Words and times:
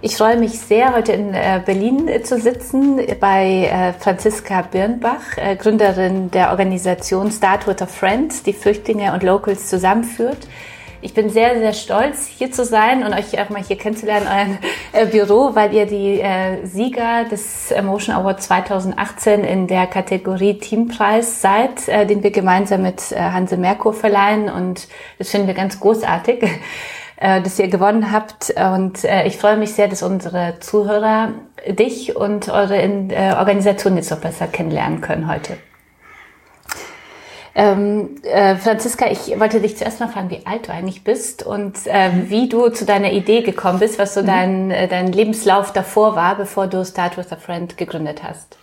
Ich 0.00 0.16
freue 0.16 0.36
mich 0.36 0.60
sehr, 0.60 0.94
heute 0.94 1.10
in 1.10 1.34
äh, 1.34 1.60
Berlin 1.66 2.06
äh, 2.06 2.22
zu 2.22 2.38
sitzen 2.38 3.00
bei 3.18 3.64
äh, 3.64 3.92
Franziska 3.94 4.62
Birnbach, 4.62 5.36
Gründerin 5.58 6.30
der 6.30 6.50
Organisation 6.50 7.32
Start 7.32 7.66
with 7.66 7.82
a 7.82 7.86
Friend, 7.86 8.46
die 8.46 8.52
Flüchtlinge 8.52 9.12
und 9.12 9.24
Locals 9.24 9.66
zusammenführt. 9.66 10.46
Ich 11.00 11.14
bin 11.14 11.30
sehr, 11.30 11.58
sehr 11.58 11.72
stolz, 11.72 12.26
hier 12.26 12.52
zu 12.52 12.64
sein 12.64 13.02
und 13.02 13.12
euch 13.12 13.40
auch 13.40 13.50
mal 13.50 13.62
hier 13.62 13.76
kennenzulernen, 13.76 14.58
euer 14.92 15.06
Büro, 15.06 15.54
weil 15.54 15.72
ihr 15.72 15.86
die 15.86 16.20
Sieger 16.64 17.24
des 17.24 17.70
Emotion 17.70 18.16
Award 18.16 18.42
2018 18.42 19.44
in 19.44 19.68
der 19.68 19.86
Kategorie 19.86 20.58
Teampreis 20.58 21.40
seid, 21.40 21.86
den 21.86 22.24
wir 22.24 22.32
gemeinsam 22.32 22.82
mit 22.82 23.14
Hanse 23.16 23.56
Merkur 23.56 23.94
verleihen 23.94 24.50
und 24.50 24.88
das 25.18 25.30
finden 25.30 25.46
wir 25.46 25.54
ganz 25.54 25.78
großartig. 25.78 26.44
Äh, 27.20 27.42
dass 27.42 27.58
ihr 27.58 27.66
gewonnen 27.66 28.12
habt. 28.12 28.54
Und 28.56 29.04
äh, 29.04 29.26
ich 29.26 29.38
freue 29.38 29.56
mich 29.56 29.72
sehr, 29.72 29.88
dass 29.88 30.04
unsere 30.04 30.54
Zuhörer 30.60 31.32
dich 31.66 32.14
und 32.14 32.48
eure 32.48 32.76
äh, 32.76 33.34
Organisation 33.36 33.96
jetzt 33.96 34.12
noch 34.12 34.20
besser 34.20 34.46
kennenlernen 34.46 35.00
können 35.00 35.28
heute. 35.28 35.56
Ähm, 37.56 38.20
äh, 38.22 38.54
Franziska, 38.54 39.06
ich 39.10 39.40
wollte 39.40 39.60
dich 39.60 39.76
zuerst 39.76 39.98
mal 39.98 40.06
fragen, 40.06 40.30
wie 40.30 40.46
alt 40.46 40.68
du 40.68 40.72
eigentlich 40.72 41.02
bist 41.02 41.44
und 41.44 41.88
äh, 41.88 42.10
wie 42.28 42.48
du 42.48 42.68
zu 42.68 42.84
deiner 42.84 43.10
Idee 43.10 43.42
gekommen 43.42 43.80
bist, 43.80 43.98
was 43.98 44.14
so 44.14 44.22
mhm. 44.22 44.26
dein, 44.26 44.70
äh, 44.70 44.86
dein 44.86 45.10
Lebenslauf 45.10 45.72
davor 45.72 46.14
war, 46.14 46.36
bevor 46.36 46.68
du 46.68 46.84
Start 46.84 47.18
with 47.18 47.32
a 47.32 47.36
Friend 47.36 47.76
gegründet 47.76 48.22
hast. 48.22 48.57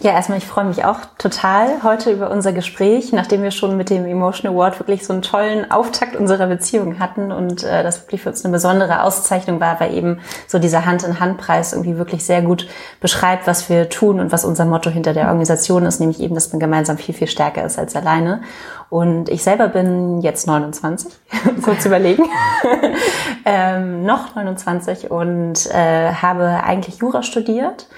Ja, 0.00 0.12
erstmal, 0.12 0.38
ich 0.38 0.46
freue 0.46 0.64
mich 0.64 0.84
auch 0.84 1.00
total 1.18 1.82
heute 1.82 2.12
über 2.12 2.30
unser 2.30 2.52
Gespräch, 2.52 3.12
nachdem 3.12 3.42
wir 3.42 3.50
schon 3.50 3.76
mit 3.76 3.90
dem 3.90 4.06
Emotion 4.06 4.52
Award 4.52 4.78
wirklich 4.78 5.04
so 5.04 5.12
einen 5.12 5.22
tollen 5.22 5.72
Auftakt 5.72 6.14
unserer 6.14 6.46
Beziehung 6.46 7.00
hatten 7.00 7.32
und 7.32 7.64
äh, 7.64 7.82
das 7.82 8.02
wirklich 8.02 8.22
für 8.22 8.28
uns 8.28 8.44
eine 8.44 8.52
besondere 8.52 9.02
Auszeichnung 9.02 9.58
war, 9.58 9.80
weil 9.80 9.92
eben 9.92 10.20
so 10.46 10.60
dieser 10.60 10.86
Hand-in-Hand-Preis 10.86 11.72
irgendwie 11.72 11.98
wirklich 11.98 12.24
sehr 12.24 12.42
gut 12.42 12.68
beschreibt, 13.00 13.48
was 13.48 13.68
wir 13.68 13.88
tun 13.88 14.20
und 14.20 14.30
was 14.30 14.44
unser 14.44 14.66
Motto 14.66 14.88
hinter 14.88 15.14
der 15.14 15.26
Organisation 15.26 15.84
ist, 15.84 15.98
nämlich 15.98 16.20
eben, 16.20 16.36
dass 16.36 16.52
man 16.52 16.60
gemeinsam 16.60 16.96
viel, 16.96 17.14
viel 17.14 17.26
stärker 17.26 17.64
ist 17.64 17.76
als 17.76 17.96
alleine. 17.96 18.42
Und 18.90 19.28
ich 19.28 19.42
selber 19.42 19.66
bin 19.66 20.20
jetzt 20.20 20.46
29, 20.46 21.12
kurz 21.64 21.84
überlegen, 21.84 22.22
ähm, 23.44 24.04
noch 24.04 24.36
29 24.36 25.10
und 25.10 25.66
äh, 25.74 26.12
habe 26.12 26.62
eigentlich 26.62 26.98
Jura 26.98 27.24
studiert 27.24 27.88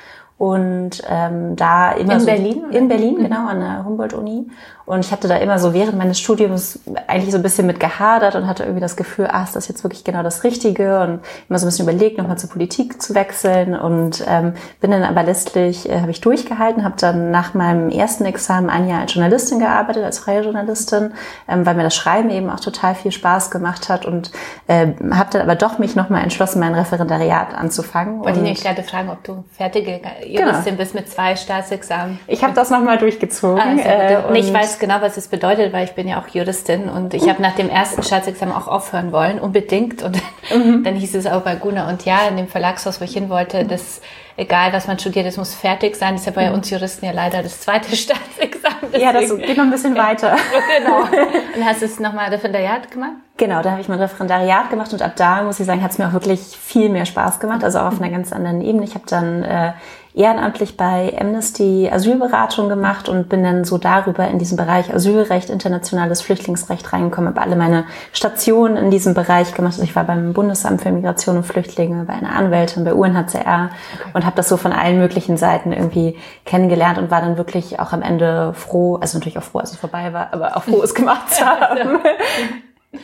und 0.41 1.03
ähm, 1.07 1.55
da 1.55 1.93
immer 1.93 2.15
in 2.15 2.21
so 2.21 2.25
Berlin 2.25 2.71
in 2.71 2.89
Berlin 2.89 3.19
mhm. 3.19 3.25
genau 3.25 3.47
an 3.47 3.61
der 3.61 3.85
Humboldt 3.85 4.15
Uni 4.15 4.49
und 4.91 5.05
ich 5.05 5.13
hatte 5.13 5.29
da 5.29 5.37
immer 5.37 5.61
so 5.61 5.73
während 5.73 5.97
meines 5.97 6.19
Studiums 6.19 6.81
eigentlich 7.07 7.31
so 7.31 7.37
ein 7.37 7.45
bisschen 7.45 7.65
mit 7.65 7.79
gehadert 7.79 8.35
und 8.35 8.49
hatte 8.49 8.65
irgendwie 8.65 8.81
das 8.81 8.97
Gefühl, 8.97 9.29
ah, 9.31 9.45
ist 9.45 9.55
das 9.55 9.69
jetzt 9.69 9.85
wirklich 9.85 10.03
genau 10.03 10.25
das 10.25 10.43
Richtige 10.43 10.99
und 10.99 11.21
immer 11.49 11.61
so 11.61 11.67
ein 11.67 11.69
bisschen 11.69 11.89
überlegt, 11.89 12.19
nochmal 12.19 12.39
zur 12.39 12.51
Politik 12.51 13.01
zu 13.01 13.15
wechseln 13.15 13.77
und 13.77 14.25
ähm, 14.27 14.55
bin 14.81 14.91
dann 14.91 15.05
aber 15.05 15.23
letztlich, 15.23 15.89
äh, 15.89 16.01
habe 16.01 16.11
ich 16.11 16.21
durchgehalten, 16.21 16.83
habe 16.83 16.97
dann 16.99 17.31
nach 17.31 17.55
meinem 17.55 17.91
ersten 17.91 18.25
Examen 18.25 18.69
ein 18.69 18.89
Jahr 18.89 19.03
als 19.03 19.15
Journalistin 19.15 19.61
gearbeitet, 19.61 20.03
als 20.03 20.19
freie 20.19 20.43
Journalistin, 20.43 21.13
ähm, 21.47 21.65
weil 21.65 21.77
mir 21.77 21.85
das 21.85 21.95
Schreiben 21.95 22.29
eben 22.29 22.51
auch 22.51 22.59
total 22.59 22.97
viel 22.97 23.13
Spaß 23.13 23.53
gemacht 23.53 23.89
hat 23.91 24.05
und 24.07 24.33
äh, 24.67 24.89
habe 25.13 25.31
dann 25.31 25.43
aber 25.43 25.55
doch 25.55 25.79
mich 25.79 25.95
nochmal 25.95 26.25
entschlossen, 26.25 26.59
mein 26.59 26.75
Referendariat 26.75 27.55
anzufangen. 27.55 28.25
Wollte 28.25 28.39
ich 28.39 28.43
nämlich 28.43 28.65
gerade 28.65 28.83
fragen, 28.83 29.09
ob 29.11 29.23
du 29.23 29.45
fertige 29.57 30.01
Juristin 30.27 30.65
genau. 30.65 30.77
bist 30.79 30.97
mit 30.97 31.09
zwei 31.09 31.37
Staatsexamen. 31.37 32.19
Ich 32.27 32.43
habe 32.43 32.55
das 32.55 32.71
nochmal 32.71 32.99
durchgezogen. 32.99 33.61
Ah, 33.61 33.77
äh, 33.77 34.37
ich 34.37 34.53
weiß 34.53 34.80
genau, 34.81 35.01
was 35.01 35.17
es 35.17 35.29
bedeutet, 35.29 35.73
weil 35.73 35.85
ich 35.85 35.93
bin 35.93 36.09
ja 36.09 36.21
auch 36.21 36.27
Juristin 36.29 36.89
und 36.89 37.15
ich 37.15 37.29
habe 37.29 37.41
nach 37.41 37.55
dem 37.55 37.69
ersten 37.69 38.03
Staatsexamen 38.03 38.55
auch 38.55 38.67
aufhören 38.67 39.13
wollen, 39.13 39.39
unbedingt. 39.39 40.03
Und 40.03 40.17
mhm. 40.53 40.83
dann 40.83 40.97
hieß 40.97 41.15
es 41.15 41.27
auch 41.27 41.43
bei 41.43 41.55
Guna 41.55 41.89
und 41.89 42.05
Ja 42.05 42.27
in 42.29 42.37
dem 42.37 42.49
Verlagshaus, 42.49 43.01
wo 43.01 43.05
ich 43.05 43.13
hin 43.13 43.29
wollte, 43.29 43.65
dass 43.65 44.01
egal 44.37 44.73
was 44.73 44.87
man 44.87 44.99
studiert, 44.99 45.27
es 45.27 45.37
muss 45.37 45.55
fertig 45.55 45.95
sein. 45.97 46.15
Das 46.15 46.23
ist 46.23 46.27
ja 46.27 46.33
bei 46.33 46.49
mhm. 46.49 46.55
uns 46.55 46.71
Juristen 46.71 47.05
ja 47.05 47.13
leider 47.13 47.43
das 47.43 47.61
zweite 47.61 47.95
Staatsexamen. 47.97 48.79
Deswegen. 48.93 49.03
Ja, 49.03 49.13
das 49.13 49.37
geht 49.37 49.57
noch 49.57 49.65
ein 49.65 49.71
bisschen 49.71 49.97
weiter. 49.97 50.37
genau. 50.79 51.03
Und 51.57 51.65
hast 51.65 51.83
du 51.83 51.87
es 51.87 52.01
nochmal 52.01 52.31
Referendariat 52.31 52.91
gemacht? 52.91 53.13
Genau, 53.37 53.63
da 53.63 53.73
habe 53.73 53.81
ich 53.81 53.89
mein 53.89 53.99
Referendariat 53.99 54.69
gemacht 54.69 54.93
und 54.93 55.01
ab 55.01 55.13
da, 55.17 55.43
muss 55.43 55.59
ich 55.59 55.65
sagen, 55.65 55.83
hat 55.83 55.93
es 55.93 55.99
mir 55.99 56.09
auch 56.09 56.13
wirklich 56.13 56.41
viel 56.41 56.91
mehr 56.91 57.07
Spaß 57.07 57.41
gemacht, 57.41 57.65
also 57.65 57.79
auch 57.79 57.87
auf 57.87 57.99
einer 57.99 58.11
ganz 58.11 58.35
anderen 58.35 58.61
Ebene. 58.61 58.85
Ich 58.85 58.95
habe 58.95 59.07
dann 59.09 59.43
äh, 59.43 59.73
ehrenamtlich 60.15 60.77
bei 60.77 61.17
Amnesty 61.19 61.89
Asylberatung 61.91 62.69
gemacht 62.69 63.09
und 63.09 63.29
bin 63.29 63.43
dann 63.43 63.65
so 63.65 63.79
darüber 63.79 64.27
in 64.29 64.39
diesen 64.39 64.57
Bereich 64.57 64.93
Asylrecht, 64.93 65.51
internationales 65.51 66.21
Flüchtlingsrecht 66.21 66.93
reingekommen, 66.93 67.31
habe 67.31 67.41
alle 67.41 67.57
meine 67.57 67.85
Stationen 68.13 68.77
in 68.77 68.91
diesem 68.91 69.15
Bereich 69.15 69.55
gemacht. 69.55 69.75
Also 69.75 69.85
ich 69.85 69.95
war 69.95 70.05
beim 70.05 70.33
Bundesamt 70.33 70.83
für 70.83 70.91
Migration 70.91 71.37
und 71.37 71.45
Flüchtlinge, 71.45 72.05
bei 72.05 72.15
einer 72.15 72.35
Anwältin, 72.35 72.85
bei 72.85 72.95
UNHCR 72.95 73.71
okay. 73.95 74.11
und 74.15 74.25
habe 74.25 74.37
das 74.37 74.49
so 74.49 74.57
von 74.57 74.73
allen 74.73 74.99
möglichen 74.99 75.37
Seiten 75.37 75.73
irgendwie 75.73 76.19
kennengelernt 76.45 76.99
und 76.99 77.11
war 77.11 77.21
dann 77.21 77.37
wirklich 77.37 77.79
auch 77.79 77.93
am 77.93 78.03
Ende 78.03 78.53
froh, 78.55 78.97
also 78.97 79.19
natürlich 79.19 79.39
auch 79.39 79.45
froh, 79.45 79.59
als 79.59 79.71
es 79.73 79.77
vorbei 79.77 80.13
war, 80.13 80.33
aber 80.33 80.57
auch 80.57 80.65
froh, 80.65 80.83
es 80.83 80.95
gemacht 80.95 81.31
zu 81.31 81.45
haben. 81.47 82.01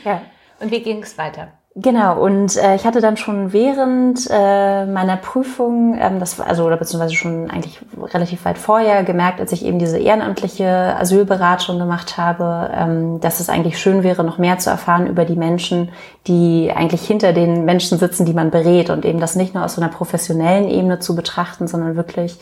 ja. 0.05 0.23
Und 0.59 0.71
wie 0.71 0.83
ging 0.83 1.03
es 1.03 1.19
weiter? 1.19 1.49
Genau, 1.79 2.25
und 2.25 2.57
äh, 2.57 2.75
ich 2.75 2.87
hatte 2.87 3.03
dann 3.03 3.19
schon 3.19 3.53
während 3.53 4.27
äh, 4.31 4.87
meiner 4.87 5.19
Prüfung, 5.19 5.95
ähm, 6.01 6.19
das 6.21 6.41
also 6.41 6.65
oder 6.65 6.79
beziehungsweise 6.79 7.15
schon 7.15 7.51
eigentlich 7.51 7.81
relativ 8.15 8.47
weit 8.47 8.57
vorher 8.57 9.05
gemerkt, 9.05 9.41
als 9.41 9.53
ich 9.53 9.63
eben 9.63 9.79
diese 9.79 9.99
ehrenamtliche 9.99 10.97
Asylberatung 10.99 11.79
gemacht 11.79 12.17
habe, 12.17 12.71
ähm, 12.75 13.21
dass 13.21 13.41
es 13.41 13.51
eigentlich 13.51 13.79
schön 13.79 14.03
wäre, 14.03 14.25
noch 14.25 14.39
mehr 14.39 14.57
zu 14.59 14.71
erfahren 14.71 15.07
über 15.07 15.27
die 15.27 15.37
Menschen, 15.37 15.91
die 16.27 16.73
eigentlich 16.75 17.07
hinter 17.07 17.35
den 17.35 17.67
Menschen 17.67 17.99
sitzen, 17.99 18.25
die 18.25 18.33
man 18.33 18.51
berät 18.51 18.89
und 18.89 19.05
eben 19.05 19.21
das 19.21 19.37
nicht 19.37 19.55
nur 19.55 19.63
aus 19.63 19.75
so 19.75 19.83
einer 19.83 19.91
professionellen 19.91 20.71
Ebene 20.71 20.99
zu 20.99 21.15
betrachten, 21.15 21.69
sondern 21.69 21.95
wirklich 21.95 22.39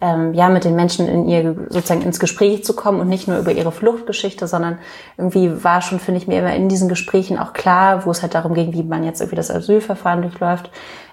ähm, 0.00 0.34
ja 0.34 0.48
mit 0.48 0.64
den 0.64 0.76
Menschen 0.76 1.08
in 1.08 1.26
ihr 1.26 1.56
sozusagen 1.70 2.02
ins 2.02 2.20
Gespräch 2.20 2.64
zu 2.64 2.76
kommen 2.76 3.00
und 3.00 3.08
nicht 3.08 3.28
nur 3.28 3.38
über 3.38 3.52
ihre 3.52 3.72
Fluchtgeschichte, 3.72 4.46
sondern 4.46 4.78
irgendwie 5.16 5.64
war 5.64 5.80
schon, 5.80 6.00
finde 6.00 6.20
ich 6.20 6.28
mir 6.28 6.40
immer 6.40 6.54
in 6.54 6.68
diesen 6.68 6.88
Gesprächen 6.88 7.38
auch 7.38 7.54
klar, 7.54 8.04
wo 8.04 8.10
es 8.10 8.22
halt 8.22 8.34
darum 8.34 8.54
ging, 8.54 8.72
wie 8.74 8.82
man 8.82 9.04
jetzt 9.04 9.20
irgendwie 9.20 9.36
das 9.36 9.50
Asylverfahren 9.50 10.22
durchläuft, 10.22 10.70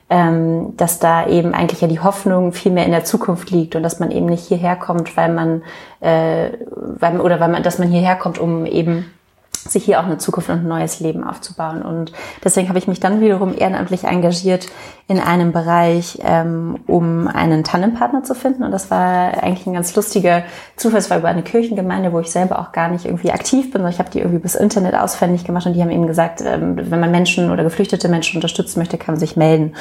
ähm, 0.10 0.76
dass 0.76 1.00
da 1.00 1.28
eben 1.28 1.54
eigentlich 1.54 1.80
ja 1.80 1.88
die 1.88 2.02
Hoffnung 2.02 2.52
viel 2.52 2.74
mehr 2.74 2.86
in 2.86 2.92
der 2.92 3.06
Zukunft 3.06 3.52
liegt 3.52 3.76
und 3.76 3.84
dass 3.84 4.00
man 4.00 4.12
eben 4.12 4.26
nicht 4.26 4.46
hierher 4.46 4.76
kommt, 4.76 5.16
weil 5.16 5.32
man, 5.32 5.64
äh, 6.02 6.50
weil, 6.76 7.22
oder 7.22 7.40
weil 7.40 7.50
man, 7.50 7.64
dass 7.64 7.80
man 7.80 7.88
hierher 7.88 8.18
kommt, 8.18 8.38
um 8.38 8.66
eben 8.66 9.06
sich 9.54 9.86
hier 9.86 10.00
auch 10.00 10.06
eine 10.06 10.18
Zukunft 10.18 10.50
und 10.50 10.60
ein 10.60 10.68
neues 10.68 11.00
Leben 11.00 11.24
aufzubauen. 11.24 11.82
Und 11.82 12.12
deswegen 12.44 12.70
habe 12.70 12.80
ich 12.80 12.88
mich 12.88 13.00
dann 13.00 13.22
wiederum 13.22 13.56
ehrenamtlich 13.58 14.04
engagiert 14.04 14.68
in 15.08 15.20
einem 15.20 15.52
Bereich, 15.52 16.20
ähm, 16.24 16.80
um 16.88 17.28
einen 17.28 17.64
Tandempartner 17.64 18.24
zu 18.24 18.36
finden. 18.36 18.64
Und 18.64 18.72
das 18.72 18.90
war 18.90 19.44
eigentlich 19.44 19.68
ein 19.68 19.74
ganz 19.74 19.94
lustiger 19.96 20.44
Zufall. 20.78 21.00
Es 21.00 21.10
war 21.10 21.18
über 21.18 21.28
eine 21.28 21.44
Kirchengemeinde, 21.44 22.14
wo 22.14 22.20
ich 22.20 22.32
selber 22.32 22.60
auch 22.60 22.72
gar 22.72 22.90
nicht 22.90 23.06
irgendwie 23.06 23.32
aktiv 23.32 23.72
bin, 23.72 23.86
ich 23.88 24.00
habe 24.00 24.10
die 24.10 24.20
irgendwie 24.20 24.40
bis 24.40 24.56
Internet 24.56 24.96
ausfindig 24.96 25.44
gemacht 25.44 25.66
und 25.66 25.74
die 25.74 25.82
haben 25.82 25.92
eben 25.92 26.08
gesagt, 26.08 26.42
ähm, 26.42 26.80
wenn 26.90 27.00
man 27.00 27.12
Menschen 27.12 27.52
oder 27.52 27.64
geflüchtete 27.64 28.08
Menschen 28.08 28.38
unterstützen 28.38 28.80
möchte, 28.80 28.98
kann 28.98 29.16
man 29.16 29.20
sich 29.20 29.36
melden. 29.36 29.76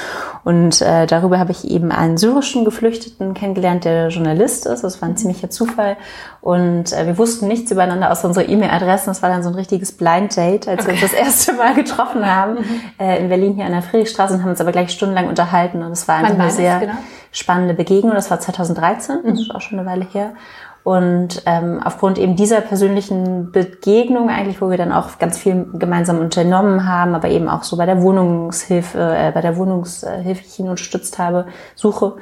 Und 0.45 0.83
äh, 0.83 1.07
darüber 1.07 1.39
habe 1.39 1.53
ich 1.53 1.71
eben 1.71 1.93
einen 1.93 2.17
syrischen 2.17 2.65
Geflüchteten 2.65 3.33
kennengelernt, 3.35 3.85
der 3.85 4.09
Journalist 4.09 4.67
ist. 4.67 4.83
Das 4.83 5.01
war 5.01 5.09
ein 5.09 5.17
ziemlicher 5.17 5.51
Zufall. 5.51 5.97
Und 6.41 6.93
äh, 6.93 7.07
wir 7.07 7.17
wussten 7.17 7.47
nichts 7.47 7.71
übereinander 7.71 8.11
aus 8.11 8.25
unserer 8.25 8.49
E-Mail-Adressen. 8.49 9.07
Das 9.07 9.23
war 9.23 9.31
dann 9.31 9.45
so 9.45 9.51
ein 9.51 9.55
richtiges 9.63 9.93
Blind 9.93 10.37
Date, 10.37 10.69
als 10.69 10.83
okay. 10.83 10.89
wir 10.89 11.03
uns 11.03 11.13
das 11.13 11.13
erste 11.13 11.53
Mal 11.55 11.75
getroffen 11.75 12.27
haben 12.27 12.55
mhm. 12.55 12.81
äh, 12.99 13.19
in 13.19 13.29
Berlin 13.29 13.55
hier 13.55 13.65
an 13.65 13.73
der 13.73 13.83
Friedrichstraße 13.83 14.35
und 14.35 14.43
haben 14.43 14.51
uns 14.51 14.61
aber 14.61 14.73
gleich 14.73 14.91
stundenlang 14.91 15.29
unterhalten. 15.29 15.83
Und 15.83 15.93
es 15.93 16.07
war 16.09 16.17
einfach 16.17 16.39
eine 16.39 16.51
sehr 16.51 16.81
genau? 16.81 16.93
spannende 17.31 17.75
Begegnung. 17.75 18.13
Das 18.13 18.31
war 18.31 18.41
2013, 18.41 19.23
mhm. 19.23 19.29
das 19.31 19.41
ist 19.41 19.55
auch 19.55 19.61
schon 19.61 19.79
eine 19.79 19.89
Weile 19.89 20.07
her. 20.13 20.35
Und 20.85 21.43
ähm, 21.47 21.81
aufgrund 21.85 22.19
eben 22.19 22.35
dieser 22.35 22.61
persönlichen 22.61 23.53
Begegnung 23.53 24.29
eigentlich, 24.31 24.61
wo 24.61 24.69
wir 24.69 24.77
dann 24.77 24.93
auch 24.93 25.19
ganz 25.19 25.39
viel 25.39 25.67
gemeinsam 25.75 26.19
unternommen 26.19 26.89
haben, 26.89 27.15
aber 27.15 27.29
eben 27.29 27.49
auch 27.49 27.63
so 27.63 27.77
bei 27.77 27.87
der 27.87 28.03
Wohnungshilfe, 28.03 28.99
äh, 28.99 29.31
bei 29.33 29.41
der 29.41 29.57
Wohnungshilfe, 29.57 30.43
die 30.43 30.49
ich 30.49 30.59
ihn 30.59 30.69
unterstützt 30.69 31.21
habe, 31.21 31.47
Suche, 31.77 32.17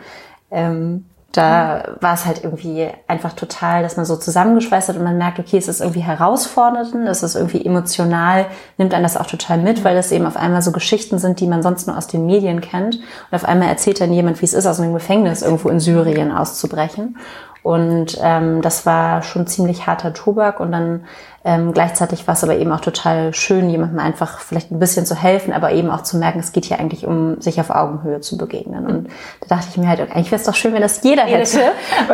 ähm, 0.51 1.07
Da 1.33 1.97
war 2.01 2.15
es 2.15 2.27
halt 2.27 2.43
irgendwie 2.43 2.89
einfach 3.07 3.35
total, 3.35 3.85
dass 3.85 3.97
man 3.97 4.05
so 4.05 4.17
zusammengeschweißt 4.17 4.89
hat 4.89 4.97
und 4.97 5.05
man 5.05 5.17
merkt, 5.17 5.39
okay, 5.39 5.59
es 5.59 5.69
ist 5.69 5.81
irgendwie 5.81 6.01
herausfordernd, 6.01 7.07
es 7.09 7.23
ist 7.23 7.37
irgendwie 7.37 7.65
emotional, 7.65 8.47
nimmt 8.79 8.95
einen 8.95 9.05
das 9.05 9.17
auch 9.17 9.27
total 9.27 9.59
mit, 9.59 9.85
weil 9.85 9.95
das 9.95 10.11
eben 10.11 10.27
auf 10.27 10.37
einmal 10.37 10.61
so 10.61 10.73
Geschichten 10.73 11.19
sind, 11.19 11.39
die 11.39 11.47
man 11.47 11.63
sonst 11.63 11.87
nur 11.87 11.97
aus 11.97 12.09
den 12.09 12.27
Medien 12.27 12.61
kennt. 12.61 12.97
Und 12.97 13.37
auf 13.37 13.45
einmal 13.45 13.69
erzählt 13.69 14.01
dann 14.01 14.13
jemand, 14.13 14.41
wie 14.41 14.47
es 14.47 14.55
ist, 14.55 14.67
aus 14.67 14.81
einem 14.81 14.93
Gefängnis 14.93 15.43
irgendwo 15.43 15.69
in 15.69 15.79
Syrien 15.79 16.33
auszubrechen. 16.33 17.17
Und 17.63 18.19
ähm, 18.23 18.63
das 18.63 18.87
war 18.87 19.23
schon 19.23 19.47
ziemlich 19.47 19.87
harter 19.87 20.13
Tobak. 20.15 20.61
Und 20.61 20.73
dann 20.73 21.05
ähm, 21.43 21.73
gleichzeitig 21.73 22.27
war 22.27 22.35
es 22.35 22.45
aber 22.45 22.57
eben 22.59 22.71
auch 22.71 22.81
total 22.81 23.33
schön, 23.33 23.71
jemandem 23.71 23.99
einfach 23.99 24.41
vielleicht 24.41 24.71
ein 24.71 24.79
bisschen 24.79 25.07
zu 25.07 25.15
helfen, 25.15 25.55
aber 25.55 25.73
eben 25.73 25.91
auch 25.91 26.03
zu 26.03 26.19
merken, 26.19 26.39
es 26.39 26.53
geht 26.53 26.67
hier 26.67 26.79
eigentlich 26.79 27.07
um 27.07 27.41
sich 27.41 27.59
auf 27.61 27.71
Augenhöhe 27.71 28.21
zu 28.21 28.37
begegnen. 28.37 28.87
Und 28.87 29.09
da 29.41 29.57
dachte 29.57 29.69
ich 29.71 29.79
mir 29.79 29.89
halt, 29.89 30.01
eigentlich 30.01 30.31
wäre 30.31 30.41
es 30.41 30.45
doch 30.45 30.55
schön, 30.55 30.75
wenn 30.75 30.83
das 30.83 31.03
jeder 31.03 31.23
hätte 31.23 31.61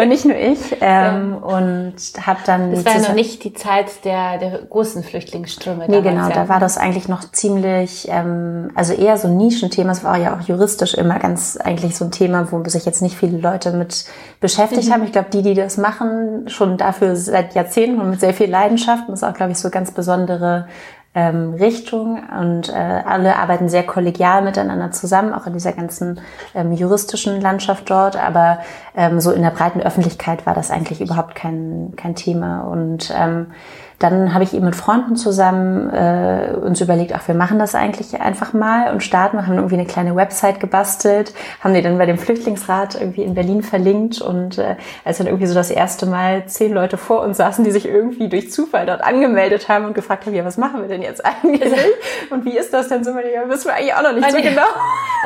und 0.01 0.09
nicht 0.09 0.27
nur 0.27 0.37
ich. 0.37 0.77
Ähm, 0.81 1.39
ja. 1.41 1.59
Und 1.59 1.95
habe 2.25 2.39
dann... 2.47 2.71
Das 2.71 2.85
war 2.85 2.95
ja 2.95 3.01
noch 3.01 3.15
nicht 3.15 3.43
die 3.43 3.53
Zeit 3.53 4.05
der, 4.05 4.39
der 4.39 4.59
großen 4.63 5.03
Flüchtlingsströme. 5.03 5.87
Nee, 5.89 6.03
genau, 6.03 6.29
ja. 6.29 6.35
da 6.35 6.49
war 6.49 6.61
das 6.61 6.79
eigentlich 6.79 7.09
noch 7.09 7.29
ziemlich, 7.33 8.07
ähm, 8.09 8.71
also 8.77 8.93
eher 8.93 9.19
so 9.19 9.27
ein 9.27 9.37
Nischenthema. 9.37 9.91
Es 9.91 10.05
war 10.05 10.19
ja 10.19 10.37
auch 10.37 10.43
juristisch 10.43 10.95
immer 10.95 11.19
ganz 11.19 11.57
eigentlich 11.57 11.97
so 11.97 12.05
ein 12.05 12.13
Thema, 12.13 12.53
wo 12.53 12.63
sich 12.69 12.85
jetzt 12.85 13.03
nicht 13.03 13.17
viele 13.17 13.39
Leute 13.39 13.73
mit 13.73 14.05
beschäftigt 14.41 14.89
mhm. 14.89 14.93
haben. 14.93 15.05
Ich 15.05 15.13
glaube, 15.13 15.31
die, 15.33 15.43
die 15.43 15.55
das 15.55 15.79
machen, 15.79 16.45
schon 16.47 16.77
dafür 16.77 17.17
seit 17.17 17.57
Jahrzehnten 17.57 18.01
und 18.01 18.11
mit 18.11 18.21
sehr 18.21 18.33
viel 18.33 18.49
Leidenschaft 18.49 19.09
ist 19.17 19.25
auch, 19.25 19.35
glaube 19.35 19.53
ich, 19.53 19.59
so 19.59 19.71
ganz 19.71 19.91
besondere 19.91 20.69
ähm, 21.17 21.55
Richtung 21.55 22.21
und 22.39 22.69
äh, 22.69 22.73
alle 22.75 23.37
arbeiten 23.37 23.71
sehr 23.71 23.85
kollegial 23.85 24.43
miteinander 24.43 24.93
zusammen, 24.93 25.33
auch 25.33 25.47
in 25.47 25.55
dieser 25.55 25.73
ganzen 25.73 26.21
ähm, 26.55 26.73
juristischen 26.73 27.41
Landschaft 27.41 27.89
dort. 27.89 28.23
Aber 28.23 28.59
ähm, 28.95 29.19
so 29.19 29.33
in 29.33 29.43
der 29.43 29.51
breiten 29.51 29.81
Öffentlichkeit 29.81 30.45
war 30.45 30.55
das 30.55 30.71
eigentlich 30.71 31.01
überhaupt 31.01 31.35
kein, 31.35 31.95
kein 31.97 32.15
Thema. 32.15 32.61
Und 32.61 33.11
ähm, 33.17 33.47
dann 33.99 34.35
habe 34.35 34.45
ich 34.45 34.53
eben 34.53 34.67
mit 34.67 34.77
Freunden 34.77 35.17
zusammen 35.17 35.89
äh, 35.91 36.55
uns 36.55 36.81
überlegt, 36.81 37.13
ach, 37.15 37.27
wir 37.29 37.35
machen 37.35 37.59
das 37.59 37.75
eigentlich 37.75 38.21
einfach 38.21 38.53
mal 38.53 38.93
und 38.93 39.03
starten. 39.03 39.39
Wir 39.39 39.47
haben 39.47 39.55
irgendwie 39.55 39.77
eine 39.77 39.87
kleine 39.87 40.15
Website 40.15 40.61
gebastelt, 40.61 41.33
haben 41.61 41.73
die 41.73 41.81
dann 41.81 41.97
bei 41.97 42.05
dem 42.05 42.19
Flüchtlingsrat 42.19 42.95
irgendwie 42.95 43.23
in 43.23 43.35
Berlin 43.35 43.63
verlinkt 43.63 44.21
und 44.21 44.59
äh, 44.59 44.77
als 45.05 45.19
dann 45.19 45.27
irgendwie 45.27 45.47
so 45.47 45.55
das 45.55 45.71
erste 45.71 46.05
Mal 46.05 46.45
zehn 46.47 46.73
Leute 46.73 46.99
vor 46.99 47.23
uns 47.23 47.39
saßen, 47.39 47.65
die 47.65 47.71
sich 47.71 47.87
irgendwie 47.87 48.29
durch 48.29 48.53
Zufall 48.53 48.85
dort 48.85 49.03
angemeldet 49.03 49.69
haben 49.69 49.87
und 49.87 49.95
gefragt 49.95 50.27
haben, 50.27 50.35
ja, 50.35 50.45
was 50.45 50.59
machen 50.59 50.83
wir 50.83 50.89
denn 50.89 51.03
jetzt 51.03 51.25
eigentlich? 51.25 51.73
und 52.31 52.45
wie 52.45 52.57
ist 52.57 52.75
das 52.75 52.89
denn 52.89 53.03
so? 53.03 53.13
Ja, 53.13 53.49
wissen 53.49 53.69
wir 53.69 53.75
eigentlich 53.75 53.95
auch 53.95 54.03
noch 54.03 54.13
nicht 54.13 54.31
so 54.31 54.37
genau. 54.37 54.63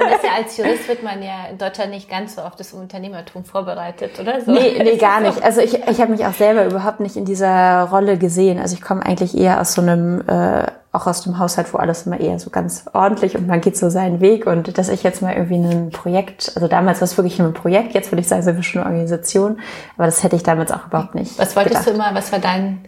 Und 0.00 0.10
das 0.10 0.22
ja 0.22 0.30
als 0.36 0.56
Jurist 0.56 0.88
wird 0.88 1.02
man 1.02 1.22
ja 1.22 1.46
in 1.50 1.58
Deutschland 1.58 1.90
nicht 1.90 2.08
ganz 2.08 2.36
so 2.36 2.42
auf 2.42 2.54
das 2.54 2.72
Unternehmertum 2.72 3.44
vorbereitet, 3.44 4.18
oder 4.20 4.40
so? 4.40 4.52
Nee, 4.52 4.80
nee 4.82 4.96
gar 4.96 5.20
nicht. 5.20 5.42
Also 5.42 5.60
ich, 5.60 5.74
ich 5.74 6.00
habe 6.00 6.12
mich 6.12 6.24
auch 6.24 6.32
selber 6.32 6.64
überhaupt 6.64 7.00
nicht 7.00 7.16
in 7.16 7.24
dieser 7.24 7.88
Rolle 7.90 8.16
gesehen. 8.16 8.59
Also 8.60 8.74
ich 8.74 8.82
komme 8.82 9.04
eigentlich 9.04 9.36
eher 9.36 9.60
aus 9.60 9.74
so 9.74 9.82
einem, 9.82 10.22
äh, 10.26 10.66
auch 10.92 11.06
aus 11.06 11.22
dem 11.22 11.38
Haushalt, 11.38 11.72
wo 11.72 11.78
alles 11.78 12.06
immer 12.06 12.18
eher 12.18 12.38
so 12.38 12.50
ganz 12.50 12.84
ordentlich 12.92 13.36
und 13.36 13.46
man 13.46 13.60
geht 13.60 13.76
so 13.76 13.90
seinen 13.90 14.20
Weg 14.20 14.46
und 14.46 14.76
dass 14.76 14.88
ich 14.88 15.02
jetzt 15.02 15.22
mal 15.22 15.34
irgendwie 15.34 15.56
ein 15.56 15.90
Projekt, 15.90 16.52
also 16.54 16.68
damals 16.68 17.00
war 17.00 17.04
es 17.04 17.16
wirklich 17.16 17.38
nur 17.38 17.48
ein 17.48 17.54
Projekt, 17.54 17.94
jetzt 17.94 18.10
würde 18.10 18.20
ich 18.20 18.28
sagen, 18.28 18.42
sind 18.42 18.56
wir 18.56 18.62
schon 18.62 18.82
eine 18.82 18.90
Organisation, 18.90 19.60
aber 19.96 20.06
das 20.06 20.22
hätte 20.22 20.36
ich 20.36 20.42
damals 20.42 20.72
auch 20.72 20.86
überhaupt 20.86 21.14
nicht. 21.14 21.38
Was 21.38 21.54
wolltest 21.54 21.84
gedacht. 21.84 21.86
du 21.88 21.90
immer, 21.92 22.14
was 22.14 22.32
war 22.32 22.40
dein 22.40 22.80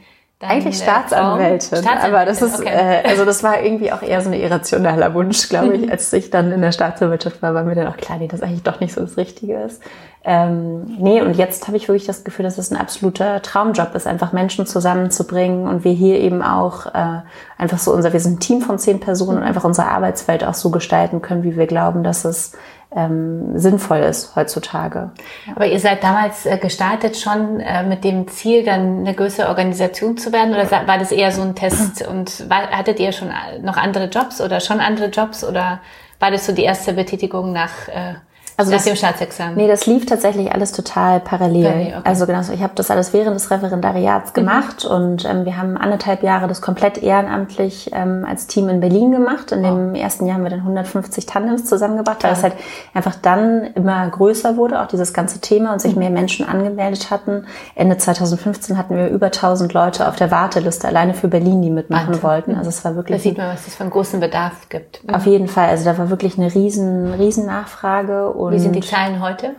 eigentlich 0.43 0.81
äh, 0.81 0.83
Staatsanwältin, 0.83 1.61
Staatsanwältin, 1.61 2.15
aber 2.15 2.25
das 2.25 2.43
ist, 2.43 2.61
okay. 2.61 2.71
äh, 2.71 3.09
also 3.09 3.25
das 3.25 3.43
war 3.43 3.63
irgendwie 3.63 3.93
auch 3.93 4.03
eher 4.03 4.21
so 4.21 4.29
ein 4.29 4.35
irrationaler 4.35 5.15
Wunsch, 5.15 5.49
glaube 5.49 5.77
ich, 5.77 5.91
als 5.91 6.13
ich 6.13 6.31
dann 6.31 6.53
in 6.53 6.61
der 6.61 6.73
Staatsanwaltschaft 6.73 7.43
war, 7.43 7.55
war 7.55 7.65
mir 7.65 7.75
dann 7.75 7.87
auch 7.87 7.97
klar, 7.97 8.19
nee, 8.19 8.29
das 8.29 8.43
eigentlich 8.43 8.63
doch 8.63 8.81
nicht 8.81 8.93
so 8.93 9.01
das 9.01 9.17
Richtige 9.17 9.57
ist. 9.59 9.83
Ähm, 10.25 10.85
nee, 10.99 11.21
und 11.21 11.37
jetzt 11.37 11.67
habe 11.67 11.77
ich 11.77 11.89
wirklich 11.89 12.07
das 12.07 12.23
Gefühl, 12.23 12.45
dass 12.45 12.59
es 12.59 12.71
ein 12.71 12.77
absoluter 12.77 13.43
Traumjob 13.43 13.95
ist, 13.95 14.07
einfach 14.07 14.33
Menschen 14.33 14.67
zusammenzubringen 14.67 15.67
und 15.67 15.85
wir 15.85 15.93
hier 15.93 16.21
eben 16.21 16.43
auch 16.43 16.87
äh, 16.87 17.23
einfach 17.59 17.79
so 17.79 17.93
unser, 17.93 18.13
wir 18.13 18.21
sind 18.21 18.35
ein 18.35 18.41
Team 18.41 18.61
von 18.61 18.79
zehn 18.79 19.01
Personen 19.01 19.39
und 19.39 19.45
einfach 19.45 19.65
unser 19.65 19.89
Arbeitsfeld 19.89 20.45
auch 20.45 20.55
so 20.55 20.71
gestalten 20.71 21.23
können, 21.23 21.43
wie 21.43 21.57
wir 21.57 21.67
glauben, 21.67 22.05
dass 22.05 22.25
es 22.25 22.53
ähm, 22.95 23.59
sinnvoll 23.59 23.99
ist 23.99 24.37
heutzutage. 24.37 25.11
Aber 25.55 25.67
ihr 25.67 25.81
seid 25.81 26.03
damals 26.03 26.47
äh, 26.47 26.59
gestartet 26.59 27.17
schon 27.17 27.61
äh, 27.61 27.83
mit 27.83 28.05
dem 28.05 28.29
Ziel, 28.29 28.65
dann 28.65 29.01
eine 29.01 29.15
größere 29.15 29.49
Organisation 29.49 30.17
zu 30.17 30.33
werden 30.33 30.55
oder 30.55 30.71
war 30.71 30.99
das 30.99 31.13
eher 31.13 31.33
so 31.33 31.43
ein 31.43 31.55
Test 31.55 32.07
und 32.09 32.49
war, 32.51 32.71
hattet 32.71 33.01
ihr 33.01 33.13
schon 33.13 33.31
noch 33.63 33.77
andere 33.77 34.07
Jobs 34.07 34.41
oder 34.41 34.61
schon 34.61 34.81
andere 34.81 35.07
Jobs 35.07 35.45
oder 35.45 35.81
war 36.21 36.31
das 36.31 36.47
so 36.47 36.53
die 36.53 36.63
erste 36.63 36.93
Betätigung 36.93 37.53
nach 37.53 37.89
äh, 37.89 38.15
also 38.57 38.71
Nach 38.71 38.79
das, 38.79 38.85
dem 38.85 38.97
Staatsexamen? 38.97 39.57
Nee, 39.57 39.69
das 39.69 39.87
lief 39.87 40.07
tatsächlich 40.07 40.53
alles 40.53 40.73
total 40.73 41.21
parallel. 41.21 41.67
Okay, 41.67 41.95
okay. 41.99 42.01
Also 42.05 42.27
genau, 42.27 42.41
ich 42.41 42.63
habe 42.63 42.73
das 42.75 42.91
alles 42.91 43.13
während 43.13 43.35
des 43.35 43.51
Referendariats 43.51 44.31
mhm. 44.31 44.35
gemacht 44.35 44.85
mhm. 44.85 44.95
und 44.95 45.25
ähm, 45.25 45.45
wir 45.45 45.57
haben 45.57 45.77
anderthalb 45.77 46.23
Jahre 46.23 46.49
das 46.49 46.61
komplett 46.61 46.99
ehrenamtlich 46.99 47.91
ähm, 47.93 48.27
als 48.29 48.47
Team 48.47 48.69
in 48.69 48.81
Berlin 48.81 49.11
gemacht. 49.11 49.53
In 49.53 49.63
dem 49.63 49.95
ersten 49.95 50.27
Jahr 50.27 50.37
haben 50.37 50.45
wir 50.45 50.51
dann 50.51 50.61
150 50.61 51.27
Tandems 51.27 51.65
zusammengebracht, 51.65 52.23
weil 52.25 52.33
es 52.33 52.43
halt 52.43 52.55
einfach 52.95 53.15
dann 53.21 53.65
immer 53.75 54.09
größer 54.09 54.57
wurde, 54.57 54.83
auch 54.83 54.87
dieses 54.87 55.13
ganze 55.13 55.41
Thema 55.41 55.73
und 55.73 55.81
sich 55.81 55.95
mhm. 55.95 56.01
mehr 56.01 56.11
Menschen 56.11 56.47
angemeldet 56.47 57.11
hatten. 57.11 57.47
Ende 57.75 57.97
2015 57.97 58.77
hatten 58.77 58.97
wir 58.97 59.09
über 59.09 59.27
1000 59.27 59.73
Leute 59.73 60.09
auf 60.09 60.17
der 60.17 60.31
Warteliste 60.31 60.89
alleine 60.89 61.15
für 61.15 61.29
Berlin, 61.29 61.63
die 61.63 61.71
mitmachen 61.71 62.09
Wahnsinn. 62.09 62.23
wollten. 62.23 62.55
Also 62.57 62.69
es 62.69 62.85
war 62.85 62.97
wirklich. 62.97 63.19
Da 63.19 63.23
sieht 63.23 63.39
man, 63.39 63.49
was 63.49 63.67
es 63.67 63.75
für 63.75 63.83
einen 63.83 63.91
großen 63.91 64.21
Bedarf 64.21 64.69
gibt. 64.69 65.01
Auf 65.13 65.27
jeden 65.27 65.49
Fall. 65.49 65.69
Also 65.69 65.85
da 65.85 65.97
war 65.97 66.11
wirklich 66.11 66.39
eine 66.39 66.55
riesen, 66.55 67.15
riesen 67.15 67.47
Nachfrage 67.47 68.35
und 68.47 68.55
Wie 68.55 68.59
sind 68.59 68.75
die 68.75 68.81
Zahlen 68.81 69.23
heute? 69.23 69.55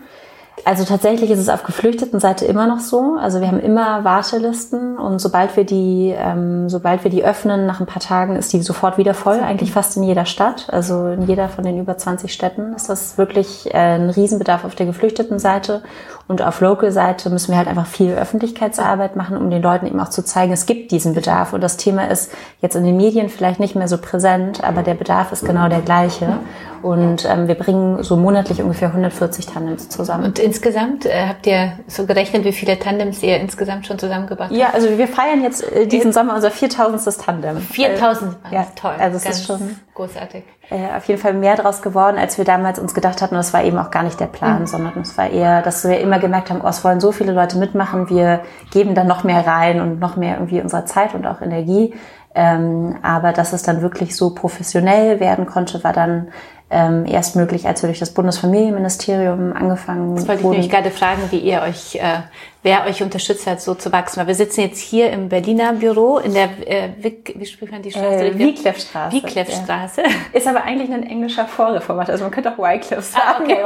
Also 0.66 0.86
tatsächlich 0.86 1.32
ist 1.32 1.40
es 1.40 1.50
auf 1.50 1.64
Geflüchtetenseite 1.64 2.46
immer 2.46 2.68
noch 2.68 2.80
so. 2.80 3.18
Also 3.20 3.42
wir 3.42 3.48
haben 3.48 3.60
immer 3.60 4.04
Wartelisten 4.04 4.98
und 4.98 5.20
sobald 5.20 5.58
wir 5.58 5.66
die, 5.66 6.14
ähm, 6.16 6.70
sobald 6.70 7.04
wir 7.04 7.12
die 7.12 7.24
öffnen, 7.24 7.66
nach 7.66 7.80
ein 7.80 7.86
paar 7.86 8.02
Tagen 8.02 8.36
ist 8.36 8.54
die 8.54 8.62
sofort 8.62 8.98
wieder 8.98 9.14
voll. 9.14 9.40
Eigentlich 9.40 9.72
fast 9.72 9.98
in 9.98 10.04
jeder 10.04 10.26
Stadt. 10.26 10.68
Also 10.70 11.08
in 11.08 11.24
jeder 11.24 11.50
von 11.50 11.66
den 11.66 11.80
über 11.80 11.98
20 11.98 12.32
Städten 12.32 12.74
ist 12.76 12.88
das 12.88 13.18
wirklich 13.18 13.74
äh, 13.74 13.96
ein 13.96 14.10
Riesenbedarf 14.10 14.64
auf 14.64 14.76
der 14.76 14.86
Geflüchtetenseite. 14.86 15.82
Und 16.28 16.42
auf 16.42 16.62
Local-Seite 16.62 17.30
müssen 17.30 17.52
wir 17.52 17.58
halt 17.58 17.68
einfach 17.68 17.86
viel 17.86 18.14
Öffentlichkeitsarbeit 18.14 19.16
machen, 19.16 19.36
um 19.36 19.50
den 19.50 19.62
Leuten 19.62 19.86
eben 19.86 20.00
auch 20.00 20.10
zu 20.10 20.24
zeigen, 20.24 20.54
es 20.54 20.66
gibt 20.66 20.92
diesen 20.92 21.14
Bedarf. 21.14 21.52
Und 21.52 21.62
das 21.62 21.76
Thema 21.76 22.10
ist 22.10 22.32
jetzt 22.62 22.76
in 22.76 22.86
den 22.86 22.96
Medien 22.96 23.28
vielleicht 23.28 23.60
nicht 23.60 23.76
mehr 23.76 23.90
so 23.90 23.98
präsent, 23.98 24.64
aber 24.64 24.84
der 24.84 24.94
Bedarf 24.94 25.34
ist 25.34 25.46
genau 25.46 25.68
der 25.68 25.82
gleiche. 25.82 26.40
Und 26.82 27.26
ähm, 27.26 27.48
wir 27.48 27.56
bringen 27.56 28.04
so 28.04 28.16
monatlich 28.18 28.62
ungefähr 28.62 28.90
140 28.90 29.46
Tandems 29.46 29.90
zusammen. 29.90 30.26
Und 30.26 30.40
insgesamt 30.40 31.06
äh, 31.06 31.28
habt 31.28 31.48
ihr 31.48 31.74
so 31.88 32.06
gerechnet, 32.06 32.46
wie 32.46 32.52
viele 32.52 32.80
Tandems 32.80 33.22
ihr 33.24 33.38
insgesamt 33.38 33.88
schon 33.88 34.00
zusammengebracht 34.00 34.50
habt? 34.50 34.60
Ja, 34.60 34.72
also 34.74 34.98
wir 34.98 35.08
feiern 35.08 35.42
jetzt 35.44 35.64
äh, 35.72 35.88
diesen 35.88 36.12
Sommer 36.12 36.36
unser 36.36 36.52
4000. 36.52 37.18
Tandem. 37.20 37.58
4000, 37.58 38.36
äh, 38.52 38.56
ja, 38.56 38.68
toll. 38.76 38.96
Also 38.98 39.18
es 39.18 39.26
ist 39.26 39.46
schon 39.46 39.78
großartig. 39.94 40.44
Äh, 40.70 40.96
auf 40.96 41.06
jeden 41.06 41.20
Fall 41.20 41.34
mehr 41.34 41.56
draus 41.56 41.82
geworden, 41.82 42.18
als 42.18 42.38
wir 42.38 42.46
damals 42.46 42.80
uns 42.80 42.94
gedacht 42.94 43.22
hatten. 43.22 43.36
Und 43.36 43.40
das 43.40 43.54
war 43.54 43.64
eben 43.64 43.78
auch 43.78 43.92
gar 43.92 44.04
nicht 44.04 44.20
der 44.20 44.28
Plan, 44.28 44.62
mhm. 44.62 44.68
sondern 44.68 45.02
es 45.02 45.18
war 45.18 45.30
eher, 45.30 45.62
dass 45.62 45.88
wir 45.88 46.00
immer 46.00 46.20
gemerkt 46.20 46.50
haben, 46.50 46.62
oh, 46.64 46.68
es 46.68 46.84
wollen 46.84 47.02
so 47.02 47.12
viele 47.12 47.34
Leute 47.34 47.58
mitmachen, 47.58 48.10
wir 48.10 48.42
geben 48.72 48.96
da 48.96 49.04
noch 49.04 49.24
mehr 49.24 49.46
rein 49.46 49.82
und 49.82 50.00
noch 50.00 50.16
mehr 50.16 50.36
irgendwie 50.36 50.62
unserer 50.62 50.86
Zeit 50.86 51.14
und 51.16 51.28
auch 51.28 51.42
Energie. 51.42 51.94
Ähm, 52.34 52.96
aber 53.04 53.34
dass 53.34 53.54
es 53.54 53.62
dann 53.62 53.82
wirklich 53.82 54.16
so 54.16 54.34
professionell 54.34 55.20
werden 55.20 55.46
konnte, 55.46 55.84
war 55.84 55.94
dann 55.94 56.30
ähm, 56.72 57.06
erst 57.06 57.36
möglich, 57.36 57.68
als 57.68 57.84
wir 57.84 57.88
durch 57.88 58.00
das 58.00 58.12
Bundesfamilienministerium 58.12 59.54
angefangen 59.54 60.16
Das 60.16 60.28
wollte 60.28 60.42
ich 60.42 60.50
nämlich 60.50 60.70
gerade 60.70 60.90
fragen, 60.90 61.22
wie 61.30 61.40
ihr 61.40 61.62
euch, 61.62 61.96
äh, 61.96 62.22
wer 62.64 62.86
euch 62.86 63.04
unterstützt 63.04 63.46
hat, 63.46 63.62
so 63.62 63.76
zu 63.76 63.92
wachsen. 63.92 64.20
Weil 64.20 64.28
wir 64.28 64.36
sitzen 64.36 64.62
jetzt 64.62 64.80
hier 64.80 65.12
im 65.12 65.30
Berliner 65.30 65.74
Büro 65.74 66.18
in 66.18 66.34
der, 66.34 66.50
äh, 66.66 66.90
Wick, 66.98 67.34
wie 67.38 67.46
spricht 67.46 67.72
man 67.72 67.82
die 67.82 67.92
Straße? 67.92 68.26
Äh, 68.26 68.40
Wycliffe-Straße. 68.40 69.16
Wycliffe-Straße. 69.16 70.02
Ja. 70.02 70.10
Ist 70.34 70.48
aber 70.48 70.64
eigentlich 70.64 70.92
ein 70.92 71.04
englischer 71.04 71.46
Vorreformat, 71.46 72.10
also 72.10 72.24
man 72.24 72.32
könnte 72.32 72.52
auch 72.52 72.58
Wycliffe 72.58 72.98
ah, 72.98 73.36
sagen. 73.36 73.52
Ah, 73.52 73.54
okay, 73.54 73.64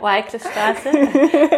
Wycliffe-Straße. 0.00 0.88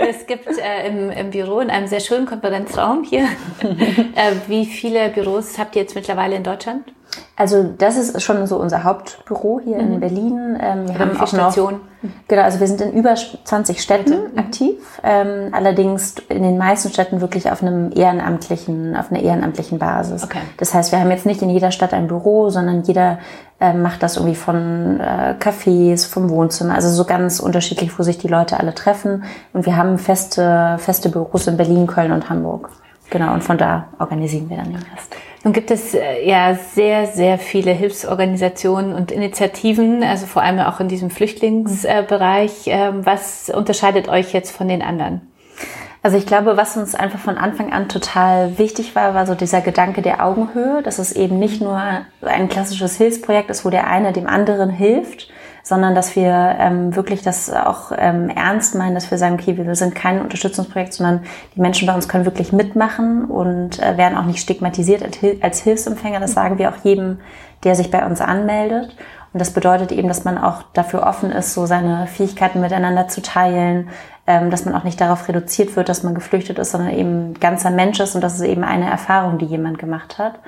es 0.09 0.27
gibt 0.27 0.49
äh, 0.59 0.89
im, 0.89 1.11
im 1.11 1.31
Büro 1.31 1.61
in 1.61 1.71
einem 1.71 1.87
sehr 1.87 2.01
schönen 2.01 2.27
Konferenzraum 2.27 3.05
hier. 3.05 3.25
äh, 3.63 4.33
wie 4.49 4.67
viele 4.67 5.09
Büros 5.11 5.59
habt 5.59 5.77
ihr 5.77 5.83
jetzt 5.83 5.95
mittlerweile 5.95 6.37
in 6.37 6.43
Deutschland? 6.43 6.85
Also 7.37 7.63
das 7.77 7.97
ist 7.97 8.23
schon 8.23 8.47
so 8.47 8.57
unser 8.57 8.85
Hauptbüro 8.85 9.61
hier 9.63 9.77
mhm. 9.77 9.93
in 9.93 10.01
Berlin. 10.01 10.59
Ähm, 10.61 10.89
wir 10.89 10.99
haben 10.99 11.21
auch 11.21 11.27
Stationen. 11.27 11.81
Genau, 12.29 12.43
also 12.43 12.61
wir 12.61 12.67
sind 12.67 12.81
in 12.81 12.93
über 12.93 13.15
20 13.15 13.83
Städten 13.83 14.33
mhm. 14.33 14.39
aktiv. 14.39 14.77
Ähm, 15.03 15.49
allerdings 15.53 16.15
in 16.29 16.43
den 16.43 16.57
meisten 16.57 16.89
Städten 16.91 17.21
wirklich 17.21 17.51
auf 17.51 17.63
einem 17.63 17.91
ehrenamtlichen, 17.95 18.97
auf 18.97 19.11
einer 19.11 19.21
ehrenamtlichen 19.21 19.79
Basis. 19.79 20.25
Okay. 20.25 20.39
Das 20.57 20.73
heißt, 20.73 20.93
wir 20.93 21.01
haben 21.01 21.11
jetzt 21.11 21.27
nicht 21.27 21.43
in 21.43 21.51
jeder 21.51 21.71
Stadt 21.71 21.93
ein 21.93 22.07
Büro, 22.07 22.49
sondern 22.49 22.83
jeder 22.83 23.19
äh, 23.61 23.73
macht 23.73 24.03
das 24.03 24.17
irgendwie 24.17 24.35
von 24.35 25.01
äh, 25.01 25.35
Cafés, 25.39 26.07
vom 26.07 26.31
Wohnzimmer, 26.31 26.75
also 26.75 26.89
so 26.89 27.05
ganz 27.05 27.41
unterschiedlich, 27.41 27.99
wo 27.99 28.03
sich 28.03 28.19
die 28.19 28.29
Leute 28.29 28.59
alle 28.61 28.75
treffen. 28.75 29.25
Und 29.53 29.67
wir 29.67 29.77
haben 29.77 29.99
feste, 29.99 30.77
feste 30.79 31.09
Büros 31.09 31.47
in 31.47 31.57
Berlin, 31.57 31.87
Köln 31.87 32.13
und 32.13 32.31
Hamburg. 32.31 32.71
Genau, 33.11 33.35
und 33.35 33.45
von 33.45 33.57
da 33.57 33.89
organisieren 33.99 34.51
wir 34.51 34.57
dann 34.57 34.73
den 34.73 34.83
Rest. 34.95 35.15
Nun 35.45 35.53
gibt 35.53 35.71
es 35.71 35.95
äh, 35.95 36.27
ja 36.29 36.57
sehr, 36.57 37.07
sehr 37.07 37.39
viele 37.39 37.71
Hilfsorganisationen 37.71 38.93
und 38.93 39.13
Initiativen, 39.13 40.03
also 40.03 40.27
vor 40.27 40.43
allem 40.43 40.59
auch 40.59 40.81
in 40.81 40.89
diesem 40.89 41.11
Flüchtlingsbereich. 41.11 42.65
Ähm, 42.67 43.07
was 43.07 43.49
unterscheidet 43.51 44.09
euch 44.09 44.33
jetzt 44.33 44.51
von 44.51 44.67
den 44.67 44.83
anderen? 44.83 45.21
Also 46.03 46.19
ich 46.19 46.27
glaube, 46.27 46.57
was 46.57 46.77
uns 46.77 46.95
einfach 46.95 47.19
von 47.19 47.37
Anfang 47.37 47.73
an 47.73 47.89
total 47.89 48.59
wichtig 48.59 48.95
war, 48.95 49.15
war 49.15 49.27
so 49.27 49.35
dieser 49.35 49.61
Gedanke 49.61 50.03
der 50.03 50.25
Augenhöhe, 50.25 50.83
dass 50.83 50.99
es 50.99 51.13
eben 51.13 51.39
nicht 51.39 51.61
nur 51.61 51.81
ein 52.23 52.49
klassisches 52.49 52.97
Hilfsprojekt 52.97 53.51
ist, 53.51 53.65
wo 53.65 53.71
der 53.71 53.89
eine 53.89 54.13
dem 54.13 54.29
anderen 54.29 54.71
hilft, 54.71 55.29
sondern 55.67 55.97
dass 55.97 56.15
wir 56.15 56.55
ähm, 56.61 56.95
wirklich 56.95 57.23
das 57.23 57.53
auch 57.53 57.91
ähm, 57.99 58.29
ernst 58.31 58.77
meinen, 58.77 58.95
dass 58.95 59.11
wir 59.11 59.19
sagen, 59.19 59.35
okay, 59.35 59.57
wir 59.57 59.75
sind 59.75 59.97
kein 59.97 60.21
Unterstützungsprojekt, 60.21 60.93
sondern 60.93 61.25
die 61.57 61.61
Menschen 61.61 61.89
bei 61.89 61.95
uns 61.95 62.09
können 62.09 62.25
wirklich 62.25 62.53
mitmachen 62.53 63.25
und 63.25 63.83
äh, 63.83 63.97
werden 63.97 64.17
auch 64.17 64.27
nicht 64.27 64.39
stigmatisiert 64.39 65.03
als 65.41 65.61
Hilfsempfänger. 65.63 66.21
Das 66.21 66.35
sagen 66.35 66.59
wir 66.59 66.69
auch 66.71 66.85
jedem, 66.85 67.19
der 67.65 67.75
sich 67.75 67.91
bei 67.91 68.07
uns 68.07 68.21
anmeldet. 68.21 68.97
Und 69.33 69.41
das 69.41 69.51
bedeutet 69.51 69.91
eben, 69.91 70.07
dass 70.07 70.23
man 70.23 70.39
auch 70.39 70.63
dafür 70.73 71.03
offen 71.03 71.33
ist, 71.33 71.53
so 71.53 71.67
seine 71.67 72.07
Fähigkeiten 72.07 72.61
miteinander 72.61 73.09
zu 73.09 73.21
teilen, 73.21 73.89
ähm, 74.29 74.53
dass 74.53 74.67
man 74.67 74.75
auch 74.77 74.85
nicht 74.85 75.01
darauf 75.01 75.27
reduziert 75.27 75.75
wird, 75.75 75.89
dass 75.89 76.05
man 76.05 76.15
geflüchtet 76.15 76.61
ist, 76.61 76.71
sondern 76.71 76.95
eben 76.95 77.35
ganzer 77.41 77.73
Mensch 77.73 77.99
ist 77.99 78.15
und 78.15 78.21
das 78.21 78.37
ist 78.37 78.43
eben 78.43 78.63
eine 78.63 78.89
Erfahrung, 78.89 79.39
die 79.39 79.47
jemand 79.47 79.81
gemacht 79.81 80.19
hat. 80.19 80.39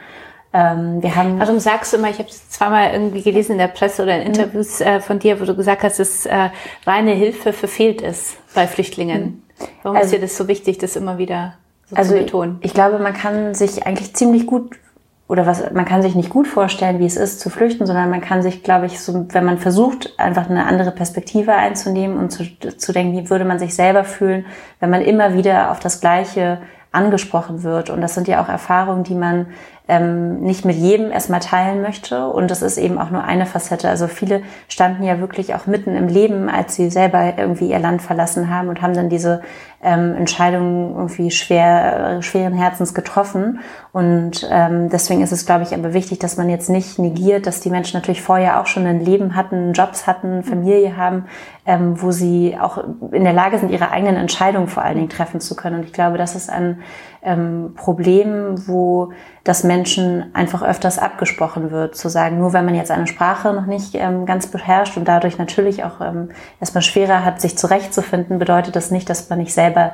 Ähm, 0.58 1.02
wir 1.02 1.14
haben 1.14 1.38
Warum 1.38 1.60
sagst 1.60 1.92
du 1.92 1.98
immer, 1.98 2.10
ich 2.10 2.18
habe 2.18 2.28
es 2.28 2.50
zweimal 2.50 2.92
irgendwie 2.92 3.22
gelesen 3.22 3.52
in 3.52 3.58
der 3.58 3.68
Presse 3.68 4.02
oder 4.02 4.16
in 4.16 4.22
mhm. 4.22 4.26
Interviews 4.26 4.80
äh, 4.80 5.00
von 5.00 5.18
dir, 5.18 5.40
wo 5.40 5.44
du 5.44 5.54
gesagt 5.54 5.84
hast, 5.84 6.00
dass 6.00 6.26
äh, 6.26 6.50
reine 6.84 7.12
Hilfe 7.12 7.52
verfehlt 7.52 8.00
ist 8.00 8.36
bei 8.54 8.66
Flüchtlingen. 8.66 9.22
Mhm. 9.22 9.42
Warum 9.82 9.96
also, 9.96 10.06
ist 10.06 10.14
dir 10.16 10.20
das 10.20 10.36
so 10.36 10.48
wichtig, 10.48 10.78
das 10.78 10.96
immer 10.96 11.18
wieder 11.18 11.54
so 11.86 11.96
also 11.96 12.14
zu 12.14 12.18
betonen? 12.18 12.56
Ich, 12.60 12.66
ich 12.66 12.74
glaube, 12.74 12.98
man 12.98 13.12
kann 13.12 13.54
sich 13.54 13.86
eigentlich 13.86 14.14
ziemlich 14.14 14.46
gut 14.46 14.76
oder 15.28 15.46
was, 15.46 15.70
man 15.72 15.84
kann 15.84 16.00
sich 16.00 16.14
nicht 16.14 16.30
gut 16.30 16.48
vorstellen, 16.48 16.98
wie 16.98 17.06
es 17.06 17.16
ist, 17.16 17.38
zu 17.38 17.50
flüchten, 17.50 17.86
sondern 17.86 18.08
man 18.08 18.22
kann 18.22 18.42
sich, 18.42 18.62
glaube 18.62 18.86
ich, 18.86 18.98
so, 18.98 19.26
wenn 19.28 19.44
man 19.44 19.58
versucht, 19.58 20.18
einfach 20.18 20.48
eine 20.48 20.64
andere 20.64 20.90
Perspektive 20.90 21.52
einzunehmen 21.52 22.16
und 22.16 22.30
zu, 22.30 22.44
zu 22.58 22.92
denken, 22.92 23.12
wie 23.12 23.28
würde 23.28 23.44
man 23.44 23.58
sich 23.58 23.74
selber 23.74 24.04
fühlen, 24.04 24.46
wenn 24.80 24.88
man 24.88 25.02
immer 25.02 25.34
wieder 25.34 25.70
auf 25.70 25.80
das 25.80 26.00
Gleiche 26.00 26.58
angesprochen 26.92 27.62
wird. 27.62 27.90
Und 27.90 28.00
das 28.00 28.14
sind 28.14 28.26
ja 28.26 28.42
auch 28.42 28.48
Erfahrungen, 28.48 29.04
die 29.04 29.14
man 29.14 29.48
ähm, 29.88 30.40
nicht 30.40 30.66
mit 30.66 30.76
jedem 30.76 31.10
erstmal 31.10 31.40
teilen 31.40 31.80
möchte. 31.80 32.28
Und 32.28 32.50
das 32.50 32.60
ist 32.60 32.76
eben 32.76 32.98
auch 32.98 33.10
nur 33.10 33.24
eine 33.24 33.46
Facette. 33.46 33.88
Also 33.88 34.06
viele 34.06 34.42
standen 34.68 35.02
ja 35.02 35.18
wirklich 35.18 35.54
auch 35.54 35.66
mitten 35.66 35.96
im 35.96 36.08
Leben, 36.08 36.50
als 36.50 36.74
sie 36.74 36.90
selber 36.90 37.34
irgendwie 37.38 37.70
ihr 37.70 37.78
Land 37.78 38.02
verlassen 38.02 38.50
haben 38.50 38.68
und 38.68 38.82
haben 38.82 38.94
dann 38.94 39.08
diese 39.08 39.40
ähm, 39.82 40.14
Entscheidungen 40.14 40.94
irgendwie 40.94 41.30
schwer, 41.30 42.20
schweren 42.20 42.52
Herzens 42.52 42.92
getroffen. 42.92 43.60
Und 43.92 44.46
ähm, 44.50 44.90
deswegen 44.90 45.22
ist 45.22 45.32
es, 45.32 45.46
glaube 45.46 45.62
ich, 45.62 45.72
aber 45.72 45.94
wichtig, 45.94 46.18
dass 46.18 46.36
man 46.36 46.50
jetzt 46.50 46.68
nicht 46.68 46.98
negiert, 46.98 47.46
dass 47.46 47.60
die 47.60 47.70
Menschen 47.70 47.96
natürlich 47.96 48.20
vorher 48.20 48.60
auch 48.60 48.66
schon 48.66 48.86
ein 48.86 49.00
Leben 49.00 49.36
hatten, 49.36 49.72
Jobs 49.72 50.06
hatten, 50.06 50.42
Familie 50.42 50.98
haben, 50.98 51.24
ähm, 51.64 52.00
wo 52.02 52.10
sie 52.10 52.58
auch 52.60 52.84
in 53.12 53.24
der 53.24 53.32
Lage 53.32 53.58
sind, 53.58 53.70
ihre 53.70 53.90
eigenen 53.90 54.16
Entscheidungen 54.16 54.68
vor 54.68 54.82
allen 54.82 54.96
Dingen 54.96 55.08
treffen 55.08 55.40
zu 55.40 55.56
können. 55.56 55.76
Und 55.76 55.84
ich 55.84 55.92
glaube, 55.92 56.18
das 56.18 56.34
ist 56.34 56.50
ein 56.50 56.82
ähm, 57.28 57.74
Problem, 57.76 58.66
wo 58.66 59.12
das 59.44 59.64
Menschen 59.64 60.34
einfach 60.34 60.62
öfters 60.62 60.98
abgesprochen 60.98 61.70
wird, 61.70 61.96
zu 61.96 62.08
sagen, 62.08 62.38
nur 62.38 62.52
wenn 62.52 62.64
man 62.64 62.74
jetzt 62.74 62.90
eine 62.90 63.06
Sprache 63.06 63.52
noch 63.52 63.66
nicht 63.66 63.94
ähm, 63.94 64.24
ganz 64.26 64.46
beherrscht 64.46 64.96
und 64.96 65.06
dadurch 65.06 65.38
natürlich 65.38 65.84
auch 65.84 66.00
ähm, 66.00 66.30
erstmal 66.60 66.82
schwerer 66.82 67.24
hat, 67.24 67.40
sich 67.40 67.58
zurechtzufinden, 67.58 68.38
bedeutet 68.38 68.76
das 68.76 68.90
nicht, 68.90 69.10
dass 69.10 69.28
man 69.28 69.38
nicht 69.38 69.52
selber 69.52 69.92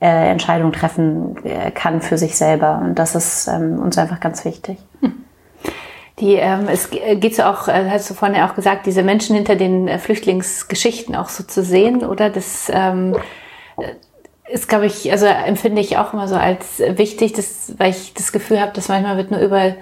äh, 0.00 0.30
Entscheidungen 0.30 0.72
treffen 0.72 1.44
äh, 1.44 1.70
kann 1.70 2.00
für 2.00 2.18
sich 2.18 2.36
selber. 2.36 2.80
Und 2.84 2.98
das 2.98 3.14
ist 3.14 3.48
ähm, 3.48 3.80
uns 3.80 3.98
einfach 3.98 4.20
ganz 4.20 4.44
wichtig. 4.44 4.78
Hm. 5.00 5.24
Die, 6.20 6.34
ähm, 6.34 6.66
es 6.70 6.90
geht 6.90 7.34
so 7.34 7.42
auch, 7.42 7.68
äh, 7.68 7.90
hast 7.90 8.08
du 8.08 8.14
vorhin 8.14 8.36
ja 8.36 8.48
auch 8.48 8.54
gesagt, 8.54 8.86
diese 8.86 9.02
Menschen 9.02 9.36
hinter 9.36 9.56
den 9.56 9.88
äh, 9.88 9.98
Flüchtlingsgeschichten 9.98 11.14
auch 11.14 11.28
so 11.28 11.44
zu 11.44 11.62
sehen, 11.62 12.06
oder? 12.06 12.30
Das 12.30 12.70
ähm, 12.72 13.16
ist, 14.48 14.68
glaube 14.68 14.86
ich, 14.86 15.10
also 15.10 15.26
empfinde 15.26 15.80
ich 15.80 15.98
auch 15.98 16.12
immer 16.12 16.28
so 16.28 16.36
als 16.36 16.78
wichtig, 16.78 17.32
dass, 17.32 17.74
weil 17.78 17.90
ich 17.90 18.14
das 18.14 18.32
Gefühl 18.32 18.60
habe, 18.60 18.72
dass 18.72 18.88
manchmal 18.88 19.16
wird 19.16 19.30
nur 19.30 19.40
über 19.40 19.74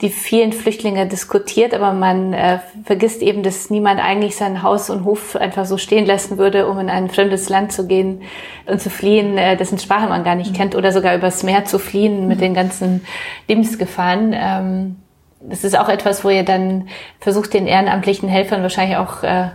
die 0.00 0.10
vielen 0.10 0.52
Flüchtlinge 0.52 1.06
diskutiert, 1.08 1.74
aber 1.74 1.92
man 1.92 2.32
äh, 2.32 2.60
vergisst 2.84 3.20
eben, 3.20 3.42
dass 3.42 3.68
niemand 3.68 4.00
eigentlich 4.00 4.36
sein 4.36 4.62
Haus 4.62 4.90
und 4.90 5.04
Hof 5.04 5.34
einfach 5.34 5.66
so 5.66 5.76
stehen 5.76 6.06
lassen 6.06 6.38
würde, 6.38 6.68
um 6.68 6.78
in 6.78 6.88
ein 6.88 7.10
fremdes 7.10 7.48
Land 7.48 7.72
zu 7.72 7.88
gehen 7.88 8.22
und 8.66 8.80
zu 8.80 8.90
fliehen, 8.90 9.36
äh, 9.36 9.56
dessen 9.56 9.78
Sprache 9.78 10.08
man 10.08 10.22
gar 10.22 10.36
nicht 10.36 10.52
mhm. 10.52 10.56
kennt, 10.56 10.76
oder 10.76 10.92
sogar 10.92 11.16
übers 11.16 11.42
Meer 11.42 11.64
zu 11.64 11.80
fliehen 11.80 12.28
mit 12.28 12.38
mhm. 12.38 12.42
den 12.42 12.54
ganzen 12.54 13.06
Lebensgefahren. 13.48 14.32
Ähm, 14.34 14.96
das 15.40 15.64
ist 15.64 15.76
auch 15.76 15.88
etwas, 15.88 16.24
wo 16.24 16.30
ihr 16.30 16.44
dann 16.44 16.88
versucht, 17.18 17.54
den 17.54 17.66
ehrenamtlichen 17.66 18.28
Helfern 18.28 18.62
wahrscheinlich 18.62 18.96
auch 18.96 19.24
äh, 19.24 19.48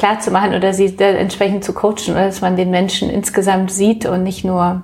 klar 0.00 0.18
zu 0.18 0.30
machen 0.30 0.54
oder 0.54 0.72
sie 0.72 0.96
entsprechend 0.98 1.62
zu 1.62 1.74
coachen, 1.74 2.12
oder 2.12 2.24
dass 2.24 2.40
man 2.40 2.56
den 2.56 2.70
Menschen 2.70 3.10
insgesamt 3.10 3.70
sieht 3.70 4.06
und 4.06 4.22
nicht 4.22 4.44
nur 4.44 4.82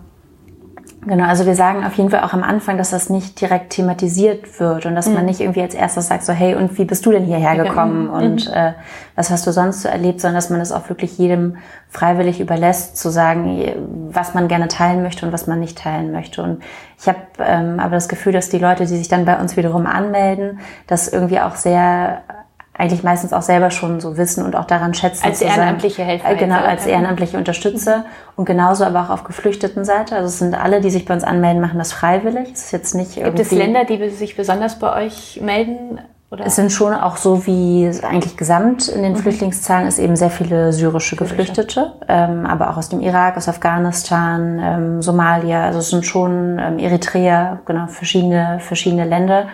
Genau, 1.06 1.24
also 1.24 1.46
wir 1.46 1.54
sagen 1.54 1.84
auf 1.84 1.94
jeden 1.94 2.10
Fall 2.10 2.24
auch 2.24 2.32
am 2.32 2.42
Anfang, 2.42 2.78
dass 2.78 2.90
das 2.90 3.10
nicht 3.10 3.40
direkt 3.40 3.70
thematisiert 3.70 4.58
wird 4.58 4.86
und 4.86 4.96
dass 4.96 5.06
mhm. 5.06 5.14
man 5.14 5.26
nicht 5.26 5.40
irgendwie 5.40 5.60
als 5.62 5.72
erstes 5.72 6.08
sagt, 6.08 6.24
so 6.24 6.32
hey, 6.32 6.56
und 6.56 6.76
wie 6.78 6.84
bist 6.84 7.06
du 7.06 7.12
denn 7.12 7.24
hierher 7.24 7.54
gekommen 7.62 8.06
mhm. 8.06 8.10
und 8.10 8.52
äh, 8.52 8.72
was 9.14 9.30
hast 9.30 9.46
du 9.46 9.52
sonst 9.52 9.82
so 9.82 9.88
erlebt, 9.88 10.20
sondern 10.20 10.34
dass 10.34 10.50
man 10.50 10.58
das 10.58 10.72
auch 10.72 10.88
wirklich 10.88 11.16
jedem 11.16 11.58
freiwillig 11.90 12.40
überlässt, 12.40 12.96
zu 12.96 13.10
sagen, 13.10 14.10
was 14.10 14.34
man 14.34 14.48
gerne 14.48 14.66
teilen 14.66 15.04
möchte 15.04 15.24
und 15.24 15.32
was 15.32 15.46
man 15.46 15.60
nicht 15.60 15.78
teilen 15.78 16.10
möchte. 16.10 16.42
Und 16.42 16.64
ich 16.98 17.06
habe 17.06 17.18
ähm, 17.38 17.78
aber 17.78 17.94
das 17.94 18.08
Gefühl, 18.08 18.32
dass 18.32 18.48
die 18.48 18.58
Leute, 18.58 18.84
die 18.84 18.96
sich 18.96 19.08
dann 19.08 19.26
bei 19.26 19.38
uns 19.38 19.56
wiederum 19.56 19.86
anmelden, 19.86 20.58
das 20.88 21.06
irgendwie 21.06 21.38
auch 21.38 21.54
sehr 21.54 22.22
eigentlich 22.78 23.02
meistens 23.02 23.32
auch 23.32 23.42
selber 23.42 23.70
schon 23.70 24.00
so 24.00 24.16
wissen 24.16 24.44
und 24.44 24.54
auch 24.54 24.66
daran 24.66 24.94
schätzen. 24.94 25.24
Als 25.24 25.40
ehrenamtliche 25.40 26.02
Helfer. 26.02 26.30
Äh, 26.30 26.36
genau, 26.36 26.58
als 26.58 26.86
ehrenamtliche 26.86 27.36
Unterstützer. 27.38 27.98
Mhm. 27.98 28.04
Und 28.36 28.44
genauso 28.44 28.84
aber 28.84 29.04
auch 29.04 29.10
auf 29.10 29.24
geflüchteten 29.24 29.84
Seite. 29.84 30.16
Also 30.16 30.28
es 30.28 30.38
sind 30.38 30.54
alle, 30.54 30.80
die 30.80 30.90
sich 30.90 31.04
bei 31.04 31.14
uns 31.14 31.24
anmelden, 31.24 31.60
machen 31.60 31.78
das 31.78 31.92
freiwillig. 31.92 32.52
Es 32.52 32.64
ist 32.64 32.72
jetzt 32.72 32.94
nicht 32.94 33.16
irgendwie. 33.16 33.42
Gibt 33.42 33.52
es 33.52 33.58
Länder, 33.58 33.84
die 33.84 34.10
sich 34.10 34.36
besonders 34.36 34.78
bei 34.78 35.04
euch 35.04 35.40
melden? 35.42 36.00
Oder? 36.30 36.44
Es 36.44 36.56
sind 36.56 36.72
schon 36.72 36.92
auch 36.92 37.16
so 37.16 37.46
wie 37.46 37.88
eigentlich 38.02 38.36
gesamt 38.36 38.88
in 38.88 39.02
den 39.02 39.12
mhm. 39.12 39.18
Flüchtlingszahlen 39.18 39.86
ist 39.86 40.00
eben 40.00 40.16
sehr 40.16 40.30
viele 40.30 40.72
syrische 40.72 41.14
Geflüchtete, 41.14 41.92
ähm, 42.08 42.46
aber 42.46 42.70
auch 42.70 42.76
aus 42.76 42.88
dem 42.88 43.00
Irak, 43.00 43.36
aus 43.36 43.48
Afghanistan, 43.48 44.58
ähm, 44.60 45.02
Somalia, 45.02 45.66
also 45.66 45.78
es 45.78 45.90
sind 45.90 46.04
schon 46.04 46.58
ähm, 46.58 46.80
Eritrea, 46.80 47.60
genau, 47.64 47.86
verschiedene, 47.86 48.58
verschiedene 48.58 49.04
Länder. 49.04 49.46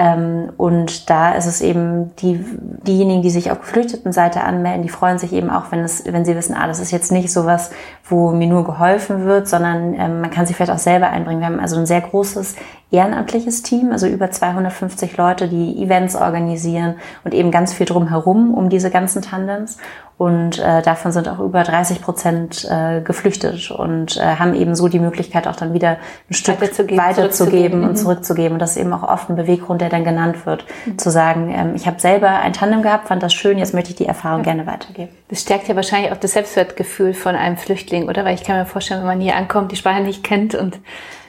Ähm, 0.00 0.52
und 0.56 1.10
da 1.10 1.32
ist 1.32 1.46
es 1.46 1.60
eben 1.60 2.14
die, 2.18 2.38
diejenigen, 2.86 3.20
die 3.20 3.30
sich 3.30 3.50
auf 3.50 3.58
geflüchteten 3.58 4.12
Seite 4.12 4.42
anmelden, 4.42 4.84
die 4.84 4.88
freuen 4.88 5.18
sich 5.18 5.32
eben 5.32 5.50
auch, 5.50 5.72
wenn 5.72 5.80
es, 5.80 6.04
wenn 6.06 6.24
sie 6.24 6.36
wissen, 6.36 6.54
ah, 6.54 6.68
das 6.68 6.78
ist 6.78 6.92
jetzt 6.92 7.10
nicht 7.10 7.32
sowas, 7.32 7.72
wo 8.08 8.30
mir 8.30 8.46
nur 8.46 8.62
geholfen 8.62 9.24
wird, 9.24 9.48
sondern 9.48 9.94
ähm, 9.94 10.20
man 10.20 10.30
kann 10.30 10.46
sich 10.46 10.54
vielleicht 10.54 10.70
auch 10.70 10.78
selber 10.78 11.10
einbringen. 11.10 11.40
Wir 11.40 11.48
haben 11.48 11.58
also 11.58 11.76
ein 11.76 11.86
sehr 11.86 12.00
großes 12.00 12.54
ehrenamtliches 12.92 13.64
Team, 13.64 13.90
also 13.90 14.06
über 14.06 14.30
250 14.30 15.16
Leute, 15.16 15.48
die 15.48 15.82
Events 15.82 16.14
organisieren 16.14 16.94
und 17.24 17.34
eben 17.34 17.50
ganz 17.50 17.72
viel 17.74 17.86
drumherum 17.86 18.54
um 18.54 18.68
diese 18.68 18.90
ganzen 18.90 19.20
Tandems. 19.20 19.78
Und 20.18 20.58
äh, 20.58 20.82
davon 20.82 21.12
sind 21.12 21.28
auch 21.28 21.38
über 21.38 21.62
30 21.62 22.02
Prozent 22.02 22.68
äh, 22.68 23.00
geflüchtet 23.02 23.70
und 23.70 24.16
äh, 24.16 24.20
haben 24.20 24.52
eben 24.52 24.74
so 24.74 24.88
die 24.88 24.98
Möglichkeit, 24.98 25.46
auch 25.46 25.54
dann 25.54 25.72
wieder 25.74 25.98
ein 26.28 26.34
Stück 26.34 26.60
weiterzugeben, 26.60 26.98
weiterzugeben 26.98 27.84
und 27.84 27.96
zurückzugeben. 27.96 28.54
Und 28.54 28.58
das 28.58 28.72
ist 28.72 28.78
eben 28.78 28.92
auch 28.92 29.04
oft 29.04 29.30
ein 29.30 29.36
Beweggrund, 29.36 29.80
der 29.80 29.90
dann 29.90 30.02
genannt 30.02 30.44
wird, 30.44 30.64
mhm. 30.86 30.98
zu 30.98 31.10
sagen, 31.10 31.54
ähm, 31.56 31.76
ich 31.76 31.86
habe 31.86 32.00
selber 32.00 32.30
ein 32.30 32.52
Tandem 32.52 32.82
gehabt, 32.82 33.06
fand 33.06 33.22
das 33.22 33.32
schön, 33.32 33.58
jetzt 33.58 33.74
möchte 33.74 33.90
ich 33.90 33.96
die 33.96 34.06
Erfahrung 34.06 34.40
ja. 34.40 34.46
gerne 34.46 34.66
weitergeben. 34.66 35.10
Das 35.28 35.40
stärkt 35.40 35.68
ja 35.68 35.76
wahrscheinlich 35.76 36.10
auch 36.10 36.16
das 36.16 36.32
Selbstwertgefühl 36.32 37.14
von 37.14 37.36
einem 37.36 37.56
Flüchtling, 37.56 38.08
oder? 38.08 38.24
Weil 38.24 38.34
ich 38.34 38.42
kann 38.42 38.58
mir 38.58 38.66
vorstellen, 38.66 39.00
wenn 39.00 39.06
man 39.06 39.20
hier 39.20 39.36
ankommt, 39.36 39.70
die 39.70 39.76
Sprache 39.76 40.00
nicht 40.02 40.24
kennt 40.24 40.56
und 40.56 40.80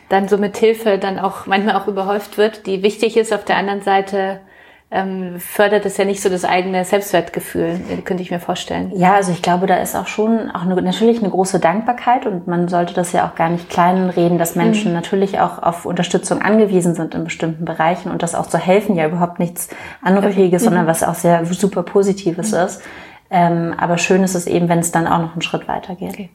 dann 0.09 0.27
so 0.27 0.39
mit 0.39 0.57
Hilfe 0.57 0.97
dann 0.97 1.19
auch 1.19 1.45
manchmal 1.45 1.75
auch 1.75 1.87
überhäuft 1.87 2.39
wird, 2.39 2.65
die 2.65 2.81
wichtig 2.81 3.17
ist. 3.17 3.31
Auf 3.31 3.45
der 3.45 3.57
anderen 3.57 3.83
Seite 3.83 4.39
ähm, 4.91 5.39
fördert 5.39 5.85
es 5.85 5.97
ja 5.97 6.05
nicht 6.05 6.21
so 6.21 6.29
das 6.29 6.43
eigene 6.43 6.83
Selbstwertgefühl, 6.83 7.79
könnte 8.05 8.23
ich 8.23 8.31
mir 8.31 8.39
vorstellen. 8.39 8.91
Ja, 8.95 9.13
also 9.13 9.31
ich 9.31 9.43
glaube, 9.43 9.67
da 9.67 9.77
ist 9.77 9.95
auch 9.95 10.07
schon 10.07 10.49
auch 10.49 10.63
eine, 10.63 10.81
natürlich 10.81 11.19
eine 11.19 11.29
große 11.29 11.59
Dankbarkeit 11.59 12.25
und 12.25 12.47
man 12.47 12.67
sollte 12.67 12.95
das 12.95 13.11
ja 13.11 13.27
auch 13.27 13.35
gar 13.35 13.49
nicht 13.49 13.69
kleinreden, 13.69 14.39
dass 14.39 14.55
Menschen 14.55 14.89
mhm. 14.89 14.95
natürlich 14.95 15.39
auch 15.39 15.61
auf 15.61 15.85
Unterstützung 15.85 16.41
angewiesen 16.41 16.95
sind 16.95 17.13
in 17.13 17.23
bestimmten 17.23 17.65
Bereichen 17.65 18.11
und 18.11 18.23
das 18.23 18.33
auch 18.33 18.47
zu 18.47 18.57
helfen 18.57 18.95
ja 18.95 19.07
überhaupt 19.07 19.37
nichts 19.37 19.69
Anrüchiges, 20.01 20.63
mhm. 20.63 20.65
sondern 20.65 20.87
was 20.87 21.03
auch 21.03 21.15
sehr 21.15 21.45
super 21.45 21.83
Positives 21.83 22.51
mhm. 22.51 22.57
ist. 22.57 22.81
Ähm, 23.29 23.75
aber 23.77 23.99
schön 23.99 24.23
ist 24.23 24.33
es 24.33 24.47
eben, 24.47 24.69
wenn 24.69 24.79
es 24.79 24.91
dann 24.91 25.05
auch 25.05 25.19
noch 25.19 25.33
einen 25.33 25.43
Schritt 25.43 25.67
weiter 25.67 25.93
geht. 25.93 26.13
Okay. 26.13 26.29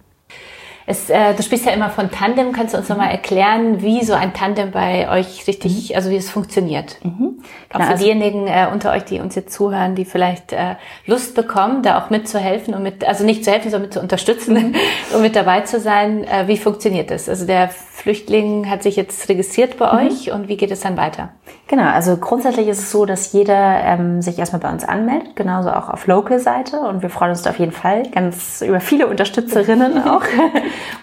Es, 0.87 1.09
äh, 1.09 1.35
du 1.35 1.43
sprichst 1.43 1.65
ja 1.65 1.73
immer 1.73 1.91
von 1.91 2.11
Tandem. 2.11 2.53
Kannst 2.53 2.75
du 2.75 2.79
uns 2.79 2.89
nochmal 2.89 3.11
erklären, 3.11 3.81
wie 3.81 4.05
so 4.05 4.13
ein 4.13 4.35
Tandem 4.35 4.71
bei 4.71 5.09
euch 5.11 5.47
richtig, 5.47 5.91
mhm. 5.91 5.97
also 5.97 6.11
wie 6.11 6.17
es 6.17 6.31
funktioniert? 6.31 6.99
Mhm. 7.03 7.39
Auch 7.71 7.73
genau, 7.73 7.85
für 7.85 7.91
also 7.93 8.05
diejenigen 8.05 8.47
äh, 8.47 8.67
unter 8.71 8.93
euch, 8.93 9.05
die 9.05 9.21
uns 9.21 9.35
jetzt 9.35 9.53
zuhören, 9.55 9.95
die 9.95 10.05
vielleicht 10.05 10.53
äh, 10.53 10.77
Lust 11.07 11.35
bekommen, 11.35 11.83
da 11.83 11.99
auch 11.99 12.11
mitzuhelfen 12.11 12.75
und 12.75 12.83
mit, 12.83 13.07
also 13.07 13.25
nicht 13.25 13.45
zu 13.45 13.51
helfen, 13.51 13.71
sondern 13.71 13.89
mit 13.89 13.95
zu 13.95 14.01
unterstützen 14.01 14.55
mhm. 14.55 14.75
und 15.15 15.23
mit 15.23 15.37
dabei 15.37 15.63
zu 15.63 15.81
sein. 15.81 16.25
Äh, 16.25 16.49
wie 16.49 16.59
funktioniert 16.59 17.11
das? 17.11 17.29
Also 17.29 17.47
der 17.47 17.71
Flüchtling 17.71 18.69
hat 18.69 18.83
sich 18.83 18.97
jetzt 18.97 19.29
registriert 19.29 19.79
bei 19.79 19.91
mhm. 19.91 20.07
euch 20.07 20.33
und 20.33 20.49
wie 20.49 20.57
geht 20.57 20.71
es 20.71 20.81
dann 20.81 20.97
weiter? 20.97 21.31
Genau, 21.67 21.85
also 21.85 22.19
grundsätzlich 22.19 22.69
ist 22.69 22.79
es 22.79 22.91
so, 22.91 23.07
dass 23.07 23.33
jeder 23.33 23.81
ähm, 23.85 24.21
sich 24.21 24.39
erstmal 24.39 24.61
bei 24.61 24.71
uns 24.71 24.85
anmeldet, 24.85 25.35
genauso 25.35 25.71
auch 25.71 25.89
auf 25.89 26.07
Local-Seite 26.07 26.79
und 26.81 27.01
wir 27.01 27.09
freuen 27.09 27.31
uns 27.31 27.47
auf 27.47 27.59
jeden 27.59 27.73
Fall 27.73 28.03
ganz 28.11 28.61
über 28.61 28.81
viele 28.81 29.07
Unterstützerinnen 29.07 30.03
auch. 30.09 30.23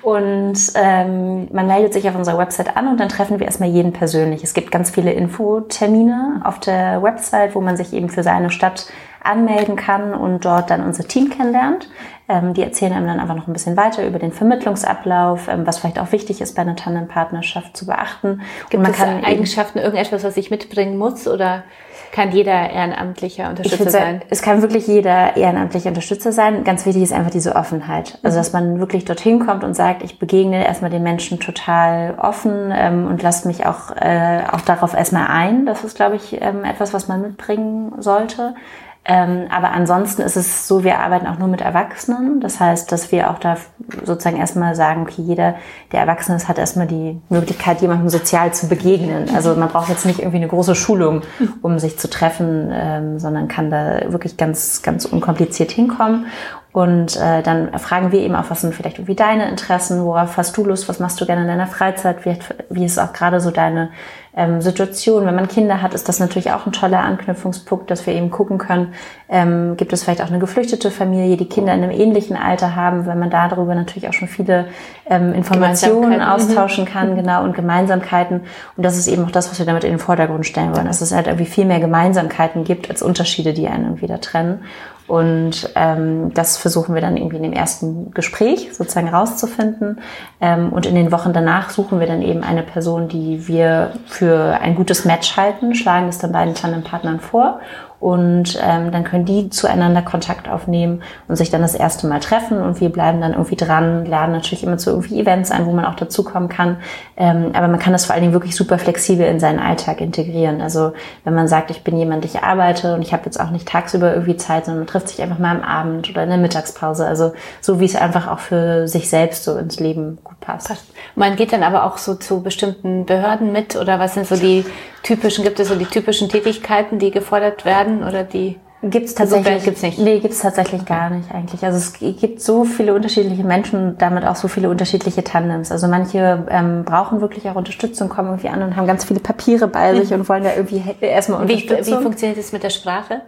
Und 0.01 0.57
ähm, 0.75 1.47
man 1.51 1.67
meldet 1.67 1.93
sich 1.93 2.07
auf 2.07 2.15
unserer 2.15 2.37
Website 2.37 2.75
an 2.75 2.87
und 2.87 2.99
dann 2.99 3.09
treffen 3.09 3.39
wir 3.39 3.45
erstmal 3.45 3.69
jeden 3.69 3.93
persönlich. 3.93 4.43
Es 4.43 4.53
gibt 4.53 4.71
ganz 4.71 4.89
viele 4.89 5.11
Infotermine 5.11 6.41
auf 6.43 6.59
der 6.59 7.01
Website, 7.03 7.55
wo 7.55 7.61
man 7.61 7.77
sich 7.77 7.93
eben 7.93 8.09
für 8.09 8.23
seine 8.23 8.49
Stadt 8.49 8.87
anmelden 9.23 9.75
kann 9.75 10.13
und 10.13 10.45
dort 10.45 10.69
dann 10.69 10.83
unser 10.83 11.07
Team 11.07 11.29
kennenlernt. 11.29 11.89
Ähm, 12.29 12.53
die 12.53 12.63
erzählen 12.63 12.93
einem 12.93 13.07
dann 13.07 13.19
einfach 13.19 13.35
noch 13.35 13.47
ein 13.47 13.53
bisschen 13.53 13.75
weiter 13.75 14.07
über 14.07 14.17
den 14.17 14.31
Vermittlungsablauf, 14.31 15.47
ähm, 15.47 15.67
was 15.67 15.79
vielleicht 15.79 15.99
auch 15.99 16.11
wichtig 16.11 16.39
ist 16.39 16.55
bei 16.55 16.61
einer 16.61 16.75
Tandempartnerschaft 16.75 17.75
zu 17.75 17.85
beachten. 17.85 18.41
Gibt 18.69 18.75
und 18.75 18.83
man 18.83 18.91
es 18.91 18.97
kann 18.97 19.23
Eigenschaften, 19.25 19.79
irgendetwas, 19.79 20.23
was 20.23 20.37
ich 20.37 20.49
mitbringen 20.49 20.97
muss 20.97 21.27
oder 21.27 21.63
kann 22.11 22.31
jeder 22.31 22.69
ehrenamtlicher 22.69 23.49
Unterstützer 23.49 23.89
sein? 23.89 24.21
Es 24.29 24.41
kann 24.41 24.61
wirklich 24.61 24.85
jeder 24.87 25.37
ehrenamtlicher 25.37 25.89
Unterstützer 25.89 26.31
sein. 26.31 26.63
Ganz 26.63 26.85
wichtig 26.85 27.03
ist 27.03 27.13
einfach 27.13 27.31
diese 27.31 27.55
Offenheit. 27.55 28.19
Also, 28.21 28.37
dass 28.37 28.51
man 28.51 28.79
wirklich 28.79 29.05
dorthin 29.05 29.45
kommt 29.45 29.63
und 29.63 29.75
sagt, 29.75 30.03
ich 30.03 30.19
begegne 30.19 30.65
erstmal 30.65 30.91
den 30.91 31.03
Menschen 31.03 31.39
total 31.39 32.15
offen 32.17 32.71
ähm, 32.73 33.07
und 33.07 33.21
lasst 33.23 33.45
mich 33.45 33.65
auch, 33.65 33.95
äh, 33.95 34.41
auch 34.51 34.61
darauf 34.61 34.93
erstmal 34.93 35.27
ein. 35.27 35.65
Das 35.65 35.83
ist, 35.83 35.95
glaube 35.95 36.17
ich, 36.17 36.41
ähm, 36.41 36.65
etwas, 36.65 36.93
was 36.93 37.07
man 37.07 37.21
mitbringen 37.21 37.93
sollte. 37.99 38.55
Ähm, 39.03 39.47
aber 39.49 39.71
ansonsten 39.71 40.21
ist 40.21 40.37
es 40.37 40.67
so, 40.67 40.83
wir 40.83 40.99
arbeiten 40.99 41.25
auch 41.25 41.39
nur 41.39 41.47
mit 41.47 41.61
Erwachsenen. 41.61 42.39
Das 42.39 42.59
heißt, 42.59 42.91
dass 42.91 43.11
wir 43.11 43.31
auch 43.31 43.39
da 43.39 43.57
sozusagen 44.03 44.37
erstmal 44.37 44.75
sagen, 44.75 45.01
okay, 45.01 45.23
jeder, 45.23 45.55
der 45.91 46.01
erwachsen 46.01 46.35
ist, 46.35 46.47
hat 46.47 46.59
erstmal 46.59 46.85
die 46.85 47.19
Möglichkeit, 47.29 47.81
jemandem 47.81 48.09
sozial 48.09 48.53
zu 48.53 48.67
begegnen. 48.67 49.27
Also 49.33 49.55
man 49.55 49.69
braucht 49.69 49.89
jetzt 49.89 50.05
nicht 50.05 50.19
irgendwie 50.19 50.37
eine 50.37 50.47
große 50.47 50.75
Schulung, 50.75 51.23
um 51.63 51.79
sich 51.79 51.97
zu 51.97 52.11
treffen, 52.11 52.69
ähm, 52.71 53.19
sondern 53.19 53.47
kann 53.47 53.71
da 53.71 54.11
wirklich 54.11 54.37
ganz, 54.37 54.83
ganz 54.83 55.05
unkompliziert 55.05 55.71
hinkommen. 55.71 56.27
Und 56.71 57.17
äh, 57.17 57.41
dann 57.41 57.77
fragen 57.79 58.11
wir 58.11 58.19
eben 58.21 58.35
auch, 58.35 58.49
was 58.49 58.61
sind 58.61 58.73
vielleicht 58.73 58.97
irgendwie 58.97 59.15
deine 59.15 59.49
Interessen, 59.49 60.05
worauf 60.05 60.37
hast 60.37 60.55
du 60.55 60.63
Lust, 60.63 60.87
was 60.87 60.99
machst 60.99 61.19
du 61.19 61.25
gerne 61.25 61.41
in 61.41 61.47
deiner 61.47 61.67
Freizeit, 61.67 62.23
wie, 62.25 62.37
wie 62.69 62.85
ist 62.85 62.97
auch 62.97 63.11
gerade 63.11 63.41
so 63.41 63.51
deine 63.51 63.89
ähm, 64.35 64.61
Situation. 64.61 65.25
Wenn 65.25 65.35
man 65.35 65.47
Kinder 65.47 65.81
hat, 65.81 65.93
ist 65.93 66.07
das 66.07 66.19
natürlich 66.19 66.51
auch 66.51 66.65
ein 66.65 66.71
toller 66.71 66.99
Anknüpfungspunkt, 66.99 67.91
dass 67.91 68.05
wir 68.07 68.13
eben 68.13 68.31
gucken 68.31 68.57
können, 68.57 68.93
ähm, 69.29 69.75
gibt 69.77 69.91
es 69.91 70.03
vielleicht 70.03 70.21
auch 70.21 70.27
eine 70.27 70.39
geflüchtete 70.39 70.91
Familie, 70.91 71.37
die 71.37 71.49
Kinder 71.49 71.73
in 71.73 71.83
einem 71.83 71.91
ähnlichen 71.91 72.37
Alter 72.37 72.75
haben, 72.75 73.05
weil 73.05 73.15
man 73.15 73.29
darüber 73.29 73.75
natürlich 73.75 74.07
auch 74.07 74.13
schon 74.13 74.27
viele 74.27 74.67
ähm, 75.09 75.33
Informationen 75.33 76.17
mhm. 76.17 76.23
austauschen 76.23 76.85
kann, 76.85 77.15
genau, 77.15 77.43
und 77.43 77.55
Gemeinsamkeiten. 77.55 78.41
Und 78.77 78.83
das 78.85 78.97
ist 78.97 79.07
eben 79.07 79.25
auch 79.25 79.31
das, 79.31 79.51
was 79.51 79.59
wir 79.59 79.65
damit 79.65 79.83
in 79.83 79.91
den 79.91 79.99
Vordergrund 79.99 80.45
stellen 80.45 80.75
wollen, 80.75 80.85
dass 80.85 81.01
es 81.01 81.13
halt 81.13 81.27
irgendwie 81.27 81.45
viel 81.45 81.65
mehr 81.65 81.79
Gemeinsamkeiten 81.79 82.63
gibt 82.63 82.89
als 82.89 83.01
Unterschiede, 83.01 83.53
die 83.53 83.67
einen 83.67 83.85
irgendwie 83.85 84.07
da 84.07 84.17
trennen. 84.17 84.63
Und 85.07 85.69
ähm, 85.75 86.33
das 86.33 86.57
versuchen 86.57 86.95
wir 86.95 87.01
dann 87.01 87.17
irgendwie 87.17 87.37
in 87.37 87.43
dem 87.43 87.53
ersten 87.53 88.11
Gespräch 88.11 88.69
sozusagen 88.73 89.09
rauszufinden. 89.09 89.99
Ähm, 90.39 90.71
und 90.71 90.85
in 90.85 90.95
den 90.95 91.11
Wochen 91.11 91.33
danach 91.33 91.69
suchen 91.69 91.99
wir 91.99 92.07
dann 92.07 92.21
eben 92.21 92.43
eine 92.43 92.63
Person, 92.63 93.07
die 93.07 93.47
wir 93.47 93.93
für 94.05 94.57
ein 94.61 94.75
gutes 94.75 95.05
Match 95.05 95.35
halten, 95.35 95.75
schlagen 95.75 96.07
es 96.07 96.17
dann 96.17 96.31
beiden 96.31 96.55
Tandempartnern 96.55 97.19
vor 97.19 97.59
und 98.01 98.59
ähm, 98.59 98.91
dann 98.91 99.03
können 99.03 99.25
die 99.25 99.51
zueinander 99.51 100.01
Kontakt 100.01 100.49
aufnehmen 100.49 101.03
und 101.27 101.35
sich 101.35 101.51
dann 101.51 101.61
das 101.61 101.75
erste 101.75 102.07
Mal 102.07 102.19
treffen 102.19 102.59
und 102.59 102.81
wir 102.81 102.89
bleiben 102.89 103.21
dann 103.21 103.33
irgendwie 103.33 103.55
dran, 103.55 104.07
laden 104.07 104.31
natürlich 104.31 104.63
immer 104.63 104.79
zu 104.79 104.89
irgendwie 104.89 105.19
Events 105.19 105.51
ein, 105.51 105.67
wo 105.67 105.71
man 105.71 105.85
auch 105.85 105.93
dazukommen 105.93 106.49
kann. 106.49 106.77
Ähm, 107.15 107.51
aber 107.53 107.67
man 107.67 107.79
kann 107.79 107.93
das 107.93 108.05
vor 108.05 108.15
allen 108.15 108.23
Dingen 108.23 108.33
wirklich 108.33 108.55
super 108.55 108.79
flexibel 108.79 109.27
in 109.27 109.39
seinen 109.39 109.59
Alltag 109.59 110.01
integrieren. 110.01 110.61
Also 110.61 110.93
wenn 111.23 111.35
man 111.35 111.47
sagt, 111.47 111.69
ich 111.69 111.83
bin 111.83 111.95
jemand, 111.95 112.25
ich 112.25 112.41
arbeite 112.41 112.95
und 112.95 113.03
ich 113.03 113.13
habe 113.13 113.25
jetzt 113.25 113.39
auch 113.39 113.51
nicht 113.51 113.67
tagsüber 113.67 114.11
irgendwie 114.11 114.35
Zeit, 114.35 114.65
sondern 114.65 114.79
man 114.79 114.87
trifft 114.87 115.09
sich 115.09 115.21
einfach 115.21 115.37
mal 115.37 115.55
am 115.55 115.61
Abend 115.61 116.09
oder 116.09 116.23
in 116.23 116.29
der 116.29 116.39
Mittagspause. 116.39 117.05
Also 117.05 117.33
so 117.61 117.79
wie 117.79 117.85
es 117.85 117.95
einfach 117.95 118.27
auch 118.27 118.39
für 118.39 118.87
sich 118.87 119.11
selbst 119.11 119.43
so 119.43 119.55
ins 119.57 119.79
Leben 119.79 120.17
gut 120.23 120.39
passt. 120.39 120.69
passt. 120.69 120.85
Man 121.13 121.35
geht 121.35 121.53
dann 121.53 121.61
aber 121.61 121.85
auch 121.85 121.99
so 121.99 122.15
zu 122.15 122.41
bestimmten 122.41 123.05
Behörden 123.05 123.51
mit 123.51 123.75
oder 123.75 123.99
was 123.99 124.15
sind 124.15 124.25
so 124.25 124.35
die 124.35 124.65
typischen, 125.03 125.43
gibt 125.43 125.59
es 125.59 125.67
so 125.67 125.75
die 125.75 125.85
typischen 125.85 126.29
Tätigkeiten, 126.29 126.99
die 126.99 127.11
gefordert 127.11 127.65
werden 127.65 128.03
oder 128.03 128.23
die 128.23 128.57
Gibt 128.83 129.05
es 129.05 129.13
tatsächlich 129.13 129.53
also, 129.53 129.65
gibt's 129.65 129.83
nicht? 129.83 129.99
Nee, 129.99 130.19
gibt 130.19 130.33
es 130.33 130.39
tatsächlich 130.39 130.85
gar 130.85 131.11
nicht 131.11 131.31
eigentlich. 131.31 131.63
Also 131.63 131.77
es 131.77 131.93
gibt 132.19 132.41
so 132.41 132.63
viele 132.63 132.95
unterschiedliche 132.95 133.43
Menschen 133.43 133.89
und 133.89 134.01
damit 134.01 134.25
auch 134.25 134.35
so 134.35 134.47
viele 134.47 134.71
unterschiedliche 134.71 135.23
Tandems. 135.23 135.71
Also 135.71 135.87
manche 135.87 136.47
ähm, 136.49 136.83
brauchen 136.83 137.21
wirklich 137.21 137.47
auch 137.47 137.55
Unterstützung, 137.55 138.09
kommen 138.09 138.29
irgendwie 138.29 138.49
an 138.49 138.63
und 138.63 138.75
haben 138.75 138.87
ganz 138.87 139.05
viele 139.05 139.19
Papiere 139.19 139.67
bei 139.67 139.93
sich 139.95 140.09
mhm. 140.09 140.21
und 140.21 140.29
wollen 140.29 140.43
da 140.43 140.55
irgendwie 140.55 140.81
erstmal 140.99 141.41
Unterstützung. 141.41 141.85
Wie, 141.85 141.99
wie 141.99 142.03
funktioniert 142.03 142.39
das 142.39 142.51
mit 142.53 142.63
der 142.63 142.71
Sprache? 142.71 143.21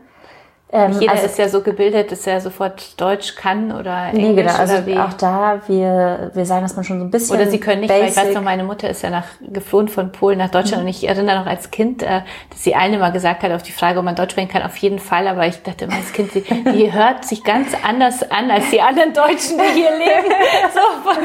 Ähm, 0.76 0.92
Jeder 1.00 1.12
also, 1.12 1.28
ist 1.28 1.38
ja 1.38 1.48
so 1.50 1.62
gebildet, 1.62 2.12
dass 2.12 2.26
er 2.26 2.42
sofort 2.42 3.00
Deutsch 3.00 3.36
kann 3.36 3.72
oder 3.72 4.08
Englisch 4.08 4.24
nee, 4.24 4.34
genau. 4.34 4.56
also 4.56 4.88
wie? 4.88 4.98
auch 4.98 5.14
da, 5.14 5.62
wir, 5.68 6.32
wir 6.34 6.46
sagen, 6.48 6.64
dass 6.64 6.76
man 6.76 6.84
schon 6.84 6.98
so 6.98 7.06
ein 7.06 7.12
bisschen 7.12 7.36
Oder 7.36 7.48
sie 7.48 7.60
können 7.60 7.82
nicht, 7.82 7.90
basic. 7.90 8.04
weil 8.04 8.10
ich 8.10 8.30
weiß 8.30 8.36
noch, 8.36 8.42
meine 8.42 8.64
Mutter 8.64 8.90
ist 8.90 9.04
ja 9.04 9.12
nach, 9.12 9.26
geflohen 9.40 9.88
von 9.88 10.12
Polen 10.12 10.40
nach 10.40 10.50
Deutschland 10.50 10.82
mhm. 10.82 10.88
und 10.88 10.96
ich 10.96 11.08
erinnere 11.08 11.42
noch 11.42 11.46
als 11.46 11.70
Kind, 11.70 12.02
äh, 12.02 12.22
dass 12.50 12.64
sie 12.64 12.74
allen 12.74 12.96
immer 12.96 13.12
gesagt 13.12 13.44
hat 13.44 13.52
auf 13.52 13.62
die 13.62 13.72
Frage, 13.72 14.00
ob 14.00 14.06
man 14.06 14.16
Deutsch 14.16 14.32
sprechen 14.32 14.50
kann, 14.50 14.64
auf 14.64 14.76
jeden 14.78 14.98
Fall, 14.98 15.28
aber 15.28 15.46
ich 15.46 15.62
dachte 15.62 15.86
immer 15.86 15.94
als 15.94 16.12
Kind, 16.12 16.34
die, 16.34 16.42
die 16.42 16.92
hört 16.92 17.24
sich 17.24 17.44
ganz 17.44 17.68
anders 17.88 18.24
an 18.32 18.50
als 18.50 18.72
die 18.72 18.82
anderen 18.82 19.14
Deutschen, 19.14 19.60
die 19.60 19.80
hier 19.80 19.92
leben. 19.92 20.34
so 20.74 21.08
von 21.08 21.24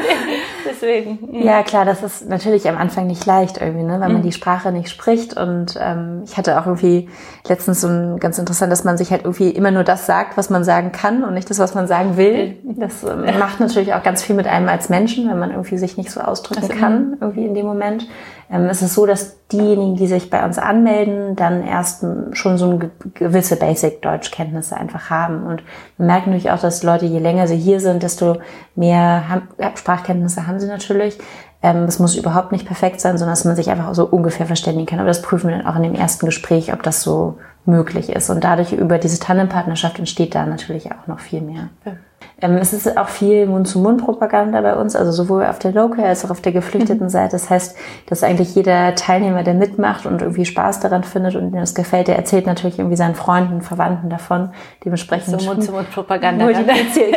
deswegen. 0.69 1.17
Mhm. 1.21 1.41
Ja, 1.41 1.63
klar, 1.63 1.85
das 1.85 2.03
ist 2.03 2.29
natürlich 2.29 2.69
am 2.69 2.77
Anfang 2.77 3.07
nicht 3.07 3.25
leicht 3.25 3.57
irgendwie, 3.59 3.83
ne, 3.83 3.93
weil 3.93 4.09
man 4.09 4.17
mhm. 4.17 4.21
die 4.21 4.31
Sprache 4.31 4.71
nicht 4.71 4.89
spricht 4.89 5.35
und 5.35 5.75
ähm, 5.81 6.21
ich 6.23 6.37
hatte 6.37 6.61
auch 6.61 6.67
irgendwie 6.67 7.09
letztens 7.47 7.81
so 7.81 7.87
ein 7.87 8.19
ganz 8.19 8.37
interessant, 8.37 8.71
dass 8.71 8.83
man 8.83 8.95
sich 8.95 9.09
halt 9.09 9.23
irgendwie 9.23 9.38
irgendwie 9.39 9.57
immer 9.57 9.71
nur 9.71 9.83
das 9.83 10.05
sagt, 10.05 10.37
was 10.37 10.49
man 10.49 10.63
sagen 10.63 10.91
kann 10.91 11.23
und 11.23 11.33
nicht 11.33 11.49
das, 11.49 11.59
was 11.59 11.73
man 11.73 11.87
sagen 11.87 12.17
will. 12.17 12.57
Das 12.63 13.03
äh, 13.03 13.15
macht 13.37 13.59
natürlich 13.59 13.93
auch 13.93 14.03
ganz 14.03 14.21
viel 14.23 14.35
mit 14.35 14.47
einem 14.47 14.67
als 14.67 14.89
Menschen, 14.89 15.29
wenn 15.29 15.39
man 15.39 15.51
irgendwie 15.51 15.77
sich 15.77 15.97
nicht 15.97 16.11
so 16.11 16.21
ausdrücken 16.21 16.63
also, 16.63 16.73
kann, 16.75 17.17
irgendwie 17.21 17.45
in 17.45 17.53
dem 17.53 17.65
Moment. 17.65 18.07
Ähm, 18.51 18.65
es 18.65 18.81
ist 18.81 18.93
so, 18.93 19.05
dass 19.05 19.37
diejenigen, 19.47 19.95
die 19.95 20.07
sich 20.07 20.29
bei 20.29 20.43
uns 20.43 20.57
anmelden, 20.57 21.35
dann 21.35 21.63
erst 21.65 22.05
schon 22.33 22.57
so 22.57 22.69
eine 22.71 22.91
gewisse 23.13 23.55
Basic-Deutschkenntnisse 23.55 24.75
einfach 24.75 25.09
haben. 25.09 25.43
Und 25.43 25.63
wir 25.97 26.05
merken 26.05 26.31
natürlich 26.31 26.51
auch, 26.51 26.59
dass 26.59 26.83
Leute, 26.83 27.05
je 27.05 27.19
länger 27.19 27.47
sie 27.47 27.57
hier 27.57 27.79
sind, 27.79 28.03
desto 28.03 28.37
mehr 28.75 29.23
Sprachkenntnisse 29.75 30.47
haben 30.47 30.59
sie 30.59 30.67
natürlich. 30.67 31.17
Ähm, 31.61 31.83
es 31.83 31.99
muss 31.99 32.15
überhaupt 32.15 32.51
nicht 32.51 32.65
perfekt 32.65 33.01
sein, 33.01 33.17
sondern 33.17 33.33
dass 33.33 33.45
man 33.45 33.55
sich 33.55 33.69
einfach 33.69 33.93
so 33.93 34.05
ungefähr 34.05 34.45
verständigen 34.45 34.85
kann. 34.85 34.99
Aber 34.99 35.07
das 35.07 35.21
prüfen 35.21 35.49
wir 35.49 35.57
dann 35.57 35.67
auch 35.67 35.75
in 35.75 35.83
dem 35.83 35.95
ersten 35.95 36.25
Gespräch, 36.25 36.73
ob 36.73 36.83
das 36.83 37.01
so 37.03 37.37
möglich 37.65 38.09
ist. 38.09 38.29
Und 38.29 38.43
dadurch 38.43 38.73
über 38.73 38.97
diese 38.97 39.19
Tandempartnerschaft 39.19 39.99
entsteht 39.99 40.35
da 40.35 40.45
natürlich 40.45 40.91
auch 40.91 41.07
noch 41.07 41.19
viel 41.19 41.41
mehr. 41.41 41.69
Ja. 41.85 41.93
Ähm, 42.41 42.57
es 42.57 42.73
ist 42.73 42.97
auch 42.97 43.09
viel 43.09 43.45
Mund-zu-Mund-Propaganda 43.47 44.61
bei 44.61 44.75
uns, 44.75 44.95
also 44.95 45.11
sowohl 45.11 45.45
auf 45.45 45.59
der 45.59 45.71
Local 45.71 46.05
als 46.05 46.25
auch 46.25 46.29
auf 46.29 46.41
der 46.41 46.51
geflüchteten 46.51 47.05
mhm. 47.05 47.09
Seite. 47.09 47.31
Das 47.31 47.49
heißt, 47.49 47.75
dass 48.07 48.23
eigentlich 48.23 48.55
jeder 48.55 48.95
Teilnehmer, 48.95 49.43
der 49.43 49.53
mitmacht 49.53 50.05
und 50.05 50.21
irgendwie 50.21 50.45
Spaß 50.45 50.79
daran 50.79 51.03
findet 51.03 51.35
und 51.35 51.51
dem 51.51 51.59
das 51.59 51.75
gefällt, 51.75 52.07
der 52.07 52.15
erzählt 52.15 52.45
natürlich 52.45 52.79
irgendwie 52.79 52.95
seinen 52.95 53.15
Freunden, 53.15 53.61
Verwandten 53.61 54.09
davon. 54.09 54.49
Dementsprechend 54.85 55.39
so 55.39 55.45
Mund-zu-Mund-Propaganda. 55.45 56.49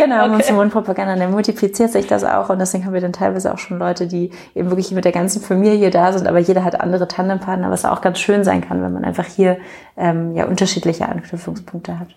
Genau, 0.02 0.22
okay. 0.22 0.28
Mund-zu-Mund-Propaganda. 0.30 1.16
Der 1.16 1.28
multipliziert 1.28 1.90
sich 1.90 2.06
das 2.06 2.24
auch 2.24 2.50
und 2.50 2.58
deswegen 2.58 2.84
haben 2.84 2.92
wir 2.92 3.00
dann 3.00 3.12
teilweise 3.12 3.52
auch 3.52 3.58
schon 3.58 3.78
Leute, 3.78 4.06
die 4.06 4.30
eben 4.54 4.70
wirklich 4.70 4.90
mit 4.92 5.04
der 5.04 5.12
ganzen 5.12 5.40
Familie 5.40 5.90
da 5.90 6.12
sind, 6.12 6.26
aber 6.26 6.38
jeder 6.38 6.64
hat 6.64 6.80
andere 6.80 7.08
Tandempartner, 7.08 7.70
was 7.70 7.84
auch 7.84 8.00
ganz 8.00 8.18
schön 8.18 8.44
sein 8.44 8.60
kann, 8.60 8.82
wenn 8.82 8.92
man 8.92 9.04
einfach 9.04 9.26
hier 9.26 9.58
ähm, 9.96 10.34
ja 10.34 10.46
unterschiedliche 10.46 11.08
Anknüpfungspunkte 11.08 11.98
hat. 11.98 12.08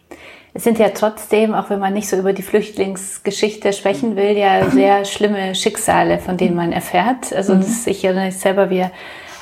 Es 0.58 0.64
sind 0.64 0.80
ja 0.80 0.88
trotzdem, 0.88 1.54
auch 1.54 1.70
wenn 1.70 1.80
man 1.80 1.94
nicht 1.94 2.08
so 2.08 2.16
über 2.16 2.32
die 2.32 2.42
Flüchtlingsgeschichte 2.42 3.74
sprechen 3.74 4.16
will, 4.16 4.38
ja 4.38 4.70
sehr 4.70 5.04
schlimme 5.04 5.54
Schicksale, 5.54 6.18
von 6.18 6.38
denen 6.38 6.56
man 6.56 6.72
erfährt. 6.72 7.34
Also 7.36 7.56
mhm. 7.56 7.60
das, 7.60 7.86
ich 7.88 8.06
erinnere 8.06 8.28
mich 8.28 8.38
selber, 8.38 8.70
wir 8.70 8.92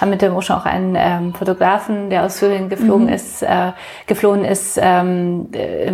haben 0.02 0.10
mit 0.10 0.24
dem 0.24 0.36
Ocean 0.36 0.60
auch 0.60 0.66
einen 0.66 0.96
ähm, 0.98 1.36
Fotografen, 1.36 2.10
der 2.10 2.26
aus 2.26 2.40
Syrien 2.40 2.68
geflogen 2.68 3.06
mhm. 3.06 3.14
ist, 3.14 3.44
äh, 3.44 3.74
geflohen 4.08 4.44
ist, 4.44 4.80
ähm, 4.82 5.50
äh, 5.54 5.92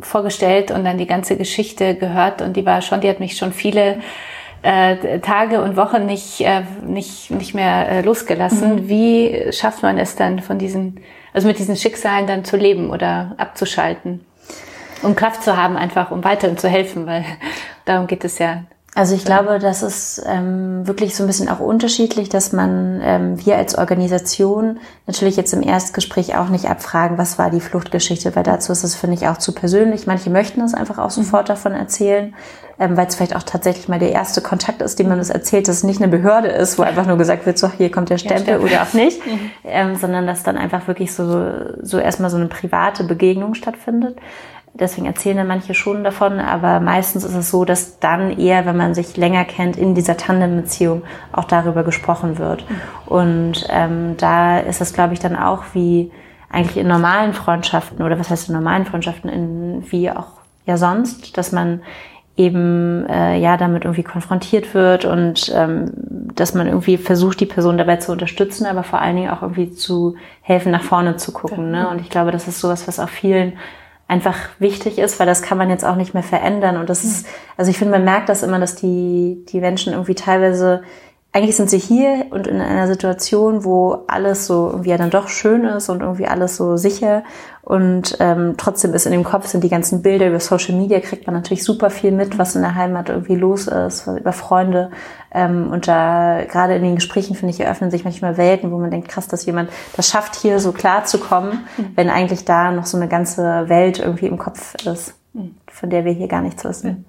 vorgestellt 0.00 0.70
und 0.70 0.84
dann 0.84 0.96
die 0.96 1.06
ganze 1.06 1.36
Geschichte 1.36 1.94
gehört. 1.94 2.40
Und 2.40 2.56
die 2.56 2.64
war 2.64 2.80
schon, 2.80 3.02
die 3.02 3.10
hat 3.10 3.20
mich 3.20 3.36
schon 3.36 3.52
viele 3.52 3.98
äh, 4.62 5.18
Tage 5.18 5.62
und 5.62 5.76
Wochen 5.76 6.06
nicht, 6.06 6.40
äh, 6.40 6.62
nicht, 6.82 7.30
nicht 7.30 7.52
mehr 7.52 7.90
äh, 7.90 8.00
losgelassen. 8.00 8.76
Mhm. 8.76 8.88
Wie 8.88 9.52
schafft 9.52 9.82
man 9.82 9.98
es 9.98 10.16
dann 10.16 10.38
von 10.38 10.56
diesen, 10.56 11.00
also 11.34 11.46
mit 11.46 11.58
diesen 11.58 11.76
Schicksalen 11.76 12.26
dann 12.26 12.46
zu 12.46 12.56
leben 12.56 12.88
oder 12.88 13.34
abzuschalten? 13.36 14.24
Um 15.02 15.16
Kraft 15.16 15.42
zu 15.42 15.56
haben, 15.56 15.76
einfach 15.76 16.10
um 16.10 16.24
weiterhin 16.24 16.58
zu 16.58 16.68
helfen, 16.68 17.06
weil 17.06 17.24
darum 17.84 18.06
geht 18.06 18.24
es 18.24 18.38
ja. 18.38 18.62
Also 18.94 19.14
ich 19.14 19.24
glaube, 19.24 19.58
das 19.58 19.82
ist 19.82 20.22
ähm, 20.26 20.86
wirklich 20.86 21.16
so 21.16 21.24
ein 21.24 21.26
bisschen 21.26 21.48
auch 21.48 21.60
unterschiedlich, 21.60 22.28
dass 22.28 22.52
man 22.52 23.00
ähm, 23.02 23.46
wir 23.46 23.56
als 23.56 23.78
Organisation 23.78 24.80
natürlich 25.06 25.36
jetzt 25.36 25.54
im 25.54 25.62
Erstgespräch 25.62 26.36
auch 26.36 26.50
nicht 26.50 26.66
abfragen, 26.66 27.16
was 27.16 27.38
war 27.38 27.48
die 27.48 27.62
Fluchtgeschichte, 27.62 28.36
weil 28.36 28.42
dazu 28.42 28.70
ist 28.70 28.84
es, 28.84 28.94
finde 28.94 29.16
ich, 29.16 29.26
auch 29.28 29.38
zu 29.38 29.52
persönlich. 29.52 30.06
Manche 30.06 30.28
möchten 30.28 30.60
es 30.60 30.74
einfach 30.74 30.98
auch 30.98 31.08
mhm. 31.16 31.22
sofort 31.22 31.48
davon 31.48 31.72
erzählen, 31.72 32.34
ähm, 32.78 32.94
weil 32.94 33.06
es 33.06 33.14
vielleicht 33.14 33.34
auch 33.34 33.44
tatsächlich 33.44 33.88
mal 33.88 33.98
der 33.98 34.12
erste 34.12 34.42
Kontakt 34.42 34.82
ist, 34.82 34.98
dem 34.98 35.08
man 35.08 35.20
es 35.20 35.30
erzählt, 35.30 35.68
dass 35.68 35.76
es 35.76 35.84
nicht 35.84 36.02
eine 36.02 36.10
Behörde 36.10 36.48
ist, 36.48 36.78
wo 36.78 36.82
einfach 36.82 37.06
nur 37.06 37.16
gesagt 37.16 37.46
wird, 37.46 37.56
so 37.56 37.70
hier 37.70 37.90
kommt 37.90 38.10
der 38.10 38.18
Stempel 38.18 38.56
ja, 38.56 38.60
oder 38.60 38.82
auch 38.82 38.92
nicht, 38.92 39.24
mhm. 39.26 39.50
ähm, 39.64 39.96
sondern 39.96 40.26
dass 40.26 40.42
dann 40.42 40.58
einfach 40.58 40.86
wirklich 40.86 41.14
so, 41.14 41.50
so 41.80 41.98
erstmal 41.98 42.28
so 42.28 42.36
eine 42.36 42.48
private 42.48 43.04
Begegnung 43.04 43.54
stattfindet. 43.54 44.18
Deswegen 44.74 45.06
erzählen 45.06 45.36
dann 45.36 45.46
manche 45.48 45.74
schon 45.74 46.02
davon, 46.02 46.40
aber 46.40 46.80
meistens 46.80 47.24
ist 47.24 47.34
es 47.34 47.50
so, 47.50 47.66
dass 47.66 47.98
dann 47.98 48.38
eher, 48.38 48.64
wenn 48.64 48.76
man 48.76 48.94
sich 48.94 49.18
länger 49.18 49.44
kennt, 49.44 49.76
in 49.76 49.94
dieser 49.94 50.16
Tandembeziehung 50.16 51.02
auch 51.30 51.44
darüber 51.44 51.82
gesprochen 51.82 52.38
wird. 52.38 52.64
Und 53.04 53.66
ähm, 53.68 54.16
da 54.16 54.58
ist 54.58 54.80
es, 54.80 54.94
glaube 54.94 55.12
ich, 55.12 55.20
dann 55.20 55.36
auch 55.36 55.64
wie 55.74 56.10
eigentlich 56.48 56.78
in 56.78 56.88
normalen 56.88 57.34
Freundschaften 57.34 58.02
oder 58.02 58.18
was 58.18 58.30
heißt 58.30 58.48
in 58.48 58.54
normalen 58.54 58.86
Freundschaften, 58.86 59.28
in, 59.28 59.84
wie 59.90 60.10
auch 60.10 60.28
ja 60.64 60.78
sonst, 60.78 61.36
dass 61.36 61.52
man 61.52 61.82
eben 62.36 63.06
äh, 63.08 63.38
ja 63.38 63.58
damit 63.58 63.84
irgendwie 63.84 64.02
konfrontiert 64.02 64.72
wird 64.72 65.04
und 65.04 65.52
ähm, 65.54 65.90
dass 66.34 66.54
man 66.54 66.66
irgendwie 66.66 66.96
versucht, 66.96 67.40
die 67.40 67.46
Person 67.46 67.76
dabei 67.76 67.96
zu 67.96 68.10
unterstützen, 68.10 68.64
aber 68.66 68.84
vor 68.84 69.00
allen 69.00 69.16
Dingen 69.16 69.30
auch 69.30 69.42
irgendwie 69.42 69.72
zu 69.72 70.16
helfen, 70.40 70.72
nach 70.72 70.82
vorne 70.82 71.16
zu 71.16 71.32
gucken. 71.32 71.70
Ne? 71.70 71.88
Und 71.90 72.00
ich 72.00 72.08
glaube, 72.08 72.30
das 72.30 72.48
ist 72.48 72.60
sowas, 72.60 72.88
was 72.88 72.98
auch 72.98 73.10
vielen 73.10 73.54
einfach 74.12 74.36
wichtig 74.58 74.98
ist, 74.98 75.18
weil 75.18 75.26
das 75.26 75.40
kann 75.40 75.56
man 75.56 75.70
jetzt 75.70 75.86
auch 75.86 75.96
nicht 75.96 76.12
mehr 76.12 76.22
verändern. 76.22 76.76
Und 76.76 76.90
das 76.90 77.02
ist, 77.02 77.26
also 77.56 77.70
ich 77.70 77.78
finde, 77.78 77.92
man 77.92 78.04
merkt 78.04 78.28
das 78.28 78.42
immer, 78.42 78.58
dass 78.58 78.74
die, 78.74 79.42
die 79.48 79.58
Menschen 79.58 79.94
irgendwie 79.94 80.14
teilweise 80.14 80.82
eigentlich 81.34 81.56
sind 81.56 81.70
sie 81.70 81.78
hier 81.78 82.26
und 82.30 82.46
in 82.46 82.60
einer 82.60 82.86
Situation, 82.86 83.64
wo 83.64 84.04
alles 84.06 84.46
so 84.46 84.68
irgendwie 84.68 84.90
ja 84.90 84.98
dann 84.98 85.08
doch 85.08 85.28
schön 85.28 85.64
ist 85.64 85.88
und 85.88 86.02
irgendwie 86.02 86.26
alles 86.26 86.56
so 86.56 86.76
sicher. 86.76 87.24
Und 87.62 88.18
ähm, 88.20 88.54
trotzdem 88.58 88.92
ist 88.92 89.06
in 89.06 89.12
dem 89.12 89.24
Kopf 89.24 89.46
sind 89.46 89.64
die 89.64 89.70
ganzen 89.70 90.02
Bilder 90.02 90.28
über 90.28 90.40
Social 90.40 90.74
Media, 90.74 91.00
kriegt 91.00 91.26
man 91.26 91.34
natürlich 91.34 91.64
super 91.64 91.88
viel 91.88 92.10
mit, 92.10 92.36
was 92.36 92.54
in 92.54 92.60
der 92.60 92.74
Heimat 92.74 93.08
irgendwie 93.08 93.36
los 93.36 93.66
ist, 93.66 94.06
über 94.08 94.32
Freunde. 94.32 94.90
Ähm, 95.32 95.70
und 95.70 95.88
da 95.88 96.44
gerade 96.44 96.74
in 96.74 96.82
den 96.82 96.96
Gesprächen, 96.96 97.34
finde 97.34 97.54
ich, 97.54 97.60
eröffnen 97.60 97.90
sich 97.90 98.04
manchmal 98.04 98.36
Welten, 98.36 98.70
wo 98.70 98.78
man 98.78 98.90
denkt, 98.90 99.08
krass, 99.08 99.26
dass 99.26 99.46
jemand 99.46 99.70
das 99.96 100.08
schafft, 100.08 100.36
hier 100.36 100.60
so 100.60 100.72
klar 100.72 101.04
zu 101.06 101.18
kommen, 101.18 101.66
mhm. 101.78 101.92
wenn 101.94 102.10
eigentlich 102.10 102.44
da 102.44 102.72
noch 102.72 102.84
so 102.84 102.98
eine 102.98 103.08
ganze 103.08 103.70
Welt 103.70 104.00
irgendwie 104.00 104.26
im 104.26 104.36
Kopf 104.36 104.74
ist, 104.84 105.14
mhm. 105.32 105.54
von 105.66 105.88
der 105.88 106.04
wir 106.04 106.12
hier 106.12 106.28
gar 106.28 106.42
nichts 106.42 106.62
wissen. 106.64 107.06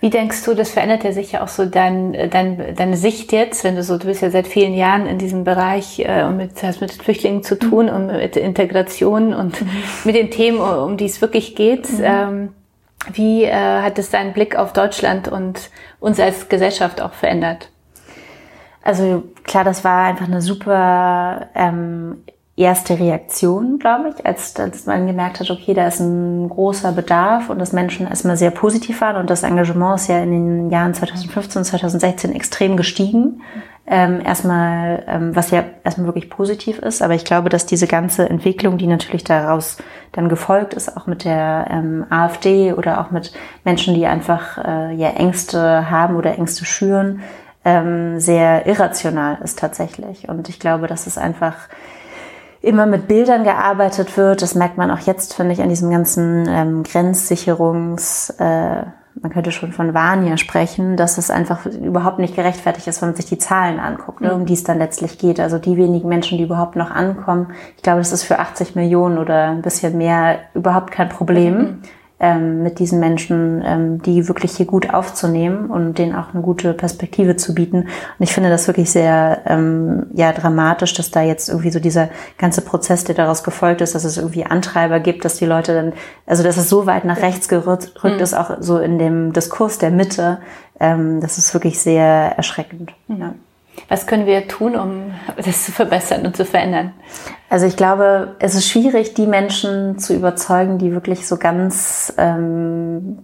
Wie 0.00 0.10
denkst 0.10 0.44
du, 0.44 0.54
das 0.54 0.70
verändert 0.70 1.04
ja 1.04 1.12
sicher 1.12 1.42
auch 1.42 1.48
so 1.48 1.64
dein, 1.64 2.12
dein, 2.30 2.74
deine 2.76 2.96
Sicht 2.96 3.32
jetzt, 3.32 3.64
wenn 3.64 3.76
du 3.76 3.82
so, 3.82 3.96
du 3.96 4.06
bist 4.06 4.20
ja 4.20 4.30
seit 4.30 4.46
vielen 4.46 4.74
Jahren 4.74 5.06
in 5.06 5.18
diesem 5.18 5.44
Bereich 5.44 6.00
äh, 6.00 6.22
und 6.24 6.36
mit, 6.36 6.62
hast 6.62 6.80
mit 6.80 6.92
Flüchtlingen 6.92 7.42
zu 7.42 7.58
tun 7.58 7.88
und 7.88 8.08
mit 8.08 8.36
Integration 8.36 9.32
und 9.32 9.60
mhm. 9.62 9.70
mit 10.04 10.14
den 10.14 10.30
Themen, 10.30 10.60
um 10.60 10.96
die 10.96 11.06
es 11.06 11.22
wirklich 11.22 11.54
geht. 11.54 11.90
Mhm. 11.90 12.04
Ähm, 12.04 12.48
wie 13.12 13.44
äh, 13.44 13.52
hat 13.52 13.98
es 13.98 14.10
deinen 14.10 14.32
Blick 14.32 14.56
auf 14.56 14.72
Deutschland 14.72 15.28
und 15.28 15.70
uns 15.98 16.20
als 16.20 16.48
Gesellschaft 16.48 17.00
auch 17.00 17.12
verändert? 17.12 17.70
Also 18.82 19.24
klar, 19.44 19.64
das 19.64 19.82
war 19.82 20.06
einfach 20.06 20.26
eine 20.26 20.42
super 20.42 21.48
ähm, 21.54 22.22
erste 22.56 22.98
Reaktion, 22.98 23.78
glaube 23.78 24.08
ich, 24.08 24.26
als, 24.26 24.56
als 24.56 24.86
man 24.86 25.06
gemerkt 25.06 25.40
hat, 25.40 25.50
okay, 25.50 25.74
da 25.74 25.86
ist 25.86 26.00
ein 26.00 26.48
großer 26.48 26.92
Bedarf 26.92 27.50
und 27.50 27.58
dass 27.58 27.72
Menschen 27.72 28.06
erstmal 28.06 28.38
sehr 28.38 28.50
positiv 28.50 29.02
waren 29.02 29.16
und 29.16 29.28
das 29.28 29.42
Engagement 29.42 30.00
ist 30.00 30.08
ja 30.08 30.18
in 30.22 30.30
den 30.30 30.70
Jahren 30.70 30.94
2015 30.94 31.60
und 31.60 31.64
2016 31.64 32.32
extrem 32.34 32.76
gestiegen. 32.76 33.42
Ähm, 33.88 34.20
erstmal, 34.24 35.04
ähm, 35.06 35.36
was 35.36 35.52
ja 35.52 35.64
erstmal 35.84 36.08
wirklich 36.08 36.28
positiv 36.28 36.80
ist, 36.80 37.02
aber 37.02 37.14
ich 37.14 37.24
glaube, 37.24 37.50
dass 37.50 37.66
diese 37.66 37.86
ganze 37.86 38.28
Entwicklung, 38.28 38.78
die 38.78 38.88
natürlich 38.88 39.22
daraus 39.22 39.76
dann 40.10 40.28
gefolgt 40.28 40.74
ist, 40.74 40.96
auch 40.96 41.06
mit 41.06 41.24
der 41.24 41.68
ähm, 41.70 42.04
AfD 42.10 42.72
oder 42.72 43.00
auch 43.00 43.12
mit 43.12 43.32
Menschen, 43.64 43.94
die 43.94 44.06
einfach 44.06 44.58
äh, 44.58 44.94
ja 44.94 45.10
Ängste 45.10 45.88
haben 45.88 46.16
oder 46.16 46.36
Ängste 46.36 46.64
schüren, 46.64 47.20
ähm, 47.64 48.18
sehr 48.18 48.66
irrational 48.66 49.38
ist 49.44 49.58
tatsächlich. 49.58 50.28
Und 50.28 50.48
ich 50.48 50.58
glaube, 50.58 50.88
dass 50.88 51.06
es 51.06 51.18
einfach 51.18 51.68
immer 52.66 52.86
mit 52.86 53.06
Bildern 53.06 53.44
gearbeitet 53.44 54.16
wird. 54.16 54.42
Das 54.42 54.54
merkt 54.54 54.76
man 54.76 54.90
auch 54.90 54.98
jetzt, 54.98 55.34
finde 55.34 55.52
ich, 55.52 55.62
an 55.62 55.68
diesem 55.68 55.90
ganzen 55.90 56.46
ähm, 56.48 56.82
Grenzsicherungs, 56.82 58.30
äh, 58.38 58.82
man 59.22 59.32
könnte 59.32 59.50
schon 59.50 59.72
von 59.72 59.94
Vania 59.94 60.36
sprechen, 60.36 60.96
dass 60.98 61.16
es 61.16 61.30
einfach 61.30 61.64
überhaupt 61.64 62.18
nicht 62.18 62.36
gerechtfertigt 62.36 62.86
ist, 62.86 63.00
wenn 63.00 63.10
man 63.10 63.16
sich 63.16 63.24
die 63.24 63.38
Zahlen 63.38 63.78
anguckt, 63.80 64.20
ne, 64.20 64.34
um 64.34 64.44
die 64.44 64.52
es 64.52 64.62
dann 64.62 64.78
letztlich 64.78 65.16
geht. 65.16 65.40
Also 65.40 65.58
die 65.58 65.78
wenigen 65.78 66.08
Menschen, 66.08 66.36
die 66.36 66.44
überhaupt 66.44 66.76
noch 66.76 66.90
ankommen. 66.90 67.48
Ich 67.76 67.82
glaube, 67.82 68.00
das 68.00 68.12
ist 68.12 68.24
für 68.24 68.40
80 68.40 68.74
Millionen 68.74 69.16
oder 69.16 69.48
ein 69.48 69.62
bisschen 69.62 69.96
mehr 69.96 70.40
überhaupt 70.52 70.90
kein 70.90 71.08
Problem. 71.08 71.54
Mhm 71.54 71.82
ähm, 72.18 72.62
mit 72.62 72.78
diesen 72.78 72.98
Menschen, 72.98 73.62
ähm, 73.64 74.02
die 74.02 74.26
wirklich 74.26 74.56
hier 74.56 74.64
gut 74.64 74.92
aufzunehmen 74.92 75.68
und 75.68 75.98
denen 75.98 76.14
auch 76.14 76.32
eine 76.32 76.42
gute 76.42 76.72
Perspektive 76.72 77.36
zu 77.36 77.54
bieten. 77.54 77.82
Und 77.82 77.88
ich 78.20 78.32
finde 78.32 78.48
das 78.48 78.66
wirklich 78.66 78.90
sehr 78.90 79.42
ähm, 79.46 80.06
ja 80.14 80.32
dramatisch, 80.32 80.94
dass 80.94 81.10
da 81.10 81.20
jetzt 81.20 81.50
irgendwie 81.50 81.70
so 81.70 81.78
dieser 81.78 82.08
ganze 82.38 82.62
Prozess, 82.62 83.04
der 83.04 83.14
daraus 83.14 83.44
gefolgt 83.44 83.82
ist, 83.82 83.94
dass 83.94 84.04
es 84.04 84.16
irgendwie 84.16 84.46
Antreiber 84.46 84.98
gibt, 84.98 85.26
dass 85.26 85.36
die 85.36 85.44
Leute 85.44 85.74
dann, 85.74 85.92
also 86.24 86.42
dass 86.42 86.56
es 86.56 86.70
so 86.70 86.86
weit 86.86 87.04
nach 87.04 87.20
rechts 87.20 87.48
gerückt 87.48 87.92
mhm. 88.02 88.18
ist, 88.18 88.32
auch 88.32 88.56
so 88.60 88.78
in 88.78 88.98
dem 88.98 89.34
Diskurs 89.34 89.76
der 89.76 89.90
Mitte, 89.90 90.38
ähm, 90.80 91.20
das 91.20 91.36
ist 91.36 91.52
wirklich 91.52 91.80
sehr 91.80 92.32
erschreckend. 92.36 92.92
Mhm. 93.08 93.20
Ja. 93.20 93.34
Was 93.88 94.06
können 94.06 94.26
wir 94.26 94.48
tun, 94.48 94.76
um 94.76 95.14
das 95.36 95.64
zu 95.64 95.72
verbessern 95.72 96.26
und 96.26 96.36
zu 96.36 96.44
verändern? 96.44 96.92
Also 97.48 97.66
ich 97.66 97.76
glaube, 97.76 98.34
es 98.40 98.54
ist 98.54 98.68
schwierig, 98.68 99.14
die 99.14 99.26
Menschen 99.26 99.98
zu 99.98 100.14
überzeugen, 100.14 100.78
die 100.78 100.92
wirklich 100.92 101.28
so 101.28 101.36
ganz, 101.36 102.12
ähm, 102.18 103.18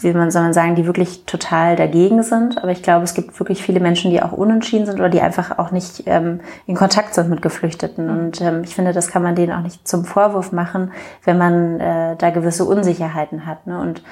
wie 0.00 0.12
man 0.12 0.30
soll 0.30 0.42
man 0.42 0.52
sagen, 0.52 0.76
die 0.76 0.86
wirklich 0.86 1.24
total 1.24 1.74
dagegen 1.74 2.22
sind. 2.22 2.58
Aber 2.62 2.70
ich 2.70 2.82
glaube, 2.82 3.04
es 3.04 3.14
gibt 3.14 3.38
wirklich 3.40 3.62
viele 3.62 3.80
Menschen, 3.80 4.10
die 4.10 4.22
auch 4.22 4.32
unentschieden 4.32 4.86
sind 4.86 5.00
oder 5.00 5.08
die 5.08 5.20
einfach 5.20 5.58
auch 5.58 5.72
nicht 5.72 6.04
ähm, 6.06 6.40
in 6.66 6.76
Kontakt 6.76 7.14
sind 7.14 7.28
mit 7.28 7.42
Geflüchteten. 7.42 8.08
Und 8.08 8.40
ähm, 8.40 8.62
ich 8.64 8.74
finde, 8.74 8.92
das 8.92 9.08
kann 9.08 9.22
man 9.22 9.34
denen 9.34 9.52
auch 9.52 9.62
nicht 9.62 9.88
zum 9.88 10.04
Vorwurf 10.04 10.52
machen, 10.52 10.92
wenn 11.24 11.38
man 11.38 11.80
äh, 11.80 12.16
da 12.16 12.30
gewisse 12.30 12.64
Unsicherheiten 12.64 13.46
hat. 13.46 13.66
Ne? 13.66 13.80
Und 13.80 14.02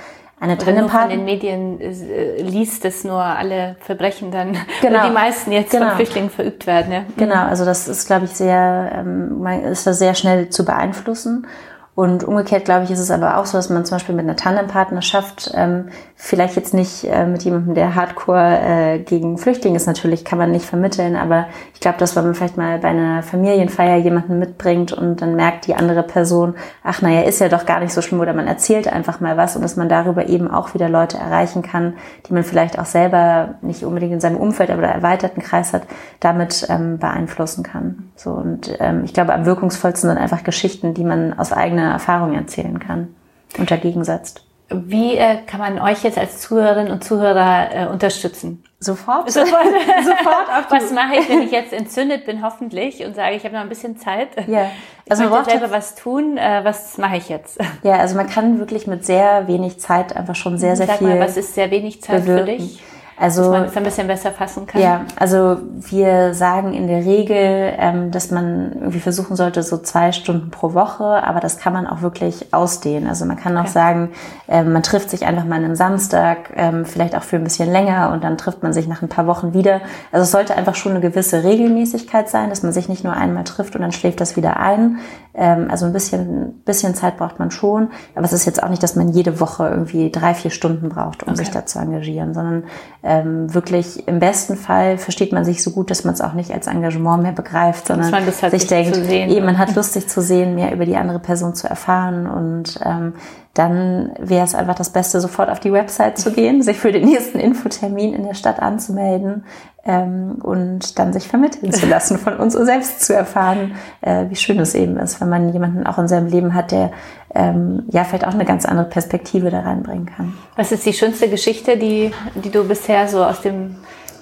eine 0.41 0.59
Trennung 0.59 0.91
in 0.91 1.09
den 1.11 1.25
Medien 1.25 1.81
äh, 1.81 2.43
liest, 2.43 2.85
dass 2.85 3.05
nur 3.05 3.23
alle 3.23 3.77
Verbrechen 3.81 4.31
dann, 4.31 4.57
genau. 4.83 5.07
die 5.07 5.13
meisten 5.13 5.53
jetzt 5.53 5.71
genau. 5.71 5.89
von 5.89 5.97
Flüchtlingen 5.97 6.31
verübt 6.31 6.67
werden. 6.67 6.93
Ja? 6.93 7.05
Genau, 7.17 7.47
also 7.47 7.65
das 7.65 7.89
ist, 7.89 8.07
glaube 8.07 8.27
ich, 8.27 8.33
sehr, 8.33 8.91
ähm, 8.95 9.47
ist 9.71 9.87
da 9.87 9.93
sehr 9.93 10.15
schnell 10.15 10.51
zu 10.51 10.65
beeinflussen. 10.65 11.47
Und 11.95 12.25
umgekehrt, 12.25 12.65
glaube 12.65 12.85
ich, 12.85 12.91
ist 12.91 12.99
es 12.99 13.13
aber 13.13 13.39
auch 13.39 13.47
so, 13.47 13.57
dass 13.57 13.71
man 13.71 13.85
zum 13.85 13.97
Beispiel 13.97 14.17
mit 14.17 14.25
einer 14.25 14.35
Tandempartnerschaft 14.35 15.53
ähm, 15.55 15.91
vielleicht 16.17 16.57
jetzt 16.57 16.75
nicht 16.75 17.05
äh, 17.05 17.25
mit 17.25 17.45
jemandem, 17.45 17.75
der 17.75 17.95
hardcore 17.95 18.59
äh, 18.61 18.99
gegen 18.99 19.39
Flüchtlinge 19.39 19.77
ist, 19.77 19.87
natürlich 19.87 20.25
kann 20.25 20.39
man 20.39 20.51
nicht 20.51 20.65
vermitteln, 20.65 21.15
aber 21.15 21.47
ich 21.73 21.79
glaube, 21.79 21.99
dass 21.99 22.17
wenn 22.17 22.25
man 22.25 22.35
vielleicht 22.35 22.57
mal 22.57 22.79
bei 22.81 22.89
einer 22.89 23.23
Familienfeier 23.23 23.99
jemanden 23.99 24.41
mitbringt 24.41 24.93
und 24.93 25.23
dann 25.23 25.37
merkt 25.37 25.69
die 25.69 25.77
andere 25.77 26.03
Person, 26.03 26.55
ach 26.83 27.01
naja, 27.01 27.23
ist 27.23 27.41
ja 27.41 27.49
doch 27.49 27.65
gar 27.65 27.79
nicht 27.79 27.93
so 27.93 28.03
schlimm 28.03 28.21
oder 28.21 28.33
man 28.33 28.49
erzählt 28.49 28.93
einfach 28.93 29.21
mal 29.21 29.37
was 29.37 29.55
und 29.55 29.63
dass 29.63 29.77
man 29.77 29.89
darüber 29.89 30.29
eben 30.29 30.51
auch 30.51 30.75
wieder 30.75 30.89
Leute 30.89 31.19
erreichen 31.19 31.63
kann, 31.63 31.95
die 32.27 32.33
man 32.33 32.43
vielleicht 32.43 32.77
auch 32.77 32.87
selber 32.87 33.55
nicht 33.63 33.85
unbedingt 33.85 34.15
in 34.15 34.21
seinem 34.21 34.39
Umfeld, 34.39 34.71
aber 34.71 34.83
erweiterten 34.83 35.43
Kreis 35.43 35.73
hat, 35.73 35.83
damit 36.19 36.67
ähm, 36.71 36.99
beeinflussen 36.99 37.63
kann. 37.63 38.11
So 38.17 38.31
und 38.31 38.77
ähm, 38.81 39.03
ich 39.05 39.15
glaube, 39.15 39.33
am 39.33 39.47
wirkungsvollsten 39.47 40.11
sind 40.11 40.19
einfach 40.19 40.43
Geschichten, 40.43 40.95
die 40.95 41.05
man 41.05 41.39
aus 41.39 41.53
eigener 41.53 41.84
Erfahrung 41.93 42.35
erzählen 42.35 42.79
kann 42.79 43.15
und 43.59 43.71
dagegen 43.71 44.05
setzt. 44.05 44.45
Wie 44.71 45.17
äh, 45.17 45.37
kann 45.47 45.61
man 45.61 45.79
euch 45.79 46.03
jetzt 46.03 46.17
als 46.17 46.41
Zuhörerinnen 46.41 46.91
und 46.91 47.05
Zuhörer 47.05 47.69
äh, 47.73 47.87
unterstützen? 47.87 48.65
Sofort. 48.81 49.31
Sofort. 49.31 49.67
Sofort 50.05 50.49
auf 50.49 50.71
was 50.71 50.91
mache 50.91 51.17
ich, 51.17 51.29
wenn 51.29 51.43
ich 51.43 51.51
jetzt 51.51 51.73
entzündet 51.73 52.25
bin, 52.25 52.43
hoffentlich, 52.43 53.05
und 53.05 53.15
sage, 53.15 53.37
ich 53.37 53.45
habe 53.45 53.55
noch 53.55 53.61
ein 53.61 53.69
bisschen 53.69 53.99
Zeit. 53.99 54.29
Ja. 54.47 54.71
Also 55.09 55.25
ich 55.25 55.31
möchte 55.31 55.51
selber 55.51 55.71
was 55.71 55.95
tun. 55.95 56.39
Äh, 56.39 56.63
was 56.65 56.97
mache 56.97 57.17
ich 57.17 57.29
jetzt? 57.29 57.59
Ja, 57.83 57.97
also 57.97 58.17
man 58.17 58.29
kann 58.29 58.59
wirklich 58.59 58.87
mit 58.87 59.05
sehr 59.05 59.47
wenig 59.49 59.79
Zeit 59.81 60.17
einfach 60.17 60.35
schon 60.35 60.57
sehr, 60.57 60.77
sehr 60.77 60.87
Sag 60.87 60.99
viel. 60.99 61.09
Mal, 61.09 61.21
was 61.21 61.37
ist 61.37 61.55
sehr 61.55 61.71
wenig 61.71 62.03
Zeit 62.03 62.25
bewirken. 62.25 62.47
für 62.47 62.53
dich? 62.53 62.83
Also, 63.17 63.43
dass 63.43 63.51
man 63.51 63.65
es 63.65 63.77
ein 63.77 63.85
bisschen 63.85 64.07
besser 64.09 64.33
fassen 64.33 64.67
kann. 64.67 64.81
Ja, 64.81 65.05
also 65.17 65.59
wir 65.79 66.35
sagen 66.35 66.75
in 66.75 66.89
der 66.89 67.05
Regel, 67.05 67.73
ähm, 67.79 68.11
dass 68.11 68.31
man 68.31 68.73
irgendwie 68.75 68.99
versuchen 68.99 69.37
sollte, 69.37 69.63
so 69.63 69.79
zwei 69.79 70.11
Stunden 70.11 70.51
pro 70.51 70.75
Woche, 70.75 71.05
aber 71.05 71.39
das 71.39 71.59
kann 71.59 71.73
man 71.73 71.87
auch 71.87 72.03
wirklich 72.03 72.53
ausdehnen. 72.53 73.09
Also 73.09 73.25
man 73.25 73.37
kann 73.37 73.57
auch 73.57 73.63
okay. 73.63 73.71
sagen, 73.71 74.11
ähm, 74.49 74.73
man 74.73 74.83
trifft 74.83 75.11
sich 75.11 75.27
einfach 75.27 75.45
mal 75.45 75.57
einen 75.57 75.77
Samstag, 75.77 76.51
ähm, 76.57 76.85
vielleicht 76.85 77.17
auch 77.17 77.23
für 77.23 77.37
ein 77.37 77.45
bisschen 77.45 77.71
länger 77.71 78.11
und 78.13 78.25
dann 78.25 78.37
trifft 78.37 78.63
man 78.63 78.73
sich 78.73 78.89
nach 78.89 79.03
ein 79.03 79.09
paar 79.09 79.27
Wochen 79.27 79.55
wieder. 79.55 79.81
Also 80.11 80.25
es 80.25 80.33
sollte 80.33 80.57
einfach 80.57 80.75
schon 80.75 80.93
eine 80.93 81.01
gewisse 81.01 81.45
Regelmäßigkeit 81.45 82.29
sein, 82.29 82.51
dass 82.51 82.63
man 82.63 82.73
sich 82.73 82.89
nicht 82.89 83.05
nur 83.05 83.15
einmal 83.15 83.45
trifft 83.45 83.77
und 83.77 83.83
dann 83.83 83.93
schläft 83.93 84.21
das 84.21 84.37
wieder 84.37 84.59
ein. 84.59 84.99
Ähm, 85.35 85.69
also 85.71 85.87
ein 85.87 85.93
bisschen, 85.93 86.61
bisschen 86.65 86.95
Zeit 86.95 87.17
braucht 87.17 87.39
man 87.39 87.51
schon. 87.51 87.89
Aber 88.15 88.25
es 88.25 88.33
ist 88.33 88.45
jetzt 88.45 88.63
auch 88.63 88.69
nicht, 88.69 88.83
dass 88.83 88.95
man 88.95 89.09
jede 89.09 89.41
Woche 89.41 89.69
irgendwie 89.69 90.11
drei, 90.11 90.35
vier 90.35 90.51
Stunden 90.51 90.89
braucht, 90.89 91.25
um 91.25 91.31
okay. 91.31 91.39
sich 91.39 91.51
da 91.51 91.67
zu 91.67 91.79
engagieren, 91.79 92.35
sondern 92.35 92.65
ähm, 93.03 93.53
wirklich 93.53 94.07
im 94.07 94.21
besten 94.21 94.57
Fall 94.57 94.97
versteht 94.99 95.33
man 95.33 95.45
sich 95.45 95.63
so 95.63 95.73
gut, 95.73 95.91
dass 95.91 96.05
man 96.05 96.15
es 96.15 96.21
auch 96.21 96.35
nicht 96.35 96.53
als 96.53 96.67
Engagement 96.67 97.23
mehr 97.23 97.33
begreift, 97.33 97.89
sondern 97.89 98.13
halt 98.13 98.33
sich 98.33 98.67
denkt, 98.67 98.97
eben, 98.97 99.45
man 99.45 99.59
hat 99.59 99.75
Lust, 99.75 99.95
sich 99.95 100.09
zu 100.09 100.23
sehen, 100.23 100.55
mehr 100.55 100.73
über 100.73 100.87
die 100.87 100.97
andere 100.97 101.19
Person 101.19 101.55
zu 101.55 101.69
erfahren 101.69 102.27
und 102.27 102.79
ähm, 102.85 103.15
dann 103.55 104.13
wäre 104.19 104.45
es 104.45 104.55
einfach 104.55 104.75
das 104.75 104.91
Beste, 104.91 105.21
sofort 105.21 105.49
auf 105.49 105.61
die 105.61 105.73
Website 105.73 106.19
zu 106.19 106.33
gehen, 106.33 106.63
sich 106.63 106.77
für 106.77 106.91
den 106.91 107.05
nächsten 107.05 107.39
Infotermin 107.39 108.13
in 108.13 108.25
der 108.25 108.35
Stadt 108.35 108.61
anzumelden 108.61 109.45
ähm, 109.85 110.39
und 110.43 110.99
dann 110.99 111.13
sich 111.13 111.29
vermitteln 111.29 111.73
zu 111.73 111.87
lassen, 111.87 112.19
von 112.19 112.37
uns 112.37 112.55
selbst 112.55 113.05
zu 113.05 113.15
erfahren, 113.15 113.77
äh, 114.01 114.25
wie 114.29 114.37
schön 114.37 114.59
es 114.59 114.75
eben 114.75 114.99
ist, 114.99 115.21
wenn 115.21 115.29
man 115.29 115.53
jemanden 115.53 115.87
auch 115.87 115.99
in 115.99 116.09
seinem 116.09 116.27
Leben 116.27 116.53
hat, 116.53 116.73
der 116.73 116.91
ähm, 117.33 117.85
ja 117.93 118.03
vielleicht 118.03 118.27
auch 118.27 118.35
eine 118.35 118.45
ganz 118.45 118.65
andere 118.65 118.89
Perspektive 118.89 119.51
da 119.51 119.61
reinbringen 119.61 120.07
kann. 120.07 120.35
Was 120.57 120.73
ist 120.73 120.85
die 120.85 120.93
schönste 120.93 121.29
Geschichte, 121.29 121.77
die, 121.77 122.11
die 122.35 122.51
du 122.51 122.67
bisher 122.67 123.07
so 123.07 123.25
aus 123.25 123.41
dem 123.41 123.77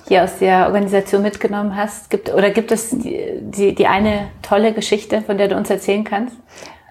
hier 0.09 0.25
aus 0.25 0.39
der 0.39 0.67
Organisation 0.67 1.23
mitgenommen 1.23 1.75
hast? 1.75 2.11
Gibt, 2.11 2.35
oder 2.35 2.51
gibt 2.51 2.71
es 2.71 2.91
die, 2.91 3.39
die, 3.41 3.75
die 3.75 3.87
eine 3.87 4.29
tolle 4.43 4.75
Geschichte, 4.75 5.23
von 5.23 5.39
der 5.39 5.49
du 5.49 5.57
uns 5.57 5.71
erzählen 5.71 6.05
kannst? 6.05 6.37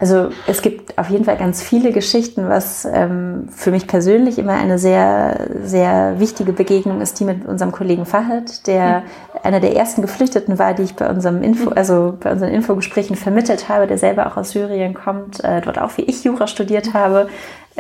Also 0.02 0.30
es 0.48 0.64
gibt 0.64 0.98
auf 0.98 1.12
jeden 1.12 1.26
Fall 1.26 1.38
ganz 1.38 1.62
viele 1.62 1.92
Geschichten, 1.92 2.50
was 2.50 2.86
ähm, 2.92 3.48
für 3.52 3.70
mich 3.70 3.86
persönlich 3.86 4.40
immer 4.40 4.54
eine 4.54 4.80
sehr, 4.80 5.48
sehr 5.64 6.20
wichtige 6.20 6.54
Begegnung 6.54 7.02
ist, 7.02 7.20
die 7.20 7.24
mit 7.24 7.46
unserem 7.46 7.72
Kollegen 7.72 8.08
Fahad, 8.08 8.66
der 8.66 9.02
mhm. 9.02 9.40
einer 9.44 9.60
der 9.60 9.76
ersten 9.76 10.02
Geflüchteten 10.02 10.58
war, 10.58 10.74
die 10.74 10.82
ich 10.82 10.96
bei 10.96 11.08
unserem 11.08 11.44
Info, 11.44 11.70
mhm. 11.70 11.78
also 11.78 12.18
bei 12.20 12.32
unseren 12.32 12.50
Infogesprächen 12.50 13.16
vermittelt 13.16 13.70
habe, 13.70 13.86
der 13.86 14.00
selber 14.00 14.26
auch 14.26 14.38
aus 14.38 14.50
Syrien 14.50 14.96
kommt, 14.96 15.44
äh, 15.44 15.62
dort 15.62 15.78
auch 15.78 15.96
wie 15.98 16.02
ich 16.02 16.24
Jura 16.24 16.48
studiert 16.48 16.96
habe, 16.96 17.30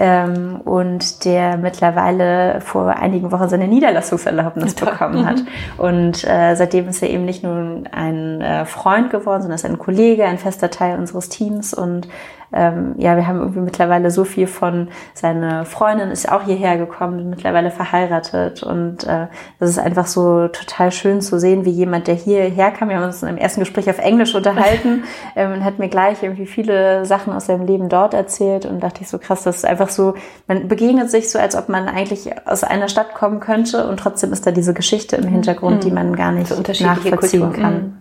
ähm, 0.01 0.59
und 0.65 1.25
der 1.25 1.57
mittlerweile 1.57 2.59
vor 2.61 2.89
einigen 2.97 3.31
Wochen 3.31 3.49
seine 3.49 3.67
Niederlassungserlaubnis 3.67 4.73
bekommen 4.73 5.27
hat. 5.27 5.37
Mhm. 5.37 5.45
Und 5.77 6.23
äh, 6.27 6.55
seitdem 6.55 6.87
ist 6.87 7.03
er 7.03 7.11
eben 7.11 7.23
nicht 7.23 7.43
nur 7.43 7.83
ein 7.91 8.41
äh, 8.41 8.65
Freund 8.65 9.11
geworden, 9.11 9.43
sondern 9.43 9.57
ist 9.57 9.65
ein 9.65 9.77
Kollege, 9.77 10.25
ein 10.25 10.39
fester 10.39 10.71
Teil 10.71 10.97
unseres 10.97 11.29
Teams 11.29 11.75
und 11.75 12.07
ähm, 12.53 12.95
ja, 12.97 13.15
wir 13.15 13.27
haben 13.27 13.39
irgendwie 13.39 13.61
mittlerweile 13.61 14.11
so 14.11 14.23
viel 14.23 14.47
von, 14.47 14.89
seine 15.13 15.65
Freundin 15.65 16.09
ist 16.09 16.31
auch 16.31 16.43
hierher 16.43 16.77
gekommen, 16.77 17.29
mittlerweile 17.29 17.71
verheiratet 17.71 18.63
und 18.63 19.05
äh, 19.05 19.27
das 19.59 19.69
ist 19.69 19.79
einfach 19.79 20.07
so 20.07 20.47
total 20.47 20.91
schön 20.91 21.21
zu 21.21 21.39
sehen, 21.39 21.65
wie 21.65 21.69
jemand, 21.69 22.07
der 22.07 22.15
hierher 22.15 22.71
kam, 22.71 22.89
wir 22.89 22.97
haben 22.97 23.05
uns 23.05 23.21
in 23.21 23.29
einem 23.29 23.37
ersten 23.37 23.61
Gespräch 23.61 23.89
auf 23.89 23.99
Englisch 23.99 24.35
unterhalten 24.35 25.03
ähm, 25.35 25.53
und 25.53 25.63
hat 25.63 25.79
mir 25.79 25.89
gleich 25.89 26.23
irgendwie 26.23 26.45
viele 26.45 27.05
Sachen 27.05 27.33
aus 27.33 27.45
seinem 27.45 27.65
Leben 27.65 27.89
dort 27.89 28.13
erzählt 28.13 28.65
und 28.65 28.81
dachte 28.81 29.01
ich 29.01 29.09
so 29.09 29.17
krass, 29.17 29.43
das 29.43 29.57
ist 29.57 29.65
einfach 29.65 29.89
so, 29.89 30.15
man 30.47 30.67
begegnet 30.67 31.09
sich 31.09 31.29
so, 31.29 31.39
als 31.39 31.55
ob 31.55 31.69
man 31.69 31.87
eigentlich 31.87 32.29
aus 32.45 32.63
einer 32.63 32.89
Stadt 32.89 33.13
kommen 33.13 33.39
könnte 33.39 33.87
und 33.87 33.97
trotzdem 33.97 34.33
ist 34.33 34.45
da 34.45 34.51
diese 34.51 34.73
Geschichte 34.73 35.15
im 35.15 35.27
Hintergrund, 35.27 35.77
mhm. 35.77 35.81
die 35.81 35.91
man 35.91 36.15
gar 36.15 36.31
nicht 36.31 36.51
nachvollziehen 36.81 37.41
Kultur. 37.41 37.61
kann. 37.61 37.73
Mhm. 37.73 38.00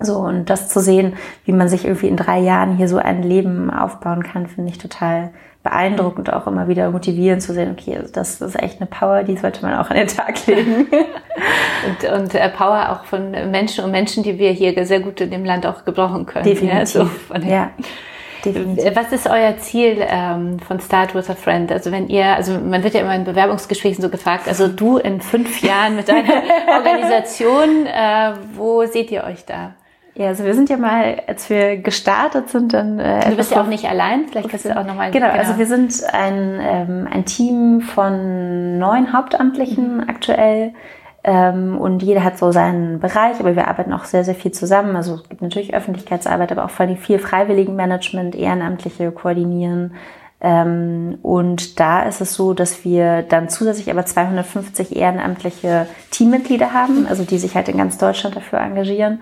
So, 0.00 0.18
und 0.18 0.46
das 0.48 0.68
zu 0.68 0.80
sehen, 0.80 1.14
wie 1.44 1.52
man 1.52 1.68
sich 1.68 1.84
irgendwie 1.84 2.08
in 2.08 2.16
drei 2.16 2.38
Jahren 2.38 2.76
hier 2.76 2.88
so 2.88 2.96
ein 2.96 3.22
Leben 3.22 3.70
aufbauen 3.70 4.22
kann, 4.22 4.46
finde 4.46 4.70
ich 4.70 4.78
total 4.78 5.30
beeindruckend, 5.62 6.32
auch 6.32 6.46
immer 6.46 6.68
wieder 6.68 6.90
motivierend 6.90 7.42
zu 7.42 7.52
sehen, 7.52 7.76
okay, 7.78 7.96
also 7.98 8.10
das 8.10 8.40
ist 8.40 8.60
echt 8.60 8.80
eine 8.80 8.88
Power, 8.88 9.24
die 9.24 9.36
sollte 9.36 9.60
man 9.62 9.74
auch 9.74 9.90
an 9.90 9.96
den 9.96 10.08
Tag 10.08 10.46
legen. 10.46 10.86
und, 11.86 12.10
und 12.10 12.34
äh, 12.34 12.48
Power 12.48 12.92
auch 12.92 13.04
von 13.04 13.30
Menschen 13.50 13.84
und 13.84 13.90
Menschen, 13.90 14.22
die 14.22 14.38
wir 14.38 14.52
hier 14.52 14.86
sehr 14.86 15.00
gut 15.00 15.20
in 15.20 15.30
dem 15.30 15.44
Land 15.44 15.66
auch 15.66 15.84
gebrauchen 15.84 16.24
können. 16.24 16.46
Definitiv. 16.46 16.94
Ja, 16.94 17.04
so 17.04 17.46
ja. 17.46 17.70
Definitiv. 18.42 18.96
Was 18.96 19.12
ist 19.12 19.28
euer 19.28 19.58
Ziel 19.58 19.98
ähm, 20.00 20.60
von 20.60 20.80
Start 20.80 21.14
with 21.14 21.28
a 21.28 21.34
Friend? 21.34 21.70
Also 21.70 21.92
wenn 21.92 22.08
ihr, 22.08 22.24
also 22.24 22.58
man 22.58 22.82
wird 22.82 22.94
ja 22.94 23.02
immer 23.02 23.14
in 23.14 23.24
Bewerbungsgesprächen 23.24 24.00
so 24.00 24.08
gefragt, 24.08 24.48
also 24.48 24.66
du 24.66 24.96
in 24.96 25.20
fünf 25.20 25.60
Jahren 25.60 25.96
mit 25.96 26.08
deiner 26.08 26.42
Organisation, 26.74 27.86
äh, 27.86 28.32
wo 28.54 28.86
seht 28.86 29.10
ihr 29.10 29.24
euch 29.24 29.44
da? 29.44 29.74
Ja, 30.14 30.28
also 30.28 30.44
wir 30.44 30.54
sind 30.54 30.68
ja 30.68 30.76
mal, 30.76 31.22
als 31.26 31.48
wir 31.48 31.76
gestartet 31.76 32.48
sind, 32.48 32.72
dann. 32.72 32.98
Äh, 32.98 33.30
du 33.30 33.36
bist 33.36 33.52
ja 33.52 33.62
auch 33.62 33.66
nicht 33.66 33.88
allein, 33.88 34.26
vielleicht 34.28 34.48
kannst 34.48 34.64
du 34.64 34.76
auch 34.76 34.84
nochmal. 34.84 35.10
Genau, 35.12 35.28
genau, 35.28 35.38
also 35.38 35.56
wir 35.56 35.66
sind 35.66 36.02
ein, 36.12 36.58
ähm, 36.60 37.08
ein 37.10 37.24
Team 37.24 37.80
von 37.80 38.78
neun 38.78 39.12
Hauptamtlichen 39.12 39.98
mhm. 39.98 40.08
aktuell. 40.08 40.74
Ähm, 41.22 41.78
und 41.78 42.02
jeder 42.02 42.24
hat 42.24 42.38
so 42.38 42.50
seinen 42.50 42.98
Bereich, 42.98 43.38
aber 43.40 43.54
wir 43.54 43.68
arbeiten 43.68 43.92
auch 43.92 44.04
sehr, 44.04 44.24
sehr 44.24 44.34
viel 44.34 44.52
zusammen. 44.52 44.96
Also 44.96 45.16
es 45.16 45.28
gibt 45.28 45.42
natürlich 45.42 45.74
Öffentlichkeitsarbeit, 45.74 46.50
aber 46.50 46.64
auch 46.64 46.70
vor 46.70 46.86
allem 46.86 46.96
viel 46.96 47.18
Freiwilligenmanagement, 47.18 48.34
Ehrenamtliche 48.34 49.12
koordinieren. 49.12 49.94
Ähm, 50.40 51.18
und 51.22 51.78
da 51.78 52.02
ist 52.02 52.22
es 52.22 52.34
so, 52.34 52.54
dass 52.54 52.84
wir 52.84 53.22
dann 53.22 53.50
zusätzlich 53.50 53.90
aber 53.90 54.06
250 54.06 54.96
ehrenamtliche 54.96 55.86
Teammitglieder 56.10 56.72
haben, 56.72 57.06
also 57.06 57.24
die 57.24 57.38
sich 57.38 57.54
halt 57.54 57.68
in 57.68 57.76
ganz 57.76 57.98
Deutschland 57.98 58.36
dafür 58.36 58.60
engagieren. 58.60 59.20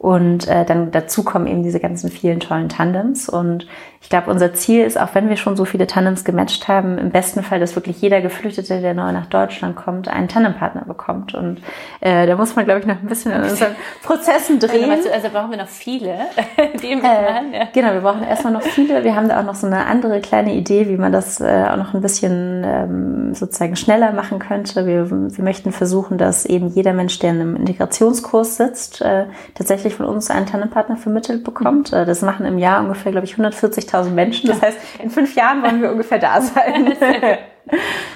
Und 0.00 0.48
äh, 0.48 0.64
dann 0.64 0.90
dazu 0.92 1.22
kommen 1.22 1.46
eben 1.46 1.62
diese 1.62 1.78
ganzen 1.78 2.10
vielen 2.10 2.40
tollen 2.40 2.70
Tandems. 2.70 3.28
Und 3.28 3.66
ich 4.02 4.08
glaube, 4.08 4.30
unser 4.30 4.54
Ziel 4.54 4.82
ist, 4.82 4.98
auch 4.98 5.14
wenn 5.14 5.28
wir 5.28 5.36
schon 5.36 5.56
so 5.56 5.66
viele 5.66 5.86
Tandems 5.86 6.24
gematcht 6.24 6.68
haben, 6.68 6.96
im 6.96 7.10
besten 7.10 7.42
Fall, 7.42 7.60
dass 7.60 7.76
wirklich 7.76 8.00
jeder 8.00 8.22
Geflüchtete, 8.22 8.80
der 8.80 8.94
neu 8.94 9.12
nach 9.12 9.26
Deutschland 9.26 9.76
kommt, 9.76 10.08
einen 10.08 10.26
Tandempartner 10.26 10.86
bekommt. 10.86 11.34
Und 11.34 11.60
äh, 12.00 12.26
da 12.26 12.34
muss 12.34 12.56
man, 12.56 12.64
glaube 12.64 12.80
ich, 12.80 12.86
noch 12.86 12.96
ein 12.96 13.06
bisschen 13.06 13.30
an 13.30 13.42
unseren 13.42 13.76
Prozessen 14.02 14.58
drehen. 14.58 14.90
Also, 14.90 15.10
also 15.10 15.28
brauchen 15.28 15.50
wir 15.50 15.58
noch 15.58 15.68
viele, 15.68 16.14
die. 16.82 16.92
Äh, 16.92 16.96
ja. 17.02 17.68
Genau, 17.74 17.92
wir 17.92 18.00
brauchen 18.00 18.22
erstmal 18.22 18.54
noch 18.54 18.62
viele. 18.62 19.04
Wir 19.04 19.14
haben 19.14 19.28
da 19.28 19.38
auch 19.38 19.44
noch 19.44 19.54
so 19.54 19.66
eine 19.66 19.84
andere 19.84 20.20
kleine 20.20 20.54
Idee, 20.54 20.88
wie 20.88 20.96
man 20.96 21.12
das 21.12 21.38
äh, 21.38 21.66
auch 21.70 21.76
noch 21.76 21.92
ein 21.92 22.00
bisschen 22.00 22.64
ähm, 22.64 23.34
sozusagen 23.34 23.76
schneller 23.76 24.12
machen 24.12 24.38
könnte. 24.38 24.86
Wir, 24.86 25.10
wir 25.10 25.44
möchten 25.44 25.72
versuchen, 25.72 26.16
dass 26.16 26.46
eben 26.46 26.68
jeder 26.68 26.94
Mensch, 26.94 27.18
der 27.18 27.30
in 27.30 27.40
einem 27.40 27.56
Integrationskurs 27.56 28.56
sitzt, 28.56 29.02
äh, 29.02 29.26
tatsächlich 29.54 29.94
von 29.94 30.06
uns 30.06 30.30
einen 30.30 30.46
Tandempartner 30.46 30.96
vermittelt 30.96 31.44
bekommt. 31.44 31.92
Mhm. 31.92 31.98
Äh, 31.98 32.06
das 32.06 32.22
machen 32.22 32.46
im 32.46 32.56
Jahr 32.56 32.80
ungefähr, 32.80 33.12
glaube 33.12 33.26
ich, 33.26 33.32
140 33.32 33.89
50.000 33.90 34.10
Menschen. 34.10 34.48
Das 34.48 34.62
heißt, 34.62 34.78
in 35.02 35.10
fünf 35.10 35.34
Jahren 35.34 35.62
wollen 35.62 35.82
wir 35.82 35.90
ungefähr 35.90 36.18
da 36.18 36.40
sein. 36.40 36.86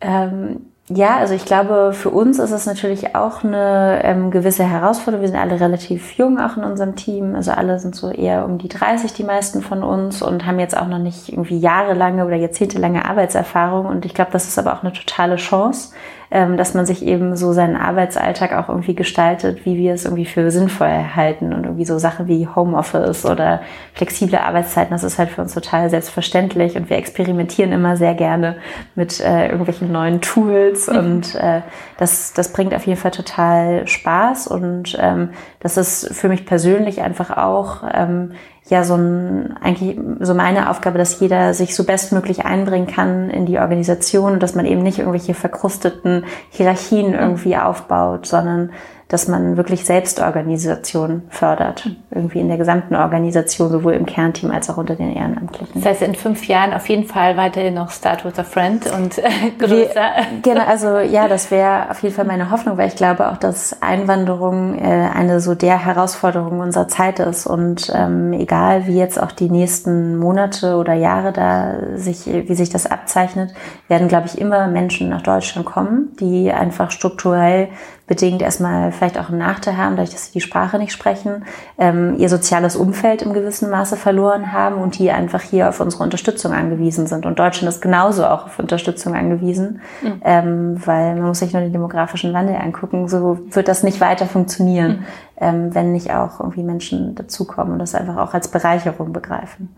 Ähm, 0.00 0.69
ja, 0.92 1.18
also 1.18 1.34
ich 1.34 1.44
glaube, 1.44 1.92
für 1.92 2.10
uns 2.10 2.40
ist 2.40 2.50
es 2.50 2.66
natürlich 2.66 3.14
auch 3.14 3.44
eine 3.44 4.00
ähm, 4.02 4.32
gewisse 4.32 4.64
Herausforderung. 4.64 5.22
Wir 5.22 5.28
sind 5.28 5.38
alle 5.38 5.60
relativ 5.60 6.14
jung 6.14 6.40
auch 6.40 6.56
in 6.56 6.64
unserem 6.64 6.96
Team. 6.96 7.36
Also 7.36 7.52
alle 7.52 7.78
sind 7.78 7.94
so 7.94 8.10
eher 8.10 8.44
um 8.44 8.58
die 8.58 8.68
30, 8.68 9.12
die 9.12 9.22
meisten 9.22 9.62
von 9.62 9.84
uns 9.84 10.20
und 10.20 10.46
haben 10.46 10.58
jetzt 10.58 10.76
auch 10.76 10.88
noch 10.88 10.98
nicht 10.98 11.28
irgendwie 11.28 11.58
jahrelange 11.58 12.26
oder 12.26 12.34
jahrzehntelange 12.34 13.04
Arbeitserfahrung. 13.04 13.86
Und 13.86 14.04
ich 14.04 14.14
glaube, 14.14 14.32
das 14.32 14.48
ist 14.48 14.58
aber 14.58 14.74
auch 14.74 14.82
eine 14.82 14.92
totale 14.92 15.36
Chance, 15.36 15.90
ähm, 16.32 16.56
dass 16.56 16.74
man 16.74 16.86
sich 16.86 17.04
eben 17.04 17.36
so 17.36 17.52
seinen 17.52 17.76
Arbeitsalltag 17.76 18.52
auch 18.52 18.68
irgendwie 18.68 18.94
gestaltet, 18.94 19.64
wie 19.64 19.76
wir 19.76 19.94
es 19.94 20.04
irgendwie 20.04 20.26
für 20.26 20.50
sinnvoll 20.50 21.04
halten 21.16 21.52
und 21.52 21.64
irgendwie 21.64 21.84
so 21.84 21.98
Sachen 21.98 22.28
wie 22.28 22.46
Homeoffice 22.46 23.26
oder 23.26 23.62
flexible 23.94 24.38
Arbeitszeiten, 24.38 24.92
das 24.92 25.02
ist 25.02 25.18
halt 25.18 25.30
für 25.30 25.42
uns 25.42 25.54
total 25.54 25.90
selbstverständlich 25.90 26.76
und 26.76 26.88
wir 26.88 26.98
experimentieren 26.98 27.72
immer 27.72 27.96
sehr 27.96 28.14
gerne 28.14 28.56
mit 28.94 29.20
äh, 29.20 29.46
irgendwelchen 29.48 29.90
neuen 29.90 30.20
Tools 30.20 30.79
mhm. 30.88 30.96
und 30.96 31.34
äh, 31.34 31.62
das, 31.98 32.32
das 32.32 32.52
bringt 32.52 32.74
auf 32.74 32.86
jeden 32.86 32.98
Fall 32.98 33.10
total 33.10 33.86
Spaß 33.86 34.46
und 34.46 34.96
ähm, 35.00 35.30
das 35.60 35.76
ist 35.76 36.14
für 36.14 36.28
mich 36.28 36.46
persönlich 36.46 37.02
einfach 37.02 37.36
auch 37.36 37.82
ähm, 37.92 38.32
ja 38.68 38.84
so 38.84 38.94
ein, 38.94 39.56
eigentlich 39.60 39.98
so 40.20 40.34
meine 40.34 40.70
Aufgabe, 40.70 40.98
dass 40.98 41.18
jeder 41.20 41.54
sich 41.54 41.74
so 41.74 41.84
bestmöglich 41.84 42.44
einbringen 42.44 42.86
kann 42.86 43.30
in 43.30 43.46
die 43.46 43.58
Organisation, 43.58 44.38
dass 44.38 44.54
man 44.54 44.66
eben 44.66 44.82
nicht 44.82 44.98
irgendwelche 44.98 45.34
verkrusteten 45.34 46.24
Hierarchien 46.50 47.14
irgendwie 47.14 47.56
aufbaut, 47.56 48.26
sondern 48.26 48.70
dass 49.10 49.26
man 49.26 49.56
wirklich 49.56 49.84
Selbstorganisation 49.84 51.22
fördert. 51.30 51.90
Irgendwie 52.12 52.38
in 52.38 52.46
der 52.46 52.58
gesamten 52.58 52.94
Organisation, 52.94 53.68
sowohl 53.68 53.94
im 53.94 54.06
Kernteam 54.06 54.52
als 54.52 54.70
auch 54.70 54.76
unter 54.76 54.94
den 54.94 55.14
Ehrenamtlichen. 55.14 55.68
Das 55.74 55.84
heißt, 55.84 56.02
in 56.02 56.14
fünf 56.14 56.46
Jahren 56.46 56.72
auf 56.72 56.88
jeden 56.88 57.04
Fall 57.04 57.36
weiterhin 57.36 57.74
noch 57.74 57.90
Start 57.90 58.24
with 58.24 58.38
a 58.38 58.44
Friend 58.44 58.86
und 58.92 59.18
äh, 59.18 59.28
größer. 59.58 60.10
genau, 60.42 60.64
also 60.64 60.98
ja, 60.98 61.26
das 61.26 61.50
wäre 61.50 61.90
auf 61.90 62.00
jeden 62.04 62.14
Fall 62.14 62.24
meine 62.24 62.52
Hoffnung, 62.52 62.78
weil 62.78 62.86
ich 62.86 62.94
glaube 62.94 63.28
auch, 63.30 63.36
dass 63.36 63.82
Einwanderung 63.82 64.78
äh, 64.78 65.08
eine 65.12 65.40
so 65.40 65.56
der 65.56 65.84
Herausforderung 65.84 66.60
unserer 66.60 66.86
Zeit 66.86 67.18
ist. 67.18 67.48
Und 67.48 67.92
ähm, 67.92 68.32
egal 68.32 68.86
wie 68.86 68.96
jetzt 68.96 69.20
auch 69.20 69.32
die 69.32 69.50
nächsten 69.50 70.18
Monate 70.18 70.76
oder 70.76 70.94
Jahre 70.94 71.32
da 71.32 71.96
sich, 71.96 72.26
wie 72.26 72.54
sich 72.54 72.70
das 72.70 72.86
abzeichnet, 72.86 73.52
werden, 73.88 74.06
glaube 74.06 74.26
ich, 74.26 74.40
immer 74.40 74.68
Menschen 74.68 75.08
nach 75.08 75.22
Deutschland 75.22 75.66
kommen, 75.66 76.10
die 76.20 76.52
einfach 76.52 76.92
strukturell 76.92 77.70
bedingt 78.10 78.42
erstmal 78.42 78.90
vielleicht 78.90 79.16
auch 79.20 79.28
einen 79.28 79.38
Nachteil 79.38 79.76
haben, 79.76 79.94
dadurch, 79.94 80.10
dass 80.10 80.26
sie 80.26 80.32
die 80.32 80.40
Sprache 80.40 80.78
nicht 80.78 80.90
sprechen, 80.90 81.44
ähm, 81.78 82.16
ihr 82.18 82.28
soziales 82.28 82.74
Umfeld 82.74 83.22
im 83.22 83.32
gewissen 83.32 83.70
Maße 83.70 83.96
verloren 83.96 84.52
haben 84.52 84.82
und 84.82 84.98
die 84.98 85.12
einfach 85.12 85.42
hier 85.42 85.68
auf 85.68 85.78
unsere 85.78 86.02
Unterstützung 86.02 86.52
angewiesen 86.52 87.06
sind. 87.06 87.24
Und 87.24 87.38
Deutschland 87.38 87.72
ist 87.72 87.80
genauso 87.80 88.26
auch 88.26 88.46
auf 88.46 88.58
Unterstützung 88.58 89.14
angewiesen, 89.14 89.80
mhm. 90.02 90.22
ähm, 90.24 90.82
weil 90.84 91.14
man 91.14 91.28
muss 91.28 91.38
sich 91.38 91.52
nur 91.52 91.62
den 91.62 91.70
demografischen 91.70 92.34
Wandel 92.34 92.56
angucken. 92.56 93.06
So 93.06 93.38
wird 93.48 93.68
das 93.68 93.84
nicht 93.84 94.00
weiter 94.00 94.26
funktionieren, 94.26 94.90
mhm. 94.90 95.06
ähm, 95.36 95.74
wenn 95.76 95.92
nicht 95.92 96.12
auch 96.12 96.40
irgendwie 96.40 96.64
Menschen 96.64 97.14
dazukommen 97.14 97.74
und 97.74 97.78
das 97.78 97.94
einfach 97.94 98.16
auch 98.16 98.34
als 98.34 98.48
Bereicherung 98.48 99.12
begreifen. 99.12 99.72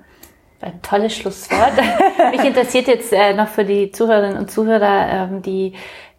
Ein 0.63 0.81
tolles 0.81 1.15
Schlusswort. 1.15 1.73
Mich 2.31 2.45
interessiert 2.47 2.87
jetzt 2.87 3.13
äh, 3.13 3.35
noch 3.35 3.49
für 3.49 3.67
die 3.67 3.91
Zuhörerinnen 3.91 4.39
und 4.39 4.51
Zuhörer, 4.51 5.29
ähm, 5.31 5.43
die 5.43 5.75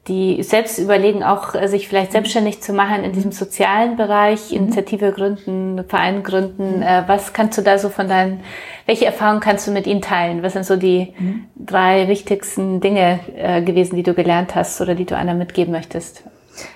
die 0.07 0.43
selbst 0.43 0.79
überlegen, 0.79 1.23
auch 1.23 1.55
äh, 1.55 1.67
sich 1.67 1.87
vielleicht 1.87 2.11
selbstständig 2.11 2.61
zu 2.61 2.73
machen 2.73 3.03
in 3.03 3.13
diesem 3.13 3.31
sozialen 3.31 3.95
Bereich, 3.95 4.51
mhm. 4.51 4.57
Initiative 4.57 5.11
gründen, 5.13 5.85
Verein 5.87 6.23
gründen. 6.23 6.77
Mhm. 6.77 6.81
Äh, 6.81 7.03
was 7.07 7.31
kannst 7.31 7.57
du 7.57 7.61
da 7.61 7.77
so 7.77 7.89
von 7.89 8.09
deinen, 8.09 8.41
welche 8.85 9.05
Erfahrungen 9.05 9.39
kannst 9.39 9.65
du 9.67 9.71
mit 9.71 9.87
ihnen 9.87 10.01
teilen? 10.01 10.43
Was 10.43 10.53
sind 10.53 10.65
so 10.65 10.75
die 10.75 11.13
mhm. 11.17 11.45
drei 11.55 12.07
wichtigsten 12.09 12.81
Dinge 12.81 13.21
äh, 13.37 13.61
gewesen, 13.61 13.95
die 13.95 14.03
du 14.03 14.13
gelernt 14.13 14.55
hast 14.55 14.81
oder 14.81 14.95
die 14.95 15.05
du 15.05 15.15
einer 15.15 15.33
mitgeben 15.33 15.71
möchtest? 15.71 16.23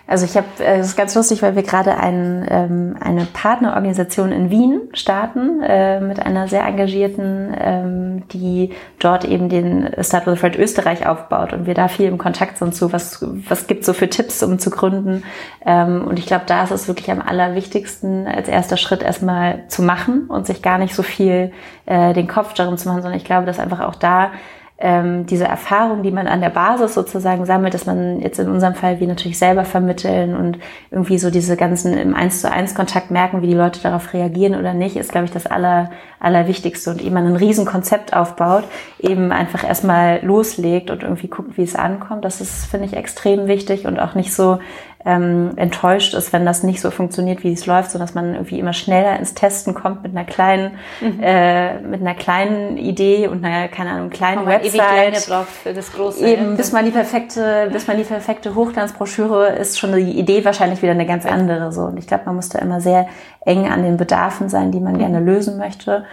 Also 0.07 0.25
ich 0.25 0.35
habe, 0.35 0.47
äh, 0.59 0.79
es 0.79 0.87
ist 0.87 0.97
ganz 0.97 1.13
lustig, 1.15 1.41
weil 1.41 1.55
wir 1.55 1.63
gerade 1.63 1.97
ein, 1.97 2.47
ähm, 2.49 2.95
eine 2.99 3.25
Partnerorganisation 3.25 4.31
in 4.31 4.49
Wien 4.49 4.81
starten 4.93 5.61
äh, 5.61 5.99
mit 5.99 6.19
einer 6.19 6.47
sehr 6.47 6.65
engagierten, 6.65 7.55
ähm, 7.59 8.27
die 8.29 8.71
dort 8.99 9.25
eben 9.25 9.49
den 9.49 9.89
Start 10.01 10.27
with 10.27 10.39
Fred 10.39 10.57
Österreich 10.57 11.05
aufbaut 11.05 11.53
und 11.53 11.65
wir 11.65 11.73
da 11.73 11.87
viel 11.87 12.07
im 12.07 12.17
Kontakt 12.17 12.57
sind 12.57 12.73
zu, 12.73 12.91
was 12.93 13.25
was 13.47 13.67
gibt 13.67 13.85
so 13.85 13.93
für 13.93 14.09
Tipps, 14.09 14.41
um 14.43 14.59
zu 14.59 14.69
gründen. 14.69 15.23
Ähm, 15.65 16.05
und 16.07 16.19
ich 16.19 16.25
glaube, 16.25 16.45
da 16.47 16.63
ist 16.63 16.71
es 16.71 16.87
wirklich 16.87 17.11
am 17.11 17.21
allerwichtigsten 17.21 18.27
als 18.27 18.47
erster 18.47 18.77
Schritt 18.77 19.03
erstmal 19.03 19.67
zu 19.67 19.81
machen 19.81 20.27
und 20.27 20.47
sich 20.47 20.61
gar 20.61 20.77
nicht 20.77 20.95
so 20.95 21.03
viel 21.03 21.51
äh, 21.85 22.13
den 22.13 22.27
Kopf 22.27 22.53
darum 22.53 22.77
zu 22.77 22.87
machen, 22.87 23.01
sondern 23.01 23.19
ich 23.19 23.25
glaube, 23.25 23.45
dass 23.45 23.59
einfach 23.59 23.81
auch 23.81 23.95
da 23.95 24.31
ähm, 24.79 25.25
diese 25.25 25.45
Erfahrung, 25.45 26.03
die 26.03 26.11
man 26.11 26.27
an 26.27 26.39
der 26.39 26.51
Basis 26.51 26.93
sozusagen 26.93 27.45
sammelt, 27.45 27.73
dass 27.73 27.87
man 27.87 28.19
jetzt 28.19 28.37
in 28.37 28.47
unserem 28.47 28.75
Fall 28.75 28.99
wir 28.99 29.07
natürlich 29.07 29.39
selber 29.39 29.65
vermitteln 29.65 30.35
und 30.35 30.59
irgendwie 30.91 31.17
so 31.17 31.31
diese 31.31 31.57
ganzen 31.57 31.97
im 31.97 32.13
Eins 32.13 32.41
zu 32.41 32.51
eins 32.51 32.75
Kontakt 32.75 33.09
merken, 33.09 33.41
wie 33.41 33.47
die 33.47 33.55
Leute 33.55 33.81
darauf 33.81 34.13
reagieren 34.13 34.53
oder 34.53 34.73
nicht, 34.73 34.95
ist, 34.95 35.11
glaube 35.11 35.25
ich, 35.25 35.31
das 35.31 35.47
aller, 35.47 35.89
Allerwichtigste. 36.19 36.91
Und 36.91 37.01
eben 37.01 37.13
man 37.13 37.25
ein 37.25 37.35
Riesenkonzept 37.35 38.15
aufbaut, 38.15 38.65
eben 38.99 39.31
einfach 39.31 39.63
erstmal 39.63 40.23
loslegt 40.23 40.91
und 40.91 41.01
irgendwie 41.01 41.27
guckt, 41.27 41.57
wie 41.57 41.63
es 41.63 41.75
ankommt. 41.75 42.23
Das 42.23 42.39
ist, 42.39 42.65
finde 42.65 42.85
ich, 42.85 42.93
extrem 42.93 43.47
wichtig 43.47 43.87
und 43.87 43.99
auch 43.99 44.13
nicht 44.13 44.33
so 44.33 44.59
ähm, 45.05 45.51
enttäuscht 45.55 46.13
ist, 46.13 46.33
wenn 46.33 46.45
das 46.45 46.63
nicht 46.63 46.81
so 46.81 46.91
funktioniert, 46.91 47.43
wie 47.43 47.53
es 47.53 47.65
läuft, 47.65 47.91
sondern 47.91 48.07
dass 48.07 48.15
man 48.15 48.33
irgendwie 48.33 48.60
immer 48.60 48.73
schneller 48.73 49.17
ins 49.17 49.33
Testen 49.33 49.73
kommt 49.73 50.03
mit 50.03 50.12
einer 50.12 50.25
kleinen, 50.25 50.71
mhm. 50.99 51.19
äh, 51.21 51.79
mit 51.79 52.01
einer 52.01 52.15
kleinen 52.15 52.77
Idee 52.77 53.27
und 53.27 53.45
einer, 53.45 53.67
keine 53.67 53.91
Ahnung, 53.91 54.10
kleinen 54.10 54.45
man 54.45 54.47
Website. 54.47 54.73
Kleine 54.73 55.17
braucht 55.27 55.49
für 55.49 55.73
das 55.73 55.93
große. 55.93 56.25
Eben, 56.25 56.57
bis 56.57 56.71
man 56.71 56.86
die 56.86 56.91
perfekte, 56.91 57.69
bis 57.71 57.88
man 57.88 57.97
die 57.97 58.03
perfekte 58.03 58.55
Hochglanzbroschüre 58.55 59.49
ist 59.49 59.79
schon 59.79 59.93
die 59.95 60.19
Idee 60.19 60.43
wahrscheinlich 60.43 60.81
wieder 60.81 60.91
eine 60.91 61.05
ganz 61.05 61.25
andere, 61.25 61.71
so. 61.71 61.83
Und 61.83 61.97
ich 61.97 62.07
glaube, 62.07 62.23
man 62.25 62.36
muss 62.36 62.49
da 62.49 62.60
immer 62.60 62.81
sehr 62.81 63.07
eng 63.45 63.69
an 63.69 63.83
den 63.83 63.97
Bedarfen 63.97 64.49
sein, 64.49 64.71
die 64.71 64.79
man 64.79 64.93
mhm. 64.93 64.99
gerne 64.99 65.19
lösen 65.19 65.57
möchte. 65.57 66.05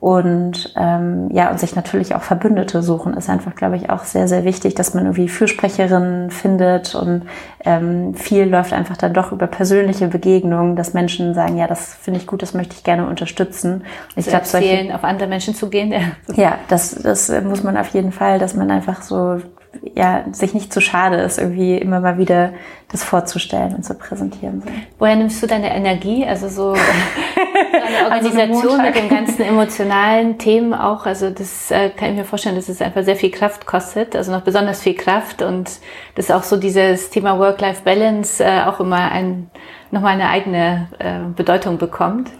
Und 0.00 0.72
ähm, 0.76 1.28
ja, 1.30 1.50
und 1.50 1.60
sich 1.60 1.76
natürlich 1.76 2.14
auch 2.14 2.22
Verbündete 2.22 2.82
suchen, 2.82 3.12
ist 3.12 3.28
einfach, 3.28 3.54
glaube 3.54 3.76
ich, 3.76 3.90
auch 3.90 4.04
sehr, 4.04 4.28
sehr 4.28 4.46
wichtig, 4.46 4.74
dass 4.74 4.94
man 4.94 5.04
irgendwie 5.04 5.28
Fürsprecherinnen 5.28 6.30
findet 6.30 6.94
und 6.94 7.26
ähm, 7.66 8.14
viel 8.14 8.44
läuft 8.44 8.72
einfach 8.72 8.96
dann 8.96 9.12
doch 9.12 9.30
über 9.30 9.46
persönliche 9.46 10.08
Begegnungen, 10.08 10.74
dass 10.74 10.94
Menschen 10.94 11.34
sagen, 11.34 11.58
ja, 11.58 11.66
das 11.66 11.94
finde 11.94 12.18
ich 12.18 12.26
gut, 12.26 12.40
das 12.40 12.54
möchte 12.54 12.76
ich 12.76 12.82
gerne 12.82 13.06
unterstützen. 13.06 13.84
Ich 14.16 14.26
glaube, 14.26 14.46
solche 14.46 14.94
auf 14.94 15.04
andere 15.04 15.28
Menschen 15.28 15.54
zu 15.54 15.68
gehen. 15.68 15.90
Ja, 16.28 16.34
ja 16.34 16.58
das, 16.68 16.94
das 16.94 17.30
muss 17.42 17.62
man 17.62 17.76
auf 17.76 17.88
jeden 17.88 18.12
Fall, 18.12 18.38
dass 18.38 18.54
man 18.54 18.70
einfach 18.70 19.02
so 19.02 19.40
ja, 19.94 20.24
sich 20.32 20.52
nicht 20.52 20.72
zu 20.72 20.80
schade 20.80 21.16
ist, 21.16 21.38
irgendwie 21.38 21.76
immer 21.76 22.00
mal 22.00 22.18
wieder 22.18 22.52
das 22.90 23.04
vorzustellen 23.04 23.74
und 23.74 23.84
zu 23.84 23.94
präsentieren. 23.94 24.62
Woher 24.98 25.16
nimmst 25.16 25.42
du 25.42 25.46
deine 25.46 25.74
Energie? 25.74 26.26
Also 26.26 26.48
so 26.48 26.72
eine 27.86 28.06
Organisation 28.06 28.82
mit 28.82 28.96
den 28.96 29.08
ganzen 29.08 29.42
emotionalen 29.42 30.38
Themen 30.38 30.74
auch. 30.74 31.06
Also 31.06 31.30
das 31.30 31.70
äh, 31.70 31.90
kann 31.90 32.10
ich 32.10 32.16
mir 32.16 32.24
vorstellen, 32.24 32.56
dass 32.56 32.68
es 32.68 32.82
einfach 32.82 33.04
sehr 33.04 33.16
viel 33.16 33.30
Kraft 33.30 33.66
kostet, 33.66 34.16
also 34.16 34.32
noch 34.32 34.42
besonders 34.42 34.82
viel 34.82 34.94
Kraft 34.94 35.42
und 35.42 35.70
dass 36.16 36.30
auch 36.30 36.42
so 36.42 36.56
dieses 36.56 37.10
Thema 37.10 37.38
Work-Life-Balance 37.38 38.44
äh, 38.44 38.62
auch 38.64 38.80
immer 38.80 39.10
ein, 39.12 39.50
nochmal 39.90 40.14
eine 40.14 40.28
eigene 40.28 40.88
äh, 40.98 41.32
Bedeutung 41.34 41.78
bekommt. 41.78 42.30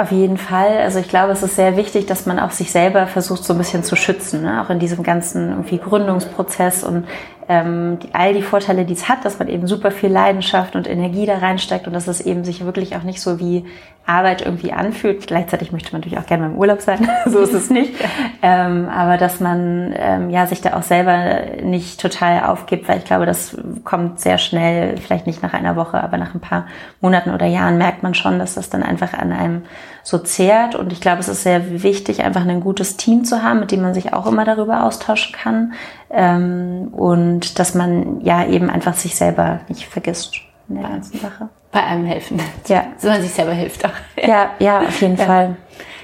Auf 0.00 0.12
jeden 0.12 0.38
Fall. 0.38 0.78
Also 0.78 1.00
ich 1.00 1.08
glaube, 1.08 1.32
es 1.32 1.42
ist 1.42 1.56
sehr 1.56 1.76
wichtig, 1.76 2.06
dass 2.06 2.24
man 2.24 2.38
auch 2.38 2.52
sich 2.52 2.70
selber 2.70 3.08
versucht, 3.08 3.42
so 3.42 3.52
ein 3.52 3.58
bisschen 3.58 3.82
zu 3.82 3.96
schützen, 3.96 4.42
ne? 4.42 4.62
auch 4.62 4.70
in 4.70 4.78
diesem 4.78 5.02
ganzen 5.02 5.50
irgendwie 5.50 5.78
Gründungsprozess 5.78 6.84
und 6.84 7.08
ähm, 7.48 7.98
die, 7.98 8.14
all 8.14 8.32
die 8.32 8.42
Vorteile, 8.42 8.84
die 8.84 8.92
es 8.92 9.08
hat, 9.08 9.24
dass 9.24 9.40
man 9.40 9.48
eben 9.48 9.66
super 9.66 9.90
viel 9.90 10.10
Leidenschaft 10.10 10.76
und 10.76 10.88
Energie 10.88 11.26
da 11.26 11.38
reinsteckt 11.38 11.88
und 11.88 11.94
dass 11.94 12.06
es 12.06 12.20
eben 12.20 12.44
sich 12.44 12.64
wirklich 12.64 12.94
auch 12.94 13.02
nicht 13.02 13.20
so 13.20 13.40
wie 13.40 13.64
Arbeit 14.08 14.42
irgendwie 14.42 14.72
anfühlt. 14.72 15.26
Gleichzeitig 15.26 15.70
möchte 15.70 15.92
man 15.92 16.00
natürlich 16.00 16.18
auch 16.18 16.26
gerne 16.26 16.44
mal 16.44 16.52
im 16.52 16.58
Urlaub 16.58 16.80
sein, 16.80 17.08
so 17.26 17.40
ist 17.40 17.52
es 17.52 17.68
nicht. 17.68 17.94
Ähm, 18.42 18.88
aber 18.88 19.18
dass 19.18 19.38
man 19.38 19.94
ähm, 19.96 20.30
ja 20.30 20.46
sich 20.46 20.60
da 20.62 20.74
auch 20.74 20.82
selber 20.82 21.62
nicht 21.62 22.00
total 22.00 22.44
aufgibt, 22.44 22.88
weil 22.88 22.98
ich 22.98 23.04
glaube, 23.04 23.26
das 23.26 23.56
kommt 23.84 24.20
sehr 24.20 24.38
schnell, 24.38 24.96
vielleicht 24.96 25.26
nicht 25.26 25.42
nach 25.42 25.52
einer 25.52 25.76
Woche, 25.76 26.02
aber 26.02 26.16
nach 26.16 26.34
ein 26.34 26.40
paar 26.40 26.66
Monaten 27.00 27.30
oder 27.30 27.46
Jahren 27.46 27.76
merkt 27.76 28.02
man 28.02 28.14
schon, 28.14 28.38
dass 28.38 28.54
das 28.54 28.70
dann 28.70 28.82
einfach 28.82 29.12
an 29.12 29.32
einem 29.32 29.62
so 30.02 30.16
zehrt. 30.16 30.74
Und 30.74 30.90
ich 30.92 31.02
glaube, 31.02 31.20
es 31.20 31.28
ist 31.28 31.42
sehr 31.42 31.82
wichtig, 31.82 32.24
einfach 32.24 32.46
ein 32.46 32.60
gutes 32.60 32.96
Team 32.96 33.24
zu 33.24 33.42
haben, 33.42 33.60
mit 33.60 33.72
dem 33.72 33.82
man 33.82 33.92
sich 33.92 34.14
auch 34.14 34.26
immer 34.26 34.46
darüber 34.46 34.84
austauschen 34.84 35.34
kann. 35.34 35.74
Ähm, 36.10 36.88
und 36.92 37.58
dass 37.58 37.74
man 37.74 38.22
ja 38.22 38.46
eben 38.46 38.70
einfach 38.70 38.94
sich 38.94 39.16
selber 39.16 39.60
nicht 39.68 39.86
vergisst 39.86 40.36
in 40.70 40.76
der 40.76 40.88
ganzen 40.88 41.20
Sache. 41.20 41.50
Bei 41.70 41.82
einem 41.82 42.06
helfen. 42.06 42.40
Ja. 42.66 42.86
So 42.98 43.08
man 43.08 43.20
sich 43.20 43.32
selber 43.32 43.52
hilft 43.52 43.84
auch. 43.84 43.92
Ja, 44.16 44.50
ja, 44.58 44.80
auf 44.80 45.00
jeden 45.00 45.16
ja. 45.16 45.24
Fall. 45.24 45.56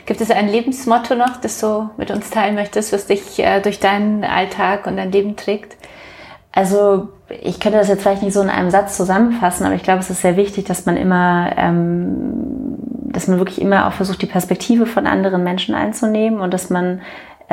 Gibt 0.07 0.20
es 0.20 0.31
ein 0.31 0.48
Lebensmotto 0.48 1.14
noch, 1.14 1.38
das 1.40 1.59
du 1.61 1.88
mit 1.96 2.11
uns 2.11 2.29
teilen 2.29 2.55
möchtest, 2.55 2.92
was 2.92 3.07
dich 3.07 3.38
äh, 3.38 3.61
durch 3.61 3.81
deinen 3.81 4.24
Alltag 4.24 4.87
und 4.87 4.98
dein 4.98 5.11
Leben 5.11 5.37
trägt? 5.37 5.77
Also 6.53 7.09
ich 7.29 7.59
könnte 7.59 7.79
das 7.79 7.88
jetzt 7.88 8.03
vielleicht 8.03 8.22
nicht 8.22 8.35
so 8.35 8.42
in 8.42 8.50
einem 8.50 8.70
Satz 8.70 8.96
zusammenfassen, 8.96 9.64
aber 9.64 9.74
ich 9.74 9.83
glaube, 9.83 10.00
es 10.00 10.11
ist 10.11 10.20
sehr 10.20 10.37
wichtig, 10.37 10.66
dass 10.66 10.87
man 10.87 10.96
immer, 10.96 11.50
ähm, 11.57 12.77
dass 13.07 13.27
man 13.27 13.38
wirklich 13.38 13.61
immer 13.61 13.88
auch 13.88 13.92
versucht, 13.92 14.22
die 14.22 14.27
Perspektive 14.27 14.87
von 14.87 15.07
anderen 15.07 15.42
Menschen 15.42 15.74
einzunehmen 15.74 16.40
und 16.40 16.53
dass 16.53 16.70
man 16.70 17.00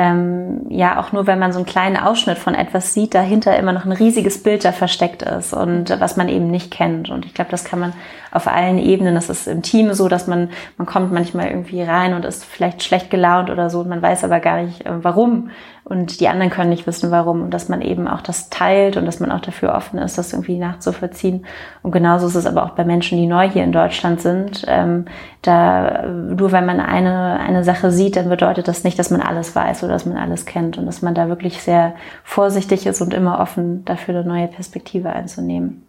ähm, 0.02 0.66
ja 0.68 1.00
auch 1.00 1.12
nur, 1.12 1.26
wenn 1.28 1.38
man 1.38 1.52
so 1.52 1.58
einen 1.58 1.66
kleinen 1.66 1.96
Ausschnitt 1.96 2.38
von 2.38 2.54
etwas 2.54 2.92
sieht, 2.92 3.14
dahinter 3.14 3.56
immer 3.56 3.72
noch 3.72 3.84
ein 3.84 3.92
riesiges 3.92 4.42
Bild 4.42 4.64
da 4.64 4.72
versteckt 4.72 5.22
ist 5.22 5.52
und 5.52 5.90
was 6.00 6.16
man 6.16 6.28
eben 6.28 6.50
nicht 6.50 6.72
kennt. 6.72 7.08
Und 7.08 7.24
ich 7.24 7.34
glaube, 7.34 7.52
das 7.52 7.64
kann 7.64 7.78
man 7.78 7.92
auf 8.32 8.48
allen 8.48 8.78
Ebenen. 8.78 9.14
Das 9.14 9.28
ist 9.28 9.46
im 9.46 9.62
Team 9.62 9.92
so, 9.92 10.08
dass 10.08 10.26
man, 10.26 10.50
man 10.78 10.86
kommt 10.86 11.12
manchmal 11.12 11.48
irgendwie 11.48 11.82
rein 11.82 12.14
und 12.14 12.24
ist 12.24 12.44
vielleicht 12.44 12.82
schlecht 12.82 13.10
gelaunt 13.10 13.50
oder 13.50 13.70
so 13.70 13.80
und 13.80 13.88
man 13.88 14.02
weiß 14.02 14.24
aber 14.24 14.40
gar 14.40 14.62
nicht, 14.62 14.86
äh, 14.86 15.04
warum 15.04 15.50
und 15.84 16.20
die 16.20 16.28
anderen 16.28 16.50
können 16.50 16.70
nicht 16.70 16.86
wissen, 16.86 17.10
warum. 17.10 17.42
Und 17.42 17.50
dass 17.50 17.68
man 17.68 17.82
eben 17.82 18.06
auch 18.06 18.20
das 18.20 18.50
teilt 18.50 18.96
und 18.96 19.04
dass 19.04 19.18
man 19.18 19.32
auch 19.32 19.40
dafür 19.40 19.74
offen 19.74 19.98
ist, 19.98 20.16
das 20.16 20.32
irgendwie 20.32 20.56
nachzuvollziehen. 20.56 21.44
Und 21.82 21.90
genauso 21.90 22.28
ist 22.28 22.36
es 22.36 22.46
aber 22.46 22.64
auch 22.64 22.70
bei 22.70 22.84
Menschen, 22.84 23.18
die 23.18 23.26
neu 23.26 23.50
hier 23.50 23.64
in 23.64 23.72
Deutschland 23.72 24.20
sind. 24.20 24.64
Ähm, 24.68 25.06
da, 25.42 26.06
nur 26.06 26.52
wenn 26.52 26.66
man 26.66 26.78
eine, 26.78 27.40
eine 27.40 27.64
Sache 27.64 27.90
sieht, 27.90 28.14
dann 28.14 28.28
bedeutet 28.28 28.68
das 28.68 28.84
nicht, 28.84 28.96
dass 28.98 29.10
man 29.10 29.20
alles 29.20 29.56
weiß 29.56 29.82
oder 29.82 29.94
dass 29.94 30.06
man 30.06 30.16
alles 30.16 30.46
kennt 30.46 30.78
und 30.78 30.86
dass 30.86 31.02
man 31.02 31.14
da 31.14 31.28
wirklich 31.28 31.60
sehr 31.60 31.94
vorsichtig 32.22 32.86
ist 32.86 33.00
und 33.00 33.12
immer 33.12 33.40
offen 33.40 33.84
dafür 33.84 34.14
eine 34.14 34.28
neue 34.28 34.46
Perspektive 34.46 35.10
einzunehmen. 35.10 35.82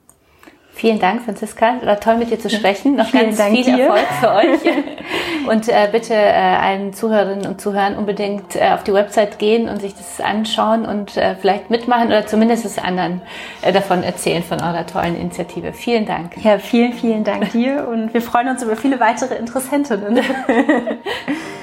Vielen 0.76 1.00
Dank, 1.00 1.22
Franziska. 1.24 1.76
War 1.84 2.00
toll, 2.00 2.18
mit 2.18 2.32
dir 2.32 2.40
zu 2.40 2.50
sprechen. 2.50 2.96
Noch 2.96 3.06
Vielen 3.06 3.26
ganz 3.26 3.38
Dank 3.38 3.56
viel 3.56 3.64
dir. 3.64 3.86
Erfolg 3.86 4.08
für 4.20 4.32
euch. 4.34 4.74
Und 5.48 5.70
äh, 5.70 5.88
bitte 5.92 6.16
äh, 6.16 6.32
allen 6.32 6.94
Zuhörerinnen 6.94 7.46
und 7.46 7.60
Zuhörern 7.60 7.98
unbedingt 7.98 8.56
äh, 8.56 8.70
auf 8.74 8.84
die 8.86 8.94
Website 8.94 9.40
gehen 9.40 9.68
und 9.68 9.82
sich 9.82 9.94
das 9.94 10.22
anschauen 10.22 10.86
und 10.86 11.18
äh, 11.18 11.36
vielleicht 11.36 11.70
mitmachen 11.70 12.08
oder 12.08 12.26
zumindest 12.26 12.64
es 12.64 12.78
anderen 12.78 13.22
äh, 13.62 13.74
davon 13.74 14.04
erzählen, 14.04 14.42
von 14.42 14.62
eurer 14.62 14.86
tollen 14.86 15.20
Initiative. 15.20 15.74
Vielen 15.74 16.06
Dank. 16.06 16.38
Ja, 16.44 16.60
vielen, 16.60 16.94
vielen 16.94 17.26
Dank 17.26 17.52
dir 17.52 17.90
und 17.90 18.14
wir 18.14 18.22
freuen 18.22 18.48
uns 18.48 18.64
über 18.64 18.78
viele 18.78 19.02
weitere 19.02 19.36
Interessentinnen. 19.36 20.24